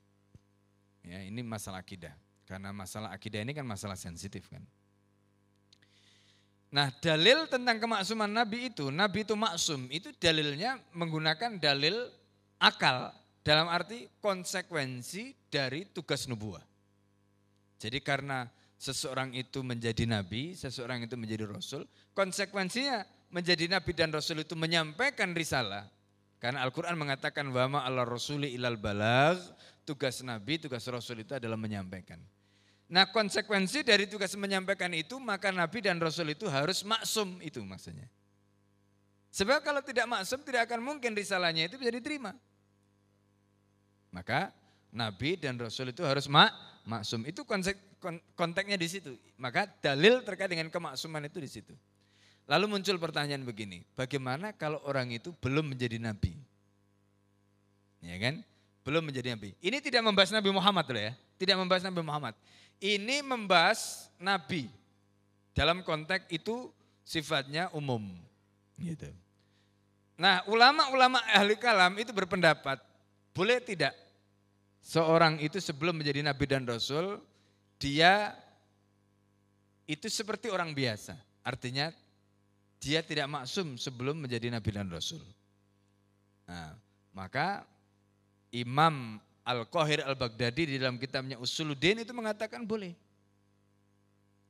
Ya, 1.02 1.24
ini 1.24 1.42
masalah 1.42 1.82
akidah. 1.82 2.14
Karena 2.48 2.72
masalah 2.72 3.12
akidah 3.12 3.44
ini 3.44 3.52
kan 3.52 3.66
masalah 3.66 3.98
sensitif 3.98 4.48
kan. 4.48 4.64
Nah 6.68 6.92
dalil 7.00 7.48
tentang 7.48 7.80
kemaksuman 7.80 8.28
Nabi 8.28 8.68
itu, 8.68 8.92
Nabi 8.92 9.24
itu 9.24 9.32
maksum, 9.32 9.88
itu 9.88 10.12
dalilnya 10.16 10.76
menggunakan 10.92 11.56
dalil 11.56 12.09
akal. 12.61 13.12
Dalam 13.40 13.72
arti 13.72 14.04
konsekuensi 14.20 15.48
dari 15.48 15.88
tugas 15.88 16.28
nubuah. 16.28 16.61
Jadi 17.80 18.04
karena 18.04 18.44
seseorang 18.76 19.32
itu 19.32 19.64
menjadi 19.64 20.04
nabi, 20.04 20.52
seseorang 20.52 21.00
itu 21.09 21.16
menjadi 21.16 21.48
rasul, 21.48 21.88
konsekuensinya 22.12 23.09
menjadi 23.32 23.72
nabi 23.72 23.96
dan 23.96 24.12
rasul 24.12 24.44
itu 24.44 24.52
menyampaikan 24.52 25.32
risalah. 25.32 25.88
Karena 26.39 26.62
Al-Quran 26.62 26.95
mengatakan 26.95 27.51
wama 27.51 27.82
Allah 27.82 28.07
rasuli 28.07 28.55
ilal 28.55 28.78
balag, 28.78 29.43
tugas 29.82 30.22
nabi, 30.22 30.62
tugas 30.62 30.86
rasul 30.86 31.26
itu 31.26 31.34
adalah 31.34 31.59
menyampaikan. 31.59 32.22
Nah 32.89 33.11
konsekuensi 33.12 33.84
dari 33.84 34.09
tugas 34.09 34.32
menyampaikan 34.39 34.89
itu 34.97 35.20
maka 35.20 35.53
Nabi 35.53 35.84
dan 35.84 36.01
Rasul 36.01 36.32
itu 36.32 36.49
harus 36.49 36.80
maksum 36.89 37.36
itu 37.45 37.61
maksudnya. 37.61 38.09
Sebab 39.28 39.61
kalau 39.61 39.84
tidak 39.84 40.09
maksum 40.09 40.41
tidak 40.41 40.72
akan 40.72 40.80
mungkin 40.80 41.12
risalahnya 41.12 41.68
itu 41.68 41.76
bisa 41.76 41.93
diterima. 41.93 42.32
Maka 44.09 44.57
Nabi 44.89 45.36
dan 45.36 45.61
Rasul 45.61 45.93
itu 45.93 46.01
harus 46.01 46.24
mak 46.32 46.49
maksum. 46.89 47.28
Itu 47.28 47.45
konsep, 47.45 47.76
konteksnya 48.32 48.80
di 48.80 48.89
situ. 48.89 49.12
Maka 49.36 49.68
dalil 49.84 50.24
terkait 50.24 50.49
dengan 50.49 50.72
kemaksuman 50.72 51.28
itu 51.28 51.39
di 51.45 51.51
situ. 51.51 51.76
Lalu 52.49 52.64
muncul 52.64 52.96
pertanyaan 52.96 53.44
begini, 53.44 53.84
bagaimana 53.92 54.57
kalau 54.57 54.80
orang 54.88 55.12
itu 55.12 55.36
belum 55.36 55.76
menjadi 55.76 56.01
nabi? 56.01 56.32
Ya 58.01 58.16
kan? 58.16 58.40
Belum 58.88 59.05
menjadi 59.05 59.36
nabi. 59.36 59.53
Ini 59.61 59.84
tidak 59.84 60.01
membahas 60.01 60.32
Nabi 60.32 60.49
Muhammad 60.49 60.88
loh 60.88 61.03
ya. 61.03 61.12
Tidak 61.36 61.57
membahas 61.61 61.84
Nabi 61.84 62.01
Muhammad. 62.01 62.32
Ini 62.80 63.20
membahas 63.20 64.09
nabi. 64.16 64.72
Dalam 65.53 65.84
konteks 65.84 66.24
itu 66.32 66.72
sifatnya 67.05 67.68
umum. 67.76 68.01
Gitu. 68.80 69.12
Nah, 70.16 70.40
ulama-ulama 70.49 71.20
ahli 71.28 71.55
kalam 71.61 72.01
itu 72.01 72.16
berpendapat, 72.16 72.80
boleh 73.36 73.61
tidak 73.61 73.92
seorang 74.80 75.36
itu 75.38 75.61
sebelum 75.61 76.01
menjadi 76.01 76.24
nabi 76.24 76.44
dan 76.49 76.64
rasul, 76.64 77.20
dia 77.76 78.32
itu 79.84 80.09
seperti 80.09 80.49
orang 80.49 80.72
biasa. 80.72 81.12
Artinya 81.44 81.92
dia 82.79 83.03
tidak 83.03 83.26
maksum 83.26 83.74
sebelum 83.74 84.22
menjadi 84.22 84.55
nabi 84.55 84.70
dan 84.70 84.87
rasul. 84.87 85.22
Nah, 86.47 86.74
maka 87.12 87.66
Imam 88.55 89.18
Al-Qahir 89.45 90.07
Al-Baghdadi 90.07 90.74
di 90.74 90.76
dalam 90.81 90.97
kitabnya 90.97 91.37
Usuluddin 91.37 92.01
itu 92.01 92.12
mengatakan 92.14 92.64
boleh. 92.64 92.95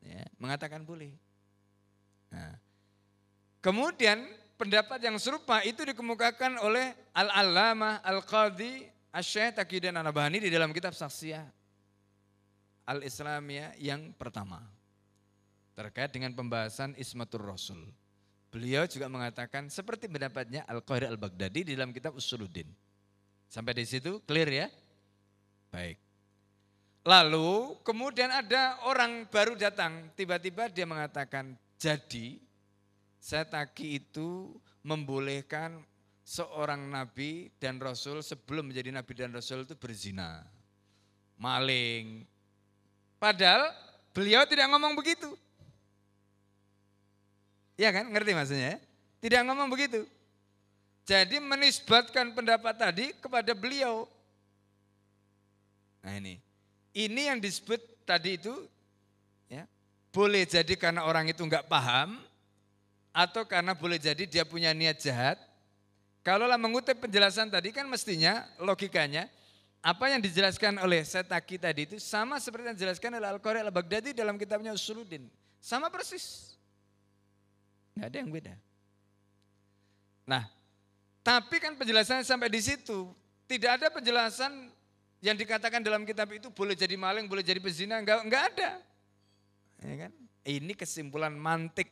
Ya, 0.05 0.25
mengatakan 0.39 0.87
boleh. 0.87 1.11
Nah, 2.31 2.55
kemudian 3.65 4.23
pendapat 4.61 5.03
yang 5.03 5.17
serupa 5.19 5.65
itu 5.67 5.83
dikemukakan 5.83 6.61
oleh 6.63 6.95
Al-Allamah 7.17 8.05
Al-Qadhi 8.05 8.87
Asy-Syaikh 9.11 9.59
Taqidan 9.59 9.97
Anabahani 9.97 10.45
di 10.45 10.51
dalam 10.53 10.71
kitab 10.71 10.93
Saksiyah 10.93 11.47
Al-Islamiyah 12.89 13.77
yang 13.81 14.13
pertama. 14.17 14.65
Terkait 15.77 16.11
dengan 16.11 16.35
pembahasan 16.35 16.97
Ismatur 16.99 17.45
Rasul. 17.45 17.85
Beliau 18.49 18.89
juga 18.89 19.13
mengatakan 19.13 19.69
seperti 19.69 20.09
pendapatnya 20.09 20.65
Al-Qahir 20.65 21.13
Al-Baghdadi 21.13 21.69
di 21.69 21.73
dalam 21.77 21.93
kitab 21.93 22.17
Usuluddin. 22.17 22.69
Sampai 23.49 23.77
di 23.77 23.85
situ 23.85 24.25
clear 24.25 24.49
ya? 24.49 24.67
Baik. 25.69 26.01
Lalu 27.05 27.77
kemudian 27.85 28.29
ada 28.29 28.81
orang 28.85 29.25
baru 29.29 29.57
datang, 29.57 30.13
tiba-tiba 30.13 30.69
dia 30.69 30.85
mengatakan, 30.85 31.57
jadi 31.81 32.37
saya 33.17 33.49
taki 33.49 34.01
itu 34.01 34.53
membolehkan 34.85 35.81
seorang 36.25 36.85
nabi 36.93 37.49
dan 37.57 37.81
rasul 37.81 38.21
sebelum 38.21 38.69
menjadi 38.69 38.93
nabi 38.93 39.13
dan 39.17 39.33
rasul 39.33 39.65
itu 39.65 39.73
berzina, 39.73 40.45
maling. 41.41 42.29
Padahal 43.17 43.73
beliau 44.13 44.45
tidak 44.45 44.69
ngomong 44.69 44.93
begitu. 44.93 45.33
Ya 47.79 47.95
kan, 47.95 48.11
ngerti 48.11 48.35
maksudnya? 48.35 48.83
Tidak 49.23 49.41
ngomong 49.47 49.71
begitu. 49.71 50.03
Jadi 51.07 51.39
menisbatkan 51.41 52.35
pendapat 52.35 52.75
tadi 52.77 53.15
kepada 53.17 53.55
beliau. 53.57 54.05
Nah 56.05 56.19
ini, 56.19 56.43
ini 56.93 57.33
yang 57.33 57.41
disebut 57.41 57.81
tadi 58.05 58.37
itu 58.37 58.53
ya 59.49 59.65
boleh 60.13 60.45
jadi 60.45 60.75
karena 60.77 61.09
orang 61.09 61.33
itu 61.33 61.41
nggak 61.41 61.65
paham 61.65 62.21
atau 63.15 63.49
karena 63.49 63.73
boleh 63.73 63.97
jadi 63.97 64.27
dia 64.29 64.45
punya 64.45 64.75
niat 64.77 65.01
jahat. 65.01 65.41
Kalaulah 66.21 66.61
mengutip 66.61 66.99
penjelasan 67.01 67.49
tadi 67.49 67.73
kan 67.73 67.89
mestinya 67.89 68.45
logikanya 68.61 69.33
apa 69.79 70.11
yang 70.11 70.21
dijelaskan 70.21 70.77
oleh 70.83 71.07
Setaki 71.07 71.57
tadi 71.57 71.87
itu 71.89 71.97
sama 72.03 72.37
seperti 72.43 72.69
yang 72.69 72.77
dijelaskan 72.77 73.17
oleh 73.17 73.29
Al-Qari 73.33 73.63
Al-Baghdadi 73.63 74.11
dalam 74.13 74.37
kitabnya 74.37 74.75
Usuluddin. 74.75 75.25
Sama 75.63 75.89
persis. 75.89 76.58
Nggak 77.99 78.09
ada 78.15 78.19
yang 78.23 78.31
beda. 78.31 78.55
Nah, 80.23 80.47
tapi 81.27 81.59
kan 81.59 81.75
penjelasannya 81.75 82.23
sampai 82.23 82.47
di 82.47 82.63
situ. 82.63 83.11
Tidak 83.51 83.71
ada 83.75 83.91
penjelasan 83.91 84.71
yang 85.19 85.35
dikatakan 85.35 85.83
dalam 85.83 86.07
kitab 86.07 86.31
itu 86.31 86.47
boleh 86.55 86.79
jadi 86.79 86.95
maling, 86.95 87.27
boleh 87.27 87.43
jadi 87.43 87.59
pezina, 87.59 87.99
enggak, 87.99 88.23
enggak 88.23 88.43
ada. 88.55 88.71
Ya 89.83 89.95
kan? 90.07 90.13
Ini 90.47 90.73
kesimpulan 90.79 91.35
mantik. 91.35 91.91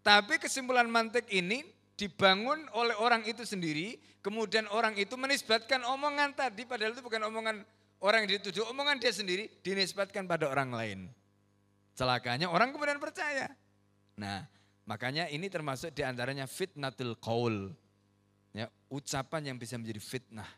Tapi 0.00 0.40
kesimpulan 0.40 0.88
mantik 0.88 1.28
ini 1.28 1.60
dibangun 1.98 2.64
oleh 2.72 2.96
orang 2.96 3.26
itu 3.28 3.44
sendiri, 3.44 4.00
kemudian 4.24 4.64
orang 4.72 4.96
itu 4.96 5.12
menisbatkan 5.18 5.84
omongan 5.84 6.32
tadi, 6.32 6.64
padahal 6.64 6.96
itu 6.96 7.02
bukan 7.04 7.20
omongan 7.26 7.66
orang 8.00 8.24
yang 8.24 8.38
dituduh, 8.38 8.70
omongan 8.70 8.96
dia 9.02 9.12
sendiri 9.12 9.50
dinisbatkan 9.60 10.24
pada 10.24 10.48
orang 10.48 10.70
lain. 10.72 10.98
Celakanya 11.98 12.48
orang 12.48 12.70
kemudian 12.70 13.02
percaya. 13.02 13.50
Nah, 14.14 14.44
makanya 14.86 15.28
ini 15.28 15.50
termasuk 15.50 15.92
di 15.92 16.06
antaranya 16.06 16.48
fitnatul 16.48 17.18
qaul. 17.20 17.74
Ya, 18.56 18.72
ucapan 18.88 19.52
yang 19.52 19.56
bisa 19.60 19.76
menjadi 19.76 20.00
fitnah. 20.00 20.48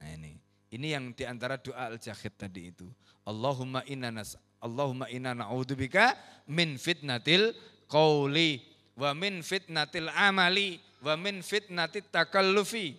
Nah 0.00 0.08
ini. 0.16 0.40
Ini 0.72 0.98
yang 0.98 1.12
di 1.14 1.22
antara 1.28 1.60
doa 1.60 1.92
al-jahid 1.92 2.34
tadi 2.34 2.72
itu. 2.72 2.88
Allahumma 3.28 3.84
inna 3.86 4.10
nas 4.10 4.34
Allahumma 4.56 5.06
inna 5.12 5.36
na'udzubika 5.36 6.16
min 6.48 6.80
fitnatil 6.80 7.52
qauli 7.86 8.64
wa 8.96 9.12
min 9.12 9.44
fitnatil 9.44 10.08
amali 10.10 10.80
wa 11.04 11.14
min 11.20 11.44
fitnatit 11.44 12.08
takallufi. 12.08 12.96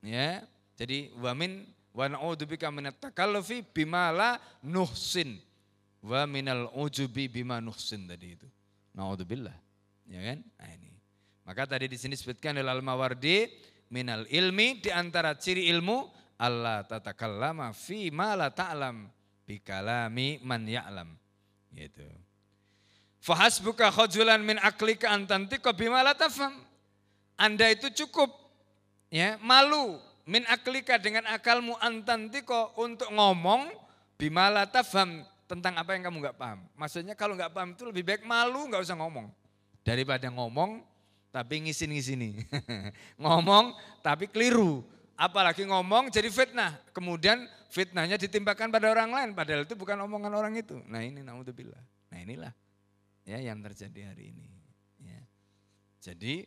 Ya. 0.00 0.46
Jadi 0.78 1.10
wa 1.18 1.34
min 1.34 1.66
Wa 1.94 2.10
na'udzubika 2.10 2.74
minat 2.74 2.98
takallufi 2.98 3.62
bima 3.62 4.10
la 4.10 4.42
nuhsin. 4.66 5.38
Wa 6.02 6.26
minal 6.26 6.66
ujubi 6.74 7.30
bima 7.30 7.62
nuhsin 7.62 8.10
tadi 8.10 8.34
itu. 8.34 8.50
Na'udzubillah. 8.94 9.54
Ya 10.06 10.20
kan? 10.22 10.38
Nah 10.58 10.70
ini. 10.70 10.90
Maka 11.44 11.68
tadi 11.68 11.90
di 11.90 11.98
sini 12.00 12.16
disebutkan 12.16 12.56
oleh 12.56 12.72
Al-Mawardi 12.72 13.50
minal 13.92 14.24
ilmi 14.32 14.80
di 14.80 14.88
antara 14.88 15.36
ciri 15.36 15.68
ilmu 15.68 16.08
Allah 16.40 16.82
tatakallama 16.88 17.70
fi 17.76 18.08
ma 18.08 18.32
la 18.32 18.48
ta'lam 18.48 19.10
bi 19.44 19.60
kalami 19.60 20.40
man 20.40 20.64
ya'lam. 20.64 21.12
Gitu. 21.74 22.06
Fahasbuka 23.20 23.92
khajulan 23.92 24.40
min 24.40 24.56
aklika 24.62 25.12
antantika 25.12 25.74
bima 25.76 26.00
la 26.00 26.16
tafham. 26.16 26.54
Anda 27.34 27.72
itu 27.74 27.90
cukup 27.92 28.30
ya 29.10 29.36
malu 29.42 29.98
min 30.24 30.46
aklika 30.48 30.96
dengan 30.96 31.26
akalmu 31.28 31.76
antantiko 31.82 32.72
untuk 32.78 33.10
ngomong 33.10 33.68
bima 34.16 34.48
la 34.48 34.64
tentang 35.44 35.76
apa 35.76 35.92
yang 35.96 36.08
kamu 36.08 36.16
nggak 36.28 36.36
paham. 36.36 36.64
Maksudnya 36.76 37.14
kalau 37.14 37.36
nggak 37.36 37.52
paham 37.52 37.76
itu 37.76 37.84
lebih 37.84 38.02
baik 38.04 38.22
malu 38.24 38.68
nggak 38.68 38.82
usah 38.84 38.96
ngomong 38.96 39.28
daripada 39.84 40.32
ngomong 40.32 40.80
tapi 41.34 41.66
ngisin-ngisini. 41.66 42.46
ngomong 43.22 43.74
tapi 44.00 44.30
keliru. 44.30 44.86
Apalagi 45.14 45.66
ngomong 45.66 46.10
jadi 46.10 46.26
fitnah. 46.30 46.78
Kemudian 46.90 47.46
fitnahnya 47.70 48.18
ditimpakan 48.18 48.70
pada 48.70 48.90
orang 48.90 49.10
lain. 49.10 49.30
Padahal 49.34 49.62
itu 49.66 49.74
bukan 49.74 49.98
omongan 50.06 50.30
orang 50.30 50.54
itu. 50.58 50.78
Nah 50.86 51.02
ini 51.02 51.22
naudzubillah. 51.22 51.82
Nah 52.10 52.18
inilah 52.18 52.54
ya 53.26 53.38
yang 53.42 53.58
terjadi 53.62 54.14
hari 54.14 54.30
ini. 54.30 54.46
Ya. 55.02 55.22
Jadi 55.98 56.46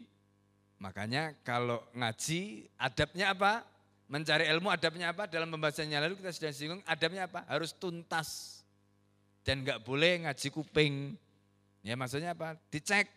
makanya 0.80 1.36
kalau 1.44 1.84
ngaji 1.92 2.72
adabnya 2.80 3.36
apa? 3.36 3.64
Mencari 4.08 4.48
ilmu 4.48 4.72
adabnya 4.72 5.12
apa? 5.12 5.28
Dalam 5.28 5.52
pembahasannya 5.52 6.00
lalu 6.00 6.16
kita 6.24 6.32
sudah 6.32 6.52
singgung 6.56 6.82
adabnya 6.88 7.28
apa? 7.28 7.44
Harus 7.52 7.76
tuntas. 7.76 8.57
Dan 9.48 9.64
nggak 9.64 9.88
boleh 9.88 10.28
ngaji 10.28 10.48
kuping. 10.52 11.16
Ya 11.80 11.96
maksudnya 11.96 12.36
apa? 12.36 12.60
Dicek. 12.68 13.08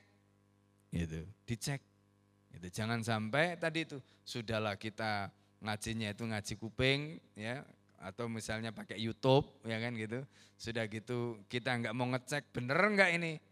Gitu, 0.95 1.27
dicek. 1.43 1.83
Gitu. 2.55 2.67
Jangan 2.71 3.03
sampai 3.03 3.59
tadi 3.59 3.83
itu 3.83 3.99
sudahlah 4.23 4.79
kita 4.79 5.35
ngajinya 5.59 6.15
itu 6.15 6.23
ngaji 6.23 6.55
kuping 6.55 7.19
ya 7.35 7.67
atau 8.01 8.31
misalnya 8.31 8.71
pakai 8.71 8.95
YouTube 9.03 9.51
ya 9.67 9.83
kan 9.83 9.91
gitu. 9.99 10.23
Sudah 10.55 10.87
gitu 10.87 11.43
kita 11.51 11.75
nggak 11.83 11.95
mau 11.99 12.07
ngecek 12.15 12.55
bener 12.55 12.79
nggak 12.79 13.11
ini 13.19 13.43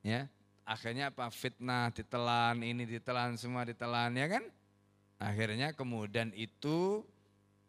ya 0.00 0.24
akhirnya 0.66 1.10
apa 1.10 1.30
fitnah 1.30 1.90
ditelan 1.90 2.62
ini 2.62 2.86
ditelan 2.86 3.34
semua 3.38 3.66
ditelan 3.66 4.14
ya 4.14 4.26
kan 4.30 4.44
akhirnya 5.18 5.74
kemudian 5.74 6.30
itu 6.34 7.02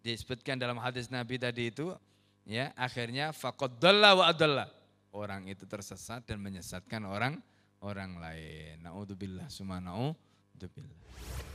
disebutkan 0.02 0.58
dalam 0.58 0.78
hadis 0.82 1.10
Nabi 1.10 1.38
tadi 1.38 1.70
itu 1.70 1.94
ya 2.44 2.72
akhirnya 2.76 3.32
faqaddalla 3.32 4.16
wa 4.16 4.26
adalla. 4.28 4.66
Orang 5.14 5.46
itu 5.46 5.70
tersesat 5.70 6.26
dan 6.26 6.42
menyesatkan 6.42 7.06
orang 7.06 7.38
orang 7.86 8.18
lain. 8.18 8.82
Naudzubillah 8.82 9.46
sumanau 9.52 10.18
naudzubillah 10.58 11.53